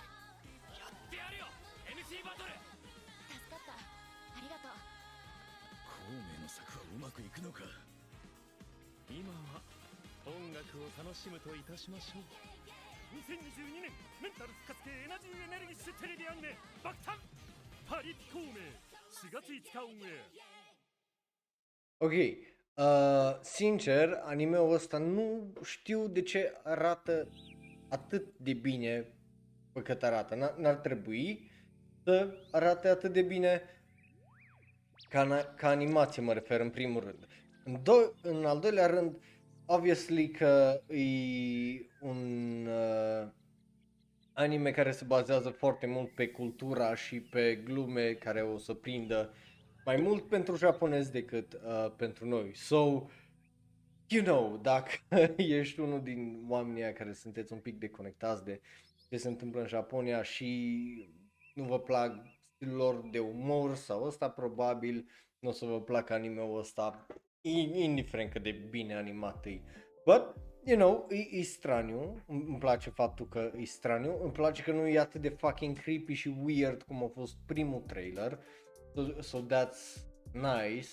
[0.77, 1.45] やってやるよ
[1.89, 2.51] MC バトル
[3.25, 4.77] 助かったありがとう
[5.89, 7.63] 孔明の策はうまくいくのか
[9.09, 9.63] 今は
[10.25, 12.23] 音楽を楽しむといたしましょう
[13.15, 17.17] 2022年メンタル復活系エナジーエネルギッシュテレビアニメ爆誕
[17.89, 18.53] パリピ孔明
[19.09, 20.49] 4月5日オンエア
[22.01, 27.27] Ok, uh, sincer, animeul ăsta nu știu de ce arată
[27.89, 29.13] atât de bine
[29.73, 30.35] pe cât arată.
[30.35, 31.51] N- n-ar trebui
[32.03, 33.61] să arate atât de bine
[35.09, 37.27] ca, na- ca animație, mă refer în primul rând.
[37.63, 39.17] În, do- în al doilea rând,
[39.66, 42.66] obviously că e un...
[42.66, 43.28] Uh,
[44.32, 49.34] anime care se bazează foarte mult pe cultura și pe glume care o să prindă
[49.84, 52.56] mai mult pentru japonezi decât uh, pentru noi.
[52.56, 53.06] So,
[54.08, 54.90] you know, dacă
[55.36, 58.60] ești unul din oamenii aia care sunteți un pic deconectați de
[59.08, 61.08] ce se întâmplă în Japonia și
[61.54, 65.08] nu vă plac stilul lor de umor sau ăsta, probabil
[65.38, 69.60] nu o să vă placă anime-ul ăsta, in- indiferent cât de bine animat e.
[70.04, 70.34] But,
[70.64, 74.72] you know, e, e straniu, îmi îmi place faptul că e straniu, îmi place că
[74.72, 78.38] nu e atât de fucking creepy și weird cum a fost primul trailer,
[78.94, 80.02] so, so that's
[80.32, 80.88] nice.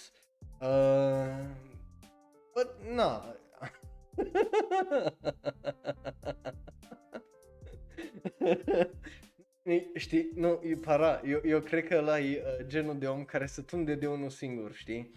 [0.61, 1.45] Uh,
[2.53, 3.35] but, na.
[9.63, 13.23] E, Știi, nu, e para, eu, eu cred că ăla e uh, genul de om
[13.23, 15.11] care se tunde de unul singur, știi?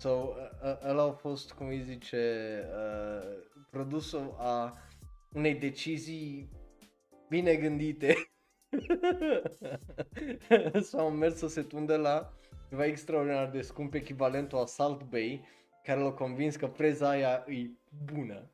[0.00, 3.28] So, uh, uh, ăla a fost, cum îi zice, uh,
[3.70, 4.72] produsul a
[5.32, 6.50] unei decizii
[7.28, 8.14] bine gândite.
[10.80, 12.32] S-au mers să se tundă la
[12.68, 15.44] ceva extraordinar de scump, echivalentul a Salt Bay,
[15.82, 17.70] care l-a convins că preza aia e
[18.12, 18.50] bună.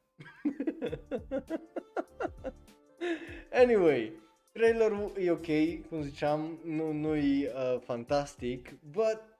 [3.63, 4.13] anyway,
[4.53, 5.47] trailerul e ok,
[5.89, 9.36] cum ziceam, nu, nu-i uh, fantastic, but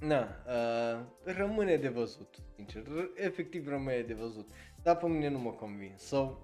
[0.00, 1.04] Na, uh,
[1.36, 4.50] rămâne de văzut, sincer, R- efectiv rămâne de văzut,
[4.82, 6.38] dar pe mine nu mă convins, so,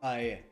[0.00, 0.44] aia e,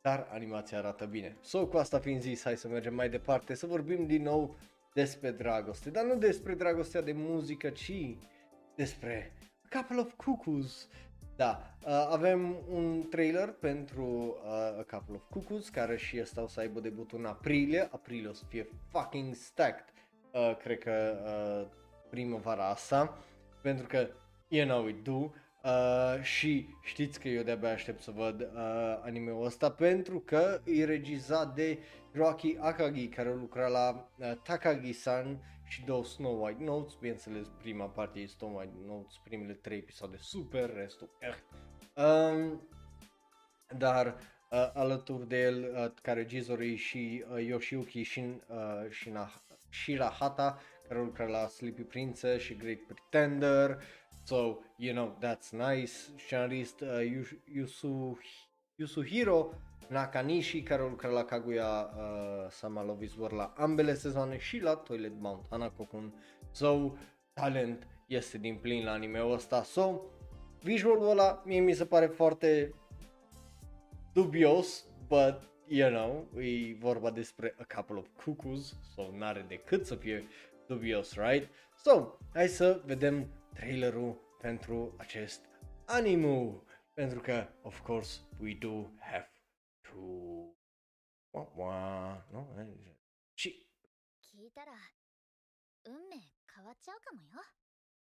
[0.00, 1.36] dar animația arată bine.
[1.40, 4.56] So, cu asta fiind zis, hai să mergem mai departe, să vorbim din nou
[4.94, 8.16] despre dragoste, dar nu despre dragostea de muzică, ci
[8.76, 9.32] despre
[9.70, 10.88] A Couple of Cuckoos.
[11.36, 16.46] Da, uh, avem un trailer pentru uh, A Couple of Cuckoos, care și ăsta o
[16.46, 19.84] să aibă debutul în aprilie, aprilie o să fie fucking stacked,
[20.32, 21.78] uh, cred că uh,
[22.10, 23.18] primăvara asta,
[23.62, 24.08] pentru că
[24.48, 25.30] you know it do,
[25.64, 30.84] uh, și știți că eu de-abia aștept să văd uh, anime-ul ăsta pentru că e
[30.84, 31.78] regizat de
[32.12, 38.18] Hiroaki Akagi care lucra la uh, Takagi-san și două Snow White Notes, bineînțeles prima parte
[38.18, 41.34] e Snow White Notes, primele trei episoade super, restul eh.
[42.04, 42.68] Um,
[43.78, 44.06] dar
[44.50, 49.30] uh, alături de el uh, ca regizor e și uh, Yoshiyuki Shin, uh, Shina,
[49.70, 50.60] Shirahata
[50.90, 53.82] care lucra la Sleepy Princess și Great Pretender.
[54.24, 55.92] So you know that's nice.
[56.16, 58.18] Scenarist uh, Yusu, Yusu,
[58.74, 59.54] Yusuhiro
[59.88, 64.74] Nakanishi care lucra la Kaguya uh, Sama Love is War la ambele sezoane și la
[64.74, 66.14] Toilet Mount Hanako-kun
[66.50, 66.92] so
[67.32, 69.62] talent este din plin la anime-ul ăsta.
[69.62, 70.00] So
[70.62, 72.74] visualul ăla mie mi se pare foarte
[74.12, 79.94] dubios, but you know, e vorba despre a couple of cuckoos, so n-are decât să
[79.94, 80.28] fie
[80.70, 81.50] dubios, right?
[81.76, 85.44] So, hai să vedem trailerul pentru acest
[85.86, 86.64] animu,
[86.94, 89.30] pentru că, of course, we do have
[89.80, 89.98] to...
[92.30, 92.46] No?
[93.34, 93.66] Și...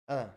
[0.04, 0.28] Ah,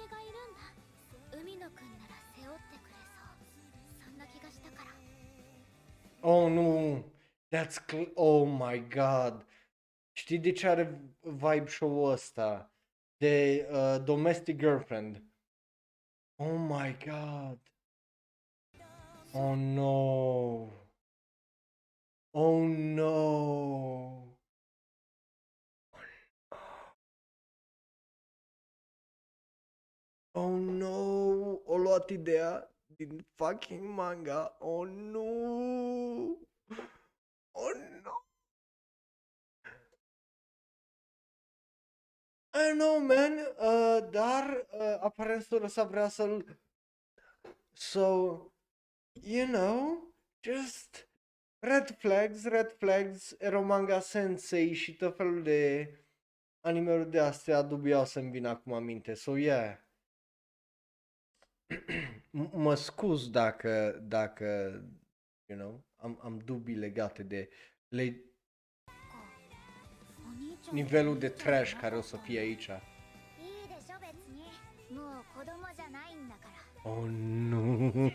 [0.00, 4.90] 嫁がいるんだ海野くんなら背負ってくれそうそんな気がしたから
[6.22, 7.04] oh nu,
[7.50, 9.44] that's, cl- oh my god,
[10.12, 12.70] știi de ce are vibe show-ul ăsta?
[13.18, 15.22] De uh, Domestic Girlfriend.
[16.38, 17.58] Oh my god.
[19.32, 20.72] Oh no.
[22.30, 24.29] Oh no.
[30.33, 31.61] Oh no.
[31.65, 34.57] O luat ideea din fucking manga.
[34.59, 36.37] Oh no.
[37.51, 38.25] Oh no.
[42.53, 46.59] I don't know, man, uh, dar uh, aparent sora sa vrea să-l...
[47.73, 48.51] So,
[49.13, 50.13] you know,
[50.43, 51.09] just
[51.59, 55.89] red flags, red flags, Eromanga Sensei și tot felul de
[56.59, 59.13] anime de astea dubioase îmi vin acum aminte.
[59.13, 59.77] So, yeah.
[62.65, 64.45] mă scuz dacă, dacă,
[65.45, 67.49] you know, am, am dubii legate de
[67.87, 68.21] le-
[70.71, 72.69] nivelul de trash care o să fie aici.
[76.83, 77.91] Oh, oh nu!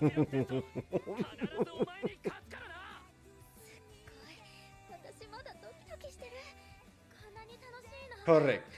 [8.24, 8.73] corect.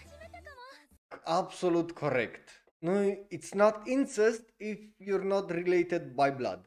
[1.24, 2.47] Absolut corect.
[2.78, 6.66] Nu, it's not incest if you're not related by blood.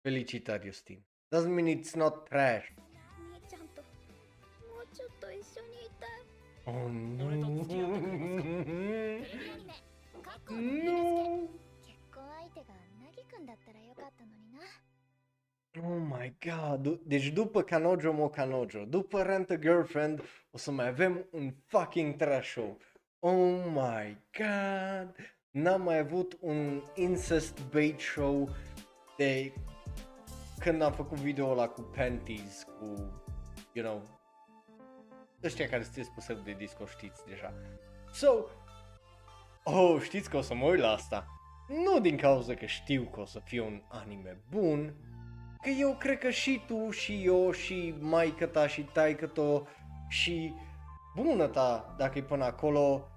[0.00, 1.04] Felicitări, Justin.
[1.28, 2.74] Doesn't mean it's not trash.
[6.64, 7.30] Oh, no.
[10.50, 11.48] No.
[15.80, 20.88] Oh my god, deci după Kanojo Mo Kanojo, după Rent a Girlfriend, o să mai
[20.88, 22.78] avem un fucking trash show.
[23.20, 25.14] Oh my god,
[25.50, 28.48] n-am mai avut un incest bait show
[29.16, 29.52] de
[30.58, 32.94] când am făcut video ăla cu panties, cu,
[33.72, 34.02] you know,
[35.42, 37.54] ăștia care sunteți pe server de disco știți deja.
[38.12, 38.30] So,
[39.64, 41.26] oh, știți că o să mă uit la asta.
[41.68, 44.94] Nu din cauza că știu că o să fie un anime bun,
[45.62, 49.62] Că eu cred că și tu și eu și maică ta și taică to
[50.08, 50.54] și
[51.22, 53.08] bună ta, dacă e până acolo,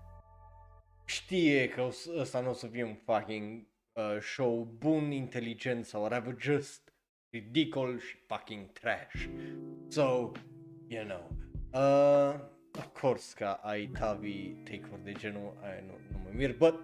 [1.06, 5.86] știe că o să- ăsta nu o să fie un fucking uh, show bun, inteligent
[5.86, 6.94] sau whatever, just
[7.30, 9.26] ridicol și fucking trash.
[9.88, 10.32] So,
[10.88, 11.32] you know,
[11.74, 12.40] uh,
[12.78, 16.76] of course că ai Tavi take-uri de genul, aia nu, nu mă mir, but...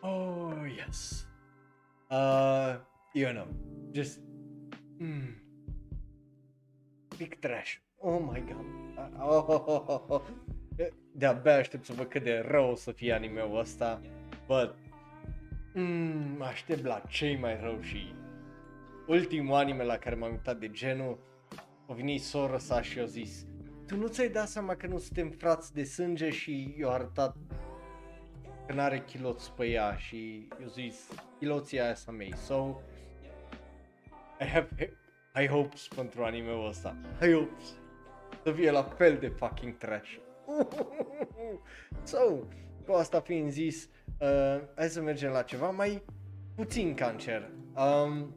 [0.00, 1.26] oh, yes.
[2.10, 2.76] Uh,
[3.12, 3.46] you know,
[3.92, 4.20] just
[4.98, 5.42] mm,
[7.16, 7.78] big trash.
[8.00, 8.64] Oh my god.
[8.96, 10.22] Uh, oh, oh, oh, oh, oh.
[11.12, 14.00] De-abia aștept să văd cât de rău o să fie anime-ul ăsta,
[14.46, 14.74] but
[15.74, 18.14] mm, aștept la cei mai rău și
[19.06, 21.18] ultimul anime la care m-am uitat de genul,
[21.88, 23.46] a venit sora sa și a zis
[23.88, 27.36] tu nu ți-ai dat seama că nu suntem frați de sânge și i-a arătat
[28.66, 31.08] că n-are chiloți pe ea și eu zis
[31.38, 32.34] chiloții aia sunt mei.
[32.36, 32.80] So,
[34.40, 34.96] I have
[35.34, 36.96] high hopes pentru anime-ul ăsta.
[37.20, 37.78] High hopes.
[38.48, 40.16] Să fie la fel de fucking trash.
[42.02, 42.18] so,
[42.86, 43.88] cu asta fiind zis,
[44.20, 46.02] uh, hai să mergem la ceva mai
[46.54, 47.50] puțin cancer.
[47.76, 48.34] Um,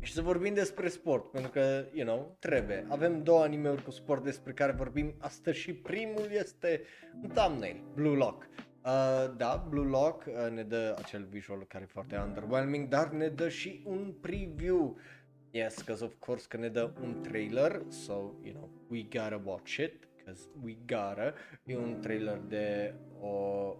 [0.00, 2.86] și să vorbim despre sport, pentru că, you know, trebuie.
[2.88, 6.82] Avem două animeuri cu sport despre care vorbim astăzi și primul este
[7.22, 8.48] un thumbnail, Blue Lock.
[8.84, 13.28] Uh, da, Blue Lock uh, ne dă acel visual care e foarte underwhelming, dar ne
[13.28, 14.96] dă și un preview.
[15.50, 18.12] Yes, because of course că ne dă un trailer, so,
[18.42, 21.34] you know, we gotta watch it, because we gotta.
[21.64, 23.28] E un trailer de o,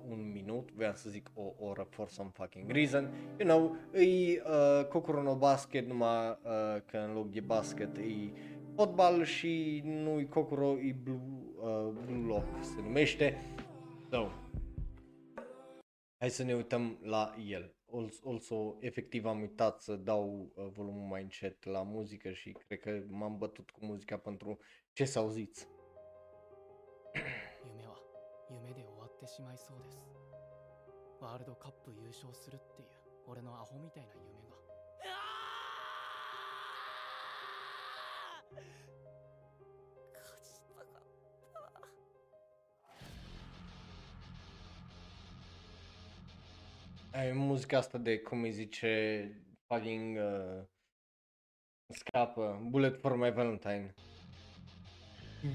[0.08, 3.10] un minut, voiam să zic o oră for some fucking reason.
[3.38, 8.32] You know, e uh, Kokoro no Basket, numai uh, că în loc de basket e
[8.74, 11.20] fotbal și nu e Kokoro, e Blue,
[11.56, 13.36] uh, Blue Lock se numește.
[14.10, 14.28] So,
[16.18, 21.07] hai să ne uităm la el Also, also efectiv am uitat să dau uh, volumul
[21.07, 24.57] mai încet la muzică și cred că m-am bătut cu muzica pentru
[24.93, 25.67] ce să auziți.
[27.65, 27.95] 夢は
[28.49, 29.97] 夢で終わってしまいそうです
[31.19, 32.87] ワールドカップ優勝するっていう
[33.27, 34.42] 俺のアホみたいな夢
[47.13, 49.31] Ai muzica asta de, cum îi zice,
[49.67, 50.63] fucking uh,
[51.87, 53.93] scapă, Bullet for my Valentine.
[55.41, 55.47] 強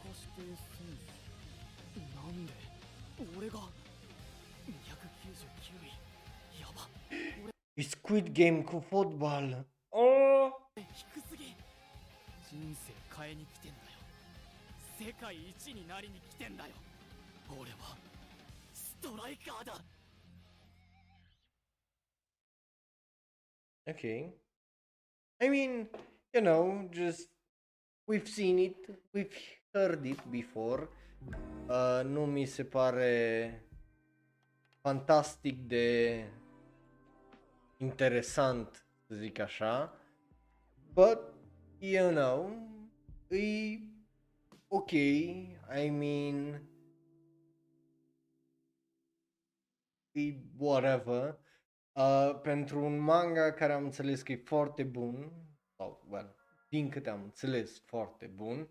[0.00, 0.66] 化指定選
[1.94, 2.52] 手なんで
[3.36, 3.58] 俺が
[4.68, 4.70] 299
[5.82, 6.88] 位やば
[7.76, 9.64] E Squid Game cu fotbal.
[9.90, 10.52] Oh!
[10.76, 11.56] 低すぎ
[12.50, 13.57] 人生変えに来てんだよ
[14.98, 16.70] 世界一になりに来てんだよ
[17.50, 17.96] 俺は
[18.72, 19.74] ストライカーだ
[23.86, 24.32] Okay.
[25.42, 25.88] I mean,
[26.32, 27.28] you know, just
[28.06, 28.76] we've seen it,
[29.12, 29.36] we've
[29.74, 30.88] heard it before.
[31.68, 33.62] Uh, nu mi se pare
[34.80, 36.24] fantastic de
[37.76, 40.00] interesant, să zic așa.
[40.94, 41.18] But,
[41.78, 42.50] you know,
[43.28, 43.78] e
[44.69, 44.91] ok.
[44.91, 46.61] I mean,
[50.11, 51.37] e whatever.
[51.93, 55.31] Uh, pentru un manga care am înțeles că e foarte bun,
[55.77, 56.35] sau, well,
[56.69, 58.69] din câte am înțeles, foarte bun,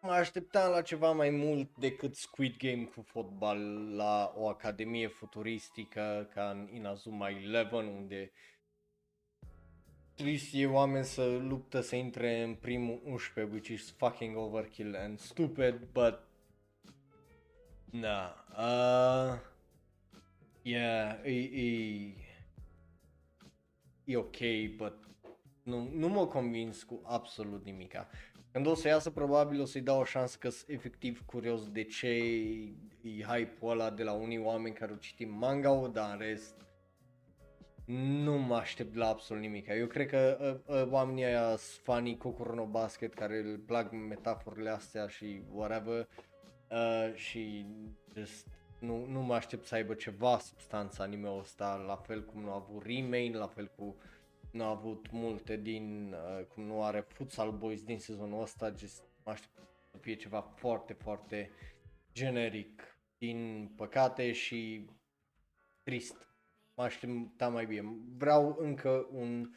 [0.00, 3.58] mă așteptam la ceva mai mult decât Squid Game cu fotbal
[3.94, 8.32] la o academie futuristică ca în Inazuma Eleven, unde
[10.22, 15.88] tristie oameni să luptă să intre în primul 11, which is fucking overkill and stupid,
[15.92, 16.18] but
[17.90, 19.38] Na, uh,
[20.62, 22.14] yeah, e, e,
[24.04, 24.36] e ok,
[24.76, 24.94] but
[25.62, 28.08] nu, nu mă convins cu absolut nimica.
[28.52, 31.84] Când o să iasă, probabil o să-i dau o șansă că sunt efectiv curios de
[31.84, 32.08] ce
[33.02, 36.54] e hype-ul ăla de la unii oameni care au citit manga dar în rest
[37.84, 39.68] nu mă aștept la absolut nimic.
[39.68, 44.70] Eu cred că uh, uh, oamenii aia sunt fanii Kokurono Basket care îl plac metaforele
[44.70, 46.08] astea și whatever
[46.70, 47.66] uh, și
[48.14, 48.46] just
[48.78, 52.54] nu, nu mă aștept să aibă ceva substanță anime-ul ăsta, la fel cum nu a
[52.54, 53.96] avut Remain, la fel cu
[54.50, 59.02] nu a avut multe din, uh, cum nu are Futsal Boys din sezonul ăsta, just
[59.24, 59.54] mă aștept
[59.90, 61.50] să fie ceva foarte, foarte
[62.12, 62.82] generic,
[63.18, 64.90] din păcate și
[65.82, 66.31] trist.
[66.74, 67.96] Mă aștepta mai bine.
[68.16, 69.50] Vreau încă un,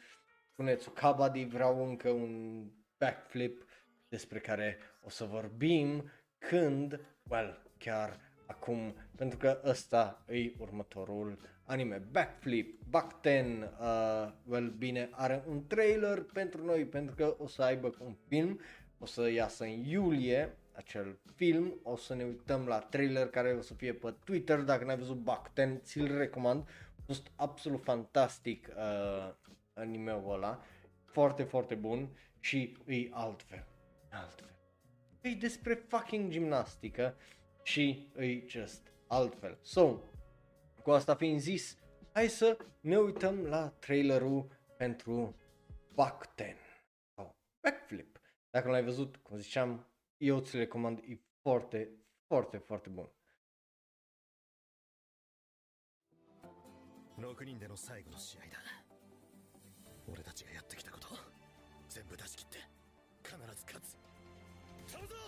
[0.52, 2.64] spuneți, Kabaddi, vreau încă un
[2.98, 3.64] backflip
[4.08, 12.02] despre care o să vorbim când, well, chiar acum, pentru că ăsta e următorul anime.
[12.10, 17.62] Backflip, Back 10, uh, well, bine, are un trailer pentru noi, pentru că o să
[17.62, 18.60] aibă un film,
[18.98, 23.60] o să iasă în iulie acel film, o să ne uităm la trailer care o
[23.60, 28.68] să fie pe Twitter, dacă n-ai văzut Back 10, ți-l recomand, a fost absolut fantastic
[28.76, 29.34] uh,
[29.74, 30.64] anime-ul ăla,
[31.04, 32.08] foarte, foarte bun
[32.40, 33.66] și e altfel,
[34.10, 34.50] altfel.
[35.20, 37.16] E despre fucking gimnastică
[37.62, 39.58] și e just altfel.
[39.62, 39.98] So,
[40.82, 41.78] cu asta fiind zis,
[42.12, 44.46] hai să ne uităm la trailerul
[44.76, 45.36] pentru
[45.94, 46.56] Back 10
[47.14, 48.20] sau Backflip.
[48.50, 51.90] Dacă nu l-ai văzut, cum ziceam, eu ți-l recomand, e foarte,
[52.26, 53.10] foarte, foarte bun.
[57.18, 58.58] 6人での最後の試合だ。
[60.06, 61.08] 俺たちがやってきたこと。
[61.88, 62.58] 全部出し切って。
[63.24, 63.96] 必ず勝つ。
[64.92, 65.20] 飛ぶぞ！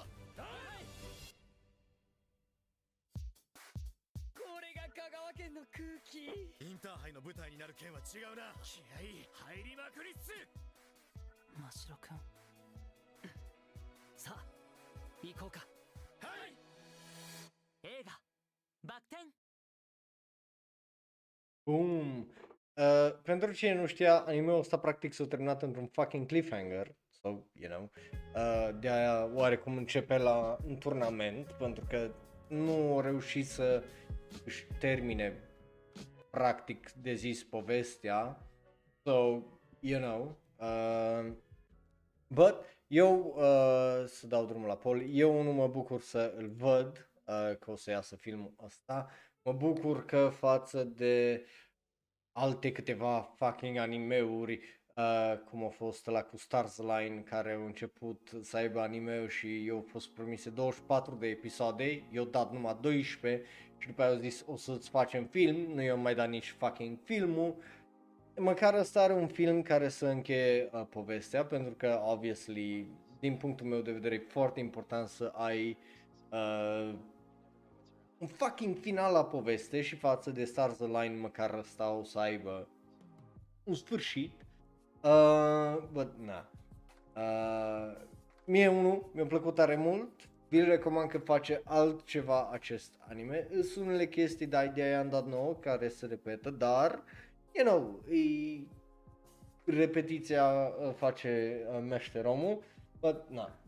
[4.36, 6.28] これが香川県の空気。
[6.60, 8.52] インターハイの舞台になる県は違うな。
[8.62, 10.30] 気合い入りまくりっす！
[11.56, 12.20] 真城くん。
[14.14, 14.44] さあ
[15.22, 15.66] 行こうか
[22.78, 26.94] Uh, pentru cine nu știa, anime-ul ăsta practic s-a terminat într-un fucking cliffhanger.
[27.10, 27.90] So, you know,
[28.34, 32.10] uh, de aia oarecum începe la un turnament, pentru că
[32.48, 33.82] nu au reușit să
[34.44, 35.32] își termine
[36.30, 38.46] practic de zis povestea.
[39.02, 39.42] So,
[39.80, 41.32] you know, uh,
[42.26, 42.54] but
[42.86, 47.56] eu uh, să dau drumul la Paul, eu nu mă bucur să îl văd uh,
[47.58, 49.10] că o să iasă filmul ăsta.
[49.42, 51.44] Mă bucur că față de
[52.32, 54.60] alte câteva fucking animeuri
[54.96, 59.66] uh, cum a fost la cu Stars Line care au început să aibă anime și
[59.66, 63.42] eu au fost promise 24 de episoade, eu dat numai 12
[63.78, 66.98] și după aia au zis o să-ți facem film, nu i-am mai dat nici fucking
[67.04, 67.54] filmul.
[68.36, 72.86] Măcar ăsta are un film care să încheie uh, povestea pentru că obviously
[73.20, 75.76] din punctul meu de vedere e foarte important să ai
[76.30, 76.94] uh,
[78.18, 82.68] un fucking final la poveste și față de Stars Align măcar ăsta o să aibă
[83.64, 84.32] un sfârșit.
[85.02, 86.48] Uh, but, na.
[87.16, 87.96] Uh,
[88.44, 90.10] mie unul mi-a plăcut tare mult,
[90.48, 93.48] vi recomand că face altceva acest anime.
[93.62, 97.02] Sunt unele chestii de de i-am dat nouă care se repetă, dar,
[97.52, 98.60] you know, e,
[99.64, 102.62] repetiția uh, face uh, meșter omul,
[103.00, 103.58] but na.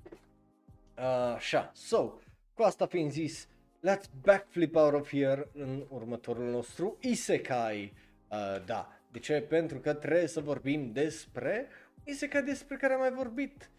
[0.96, 2.12] Uh, așa, so,
[2.54, 3.48] cu asta fiind zis,
[3.80, 7.92] let's backflip out of here în următorul nostru Isekai.
[8.28, 9.40] Uh, da, de ce?
[9.40, 11.68] Pentru că trebuie să vorbim despre
[12.04, 13.70] Isekai despre care am mai vorbit.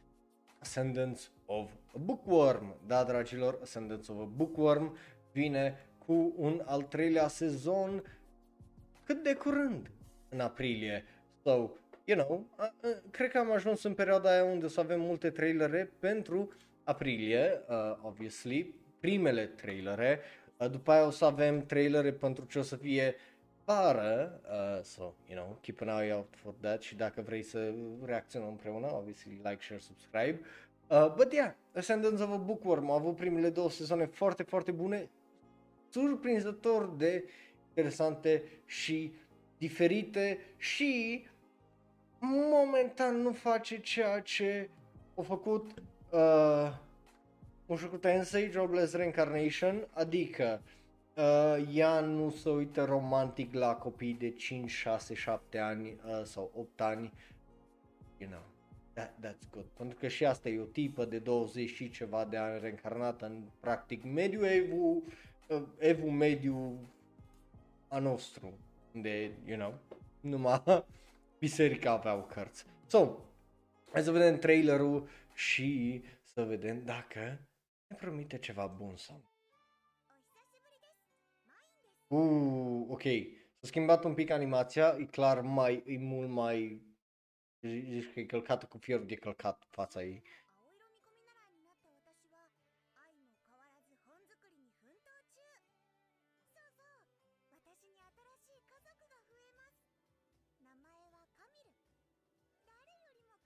[0.59, 2.75] Ascendance of a Bookworm.
[2.87, 4.97] Da, dragilor, Ascendance of a Bookworm
[5.31, 8.03] vine cu un al treilea sezon
[9.03, 9.91] cât de curând,
[10.29, 11.05] în aprilie.
[11.43, 11.49] So,
[12.05, 15.01] you know, uh, uh, cred că am ajuns în perioada aia unde o să avem
[15.01, 16.53] multe trailere pentru
[16.83, 20.19] aprilie, uh, obviously, primele trailere,
[20.57, 23.15] uh, după aia o să avem trailere pentru ce o să fie
[23.65, 27.73] vară, uh, so, you know, keep an eye out for that și dacă vrei să
[28.03, 30.39] reacționăm împreună, obviously like, share, subscribe.
[30.87, 35.09] Uh, but yeah, Ascendance of a Bookworm a avut primele două sezoane foarte, foarte bune,
[35.89, 37.23] surprinzător de
[37.67, 39.13] interesante și
[39.57, 41.23] diferite și
[42.19, 44.69] momentan nu face ceea ce
[45.15, 45.71] a făcut
[46.09, 46.73] uh,
[47.71, 50.61] Mushoku Tensei Jobless Reincarnation, adică
[51.15, 56.51] uh, ea nu se uită romantic la copii de 5, 6, 7 ani uh, sau
[56.55, 57.13] 8 ani,
[58.17, 58.41] you know,
[58.93, 59.65] that, that's good.
[59.77, 63.41] Pentru că și asta e o tipă de 20 și ceva de ani reîncarnată în
[63.59, 65.03] practic mediu evu,
[65.47, 66.79] uh, evu mediu
[67.87, 68.53] a nostru,
[68.95, 69.73] unde, you know,
[70.19, 70.63] numai
[71.39, 72.65] biserica aveau cărți.
[72.87, 73.17] So,
[73.91, 77.50] hai să vedem trailerul și să vedem dacă ne
[77.91, 79.21] ne promite ceva bun sau...
[82.07, 83.01] Uuu, ok.
[83.59, 86.81] S-a schimbat un pic animația, e clar mai, e mult mai...
[87.61, 90.23] Zici că e călcată cu fiorul de călcat fața ei.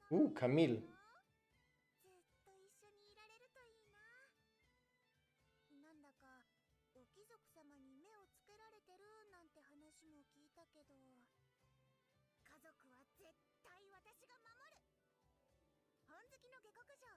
[0.09, 0.94] Uh, Camil.
[7.34, 10.94] 族様に目をつけられてるなんて話も聞いたけど
[12.46, 13.34] 家族は絶
[13.66, 14.86] 対私が守る
[16.06, 17.10] 本好きの下克上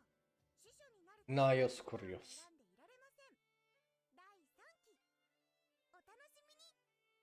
[0.66, 2.26] 司書になる Na, eu sunt curios.
[2.42, 3.38] 選んでいられません
[4.18, 4.26] 第
[4.58, 4.98] 3期
[5.94, 7.14] お楽しみに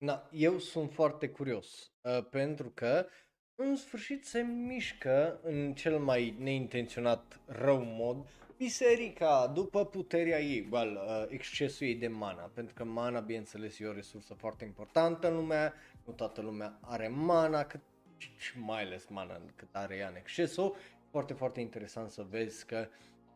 [0.00, 3.06] Na, eu sunt foarte curios, uh, pentru că
[3.54, 10.91] în sfârșit se mișcă în cel mai neintenționat rău mod biserica după puterea ei, well,
[10.91, 15.35] uh, excesul ei de mana, pentru că mana, bineînțeles, e o resursă foarte importantă în
[15.35, 15.73] lumea,
[16.05, 17.79] nu toată lumea are mana, cât,
[18.17, 20.75] și mai ales mana cât are ea în excesul,
[21.11, 22.87] foarte, foarte interesant să vezi că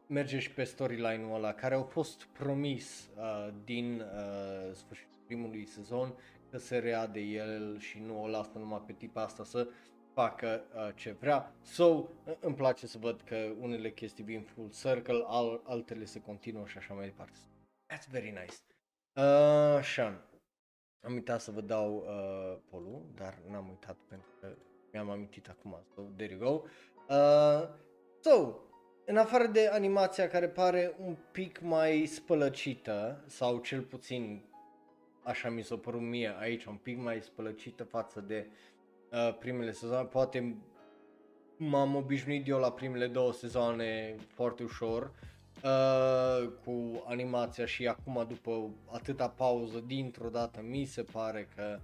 [0.08, 6.14] merge și pe storyline-ul ăla care au fost promis uh, din uh, sfârșitul primului sezon
[6.52, 9.68] că se rea de el și nu o lasă numai pe tipa asta să
[10.14, 11.54] facă uh, ce vrea.
[11.62, 12.08] So, uh,
[12.40, 16.78] îmi place să văd că unele chestii vin full circle, al, altele se continuă și
[16.78, 17.38] așa mai departe.
[17.94, 18.56] That's very nice.
[19.16, 20.26] Uh, Sean,
[21.02, 24.56] am uitat să vă dau uh, polul, dar n-am uitat pentru că
[24.92, 25.84] mi-am amintit acum.
[25.94, 26.62] So, there you go.
[27.16, 27.70] Uh,
[28.20, 28.60] so,
[29.06, 34.44] în afară de animația care pare un pic mai spălăcită, sau cel puțin
[35.24, 38.73] așa mi s-a părut mie aici, un pic mai spălăcită față de uh,
[39.40, 40.58] primele sezoane, poate
[41.58, 45.12] m-am obișnuit eu la primele două sezoane foarte ușor
[45.64, 51.80] uh, cu animația și acum după atâta pauză dintr-o dată mi se pare că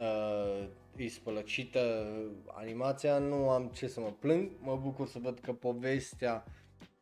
[0.00, 2.06] uh, e spălăcită
[2.46, 6.44] animația, nu am ce să mă plâng, mă bucur să văd că povestea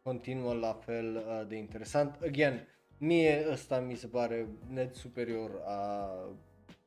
[0.03, 2.19] continuă la fel uh, de interesant.
[2.23, 2.69] Again,
[2.99, 6.11] mie ăsta mi se pare net superior a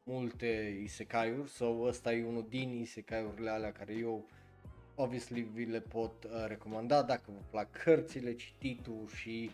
[0.03, 4.26] multe isekai-uri sau ăsta e unul din isekai-urile alea care eu
[4.95, 9.51] obviously vi le pot uh, recomanda dacă vă plac cărțile, cititul și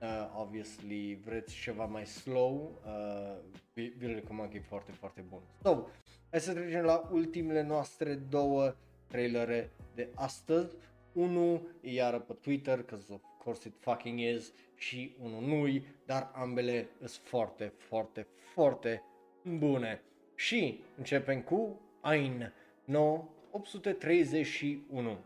[0.00, 3.36] uh, obviously vreți ceva mai slow, uh,
[3.72, 5.40] vi, vi le recomand că e foarte, foarte bun.
[5.62, 5.86] So,
[6.30, 8.74] hai să trecem la ultimele noastre două
[9.06, 10.74] trailere de astăzi.
[11.12, 16.30] Unul e iară pe Twitter, că of course it fucking is, și unul nu dar
[16.34, 19.02] ambele sunt foarte, foarte, foarte
[19.42, 20.00] bune.
[20.34, 22.52] Și începem cu Ain
[22.84, 25.18] 9 831.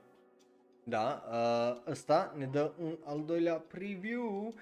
[0.85, 4.55] Da, uh, ăsta ne dă un al doilea preview.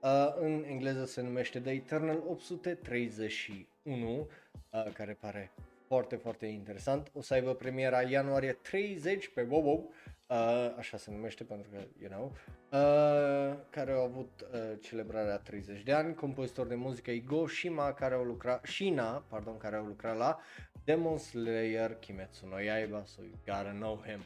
[0.00, 4.28] Uh, în engleză se numește The Eternal 831,
[4.70, 5.50] uh, care pare
[5.90, 7.10] foarte, foarte interesant.
[7.14, 9.92] O să aibă premiera ianuarie 30 pe WoW,
[10.26, 12.32] uh, așa se numește pentru că, you know,
[12.72, 18.14] uh, care au avut uh, celebrarea 30 de ani, compozitor de muzică Igo Shima, care
[18.14, 20.38] au lucrat, Shina, pardon, care au lucrat la
[20.84, 24.20] Demon Slayer Kimetsu no Yaiba, so you gotta know him.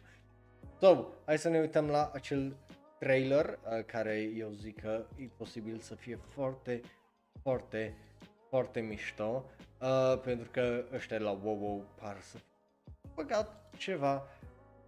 [0.80, 2.56] So, hai să ne uităm la acel
[2.98, 6.80] trailer uh, care eu zic că e posibil să fie foarte,
[7.42, 7.96] foarte,
[8.48, 9.44] foarte mișto,
[9.80, 12.38] uh, pentru că ăștia la WoW par să
[13.14, 14.26] băgat ceva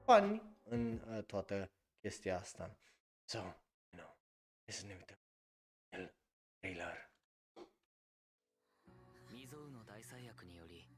[0.05, 2.77] bani în uh, toată chestia asta.
[3.25, 3.55] So, you
[3.91, 4.17] know,
[4.65, 5.19] hai să ne uităm
[5.91, 6.15] el
[6.61, 7.11] trailer.
[9.31, 10.89] 未曾有の大災厄により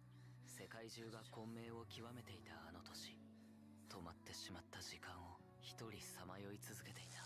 [0.44, 3.16] 世界中が混迷を極めていたあの年
[3.88, 7.24] 止まってしまった時間を一人さまよい続けていた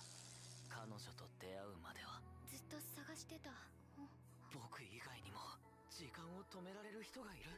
[0.68, 3.50] 彼女と出会うまではずっと探してた
[4.52, 5.38] 僕以外にも
[6.02, 7.54] 時間を止められる人がいる？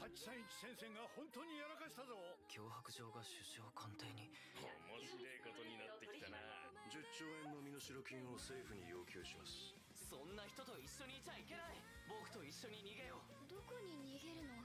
[0.00, 2.16] 八三一先生が本当にやらかしたぞ。
[2.48, 4.32] 脅迫状が首相官邸に。
[4.56, 6.40] 面白いことになってきたな。
[6.88, 9.76] 10兆円の身代金を政府に要求します。
[9.92, 11.76] そんな人と一緒にいちゃいけない。
[12.08, 13.28] 僕と一緒に逃げよう。
[13.44, 14.48] どこに逃げる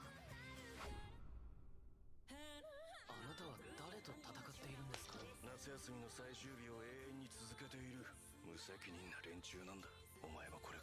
[3.12, 5.20] あなたは誰と戦っているんですか？
[5.44, 8.00] 夏休みの最終日を永遠に続けている。
[8.48, 9.92] 無責任な連中なんだ。
[10.24, 10.75] お前はこれ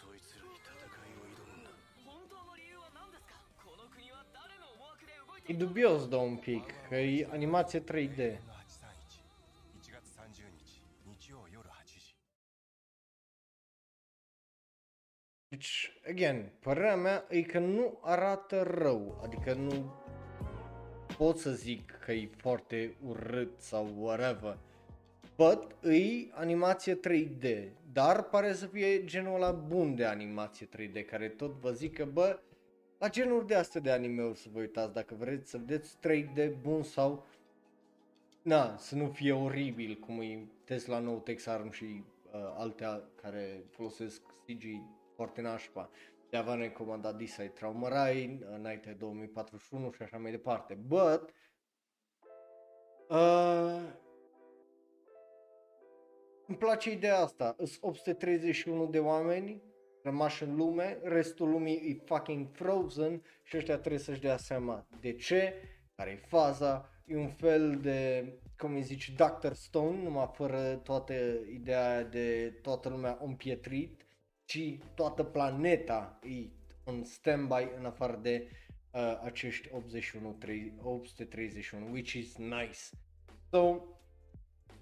[0.00, 1.70] そいつらに戦いを挑むんだ
[2.04, 8.40] 本当の理由は何ですかこの国は誰の思惑で動いて E いる dubios de un pic, că e animație 3D.
[8.46, 8.56] の831
[9.80, 12.16] 1月30日日曜夜8時
[15.48, 19.94] Deci, again, părerea mea e că nu arată rău, adică nu
[21.16, 24.58] pot să zic că e foarte urât sau whatever.
[25.41, 31.29] But îi animație 3D, dar pare să fie genul ăla bun de animație 3D, care
[31.29, 32.39] tot vă zic că bă,
[32.97, 36.83] la genuri de astea de anime-uri să vă uitați dacă vreți să vedeți 3D bun
[36.83, 37.25] sau
[38.41, 44.21] na, să nu fie oribil cum e Tesla Note X-Arm și uh, alte care folosesc
[44.21, 44.63] CG
[45.15, 45.89] foarte nașpa.
[46.29, 50.73] De a v-am recomandat Disai Traumarai, Night 2041 și așa mai departe.
[50.87, 51.33] But,
[53.09, 53.99] uh,
[56.51, 57.55] îmi place ideea asta.
[57.57, 59.61] Sunt 831 de oameni
[60.03, 65.13] rămași în lume, restul lumii e fucking frozen și ăștia trebuie să-și dea seama de
[65.13, 65.53] ce,
[65.95, 68.25] care e faza, e un fel de,
[68.57, 71.13] cum îi zici, Doctor Stone, numai fără toată
[71.53, 74.05] ideea de toată lumea împietrit,
[74.45, 76.49] ci toată planeta e
[76.83, 78.47] în standby în afară de
[78.91, 82.79] uh, acești 81, 3, 831, which is nice.
[83.49, 83.81] So,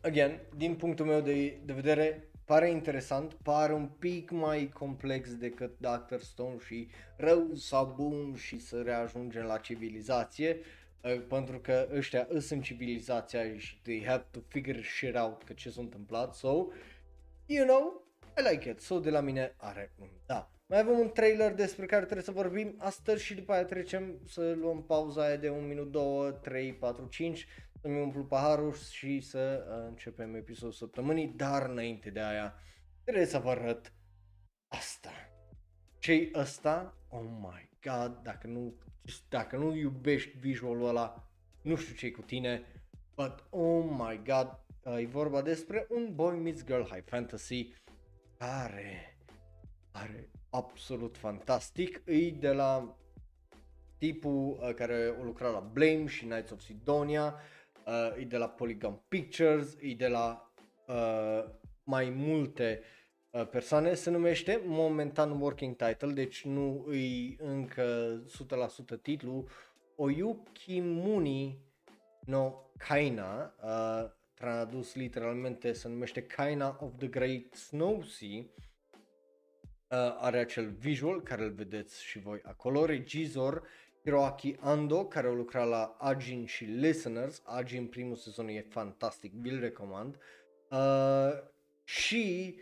[0.02, 5.80] again, din punctul meu de, de vedere, pare interesant, pare un pic mai complex decât
[5.80, 10.58] Doctor Stone și rău sau bun și să reajungem la civilizație,
[11.04, 15.54] uh, pentru că ăștia îs în civilizația și they have to figure shit out că
[15.54, 16.68] ce s-a întâmplat, so,
[17.46, 18.04] you know,
[18.38, 20.52] I like it, so de la mine are un da.
[20.70, 24.54] Mai avem un trailer despre care trebuie să vorbim astăzi și după aia trecem să
[24.54, 27.48] luăm pauza aia de 1 minut, 2, 3, 4, 5
[27.82, 32.54] să-mi umplu paharul și să uh, începem episodul săptămânii, dar înainte de aia
[33.04, 33.94] trebuie să vă arăt
[34.68, 35.10] asta.
[36.00, 36.98] ce ăsta?
[37.08, 38.74] Oh my god, dacă nu,
[39.30, 41.30] dacă nu iubești visualul ăla,
[41.62, 42.62] nu știu ce cu tine,
[43.16, 47.74] but oh my god, uh, e vorba despre un boy meets girl high fantasy
[48.38, 49.18] care
[49.92, 52.98] are absolut fantastic, e de la
[53.98, 57.36] tipul uh, care a lucrat la Blame și Knights of Sidonia,
[57.86, 60.52] uh, e de la Polygon Pictures, e de la
[60.88, 61.50] uh,
[61.84, 62.82] mai multe
[63.30, 68.18] uh, persoane, se numește momentan working title, deci nu e încă
[68.98, 69.48] 100% titlu,
[69.96, 71.60] Oyuki Muni
[72.26, 78.69] no Kaina, uh, tradus literalmente se numește Kaina of the Great Snow Sea, uh,
[80.20, 83.68] are acel visual care îl vedeți și voi acolo, regizor
[84.04, 87.42] Hiroaki Ando, care a lucrat la Ajin și Listeners.
[87.46, 90.18] Ajin primul sezon e fantastic, vi-l recomand.
[90.70, 91.32] Uh,
[91.84, 92.56] și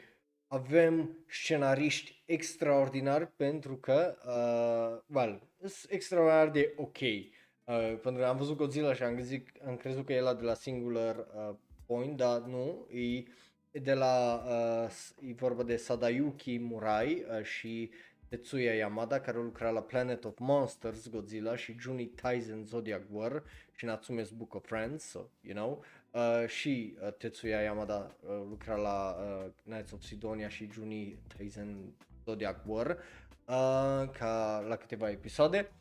[0.48, 7.00] avem scenariști extraordinari pentru că, uh, well, sunt extraordinar de ok.
[7.00, 10.44] Uh, pentru că am văzut Godzilla și am, zic, am crezut că e la de
[10.44, 11.56] la Singular uh,
[11.86, 13.24] Point, dar nu, e
[13.72, 17.92] de la, uh, e vorba de Sadayuki Murai uh, și
[18.30, 23.44] Tetsuya Yamada care lucra la Planet of Monsters, Godzilla și Juni Tyson Zodiac War
[23.76, 28.76] și Natsume's Book of Friends, so, you know, uh, și uh, Tetsuya Yamada uh, lucra
[28.76, 31.94] la uh, Knights of Sidonia și Juni Tyson
[32.26, 35.72] Zodiac War uh, ca la câteva episoade.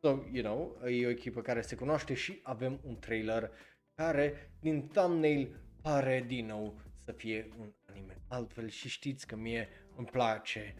[0.00, 3.50] So, you know, e o echipă care se cunoaște și avem un trailer
[3.94, 6.74] care din thumbnail pare din nou
[7.05, 10.75] să fie un anime altfel și știți că mie îmi place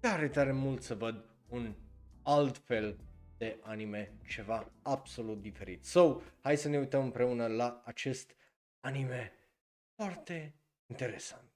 [0.00, 1.74] tare, tare mult să văd un
[2.22, 2.98] alt fel
[3.36, 5.84] de anime, ceva absolut diferit.
[5.84, 8.36] So, hai să ne uităm împreună la acest
[8.80, 9.32] anime
[9.94, 10.54] foarte
[10.86, 11.50] interesant.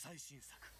[0.00, 0.73] 最新作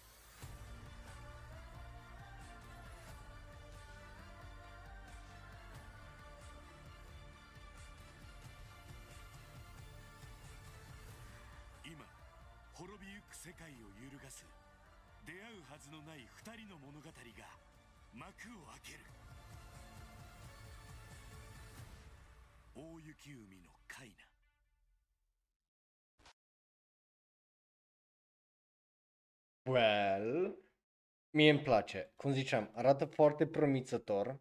[13.45, 14.45] 世界を揺るがす
[15.25, 17.13] 出会うはずのない二人の物語が
[18.13, 19.05] 幕を開ける
[22.75, 24.31] 大雪海のカイナ
[29.63, 30.55] Well,
[31.31, 32.13] mie îmi place.
[32.15, 34.39] Cum ziceam, arată foarte promițător,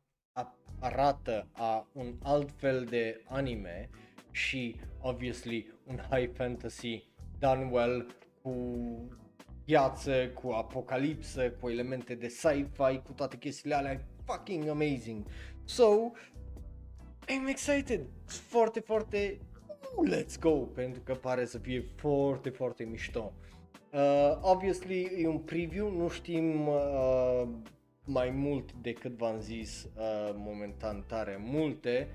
[0.80, 3.90] arată a un alt fel de anime
[4.30, 7.08] și, obviously, un high fantasy
[7.38, 8.06] done well
[8.45, 8.77] cu
[9.65, 15.25] viață, cu apocalipsă, cu elemente de sci-fi, cu toate chestiile alea, fucking amazing.
[15.63, 16.11] So,
[17.27, 19.39] I'm excited, foarte, foarte,
[20.09, 23.33] let's go, pentru că pare să fie foarte, foarte mișto.
[23.93, 27.47] Uh, obviously e un preview, nu știm uh,
[28.05, 32.07] mai mult decât v-am zis uh, momentan tare multe,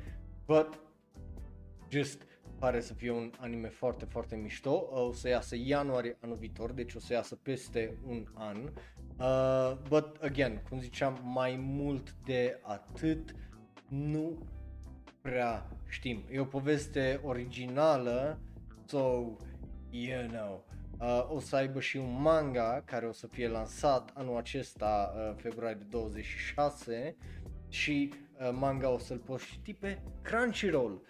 [0.46, 0.80] but
[1.88, 2.22] just
[2.60, 4.88] pare să fie un anime foarte, foarte mișto.
[4.90, 8.56] Uh, o să iasă ianuarie anul viitor, deci o să iasă peste un an.
[9.18, 13.34] Uh, but, again, cum ziceam, mai mult de atât
[13.88, 14.38] nu
[15.20, 16.24] prea știm.
[16.30, 18.38] E o poveste originală,
[18.86, 18.98] so,
[19.90, 20.64] you know.
[21.00, 25.42] Uh, o să aibă și un manga care o să fie lansat anul acesta, uh,
[25.42, 27.16] februarie 26
[27.68, 31.09] și uh, manga o să-l poți citi pe Crunchyroll uh,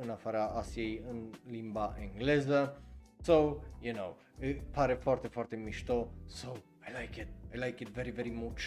[0.00, 2.82] în afara Asiei în limba engleză.
[3.22, 3.32] So,
[3.80, 6.12] you know, e- pare foarte, foarte mișto.
[6.26, 6.52] So,
[6.88, 7.28] I like it.
[7.54, 8.60] I like it very, very much.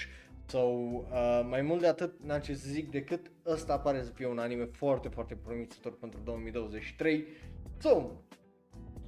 [0.45, 4.27] So, uh, mai mult de atât n-am ce să zic decât ăsta pare să fie
[4.27, 7.25] un anime foarte, foarte promițător pentru 2023.
[7.77, 8.09] So,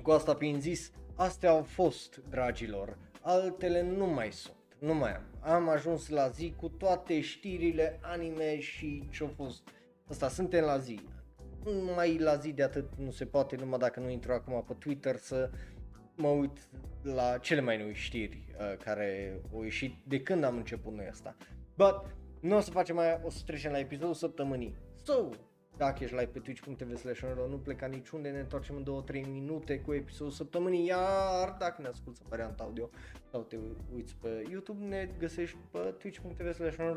[0.02, 2.98] cu asta fiind zis, astea au fost, dragilor.
[3.22, 4.56] Altele nu mai sunt.
[4.80, 5.24] Nu mai am.
[5.40, 9.68] Am ajuns la zi cu toate știrile, anime și ce-au fost.
[10.10, 11.00] Asta, suntem la zi.
[11.96, 15.16] Mai la zi de atât nu se poate, numai dacă nu intru acum pe Twitter
[15.16, 15.50] să
[16.16, 16.58] mă uit
[17.02, 21.36] la cele mai noi știri uh, care au ieșit de când am început noi asta.
[21.76, 24.76] But, nu o să facem mai, o să trecem la episodul săptămânii.
[25.04, 25.30] So,
[25.78, 29.94] dacă ești live pe twitch.tv slash nu pleca niciunde, ne întoarcem în 2-3 minute cu
[29.94, 32.90] episodul săptămânii, iar dacă ne asculti în varianta audio
[33.32, 33.58] sau te
[33.94, 36.94] uiți pe YouTube, ne găsești pe twitch.tv slash în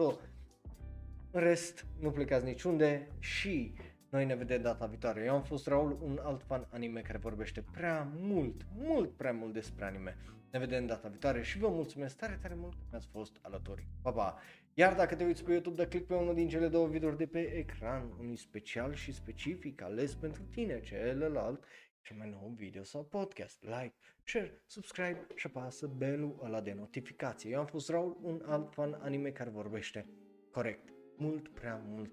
[1.31, 3.73] rest, nu plecați niciunde și
[4.11, 5.25] noi ne vedem data viitoare.
[5.25, 9.53] Eu am fost Raul, un alt fan anime care vorbește prea mult, mult prea mult
[9.53, 10.17] despre anime.
[10.51, 13.87] Ne vedem data viitoare și vă mulțumesc tare, tare mult că mi-ați fost alături.
[14.03, 14.39] Pa, pa!
[14.75, 17.27] Iar dacă te uiți pe YouTube, dă click pe unul din cele două videouri de
[17.27, 21.65] pe ecran, unul special și specific ales pentru tine, celălalt
[22.03, 23.95] cel mai nou video sau podcast, like,
[24.25, 27.51] share, subscribe și apasă belul ăla de notificație.
[27.51, 30.07] Eu am fost Raul, un alt fan anime care vorbește
[30.51, 32.13] corect, mult prea mult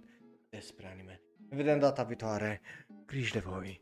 [0.49, 1.24] despre anime.
[1.49, 2.61] Ne vedem data viitoare,
[3.05, 3.81] grijă de voi,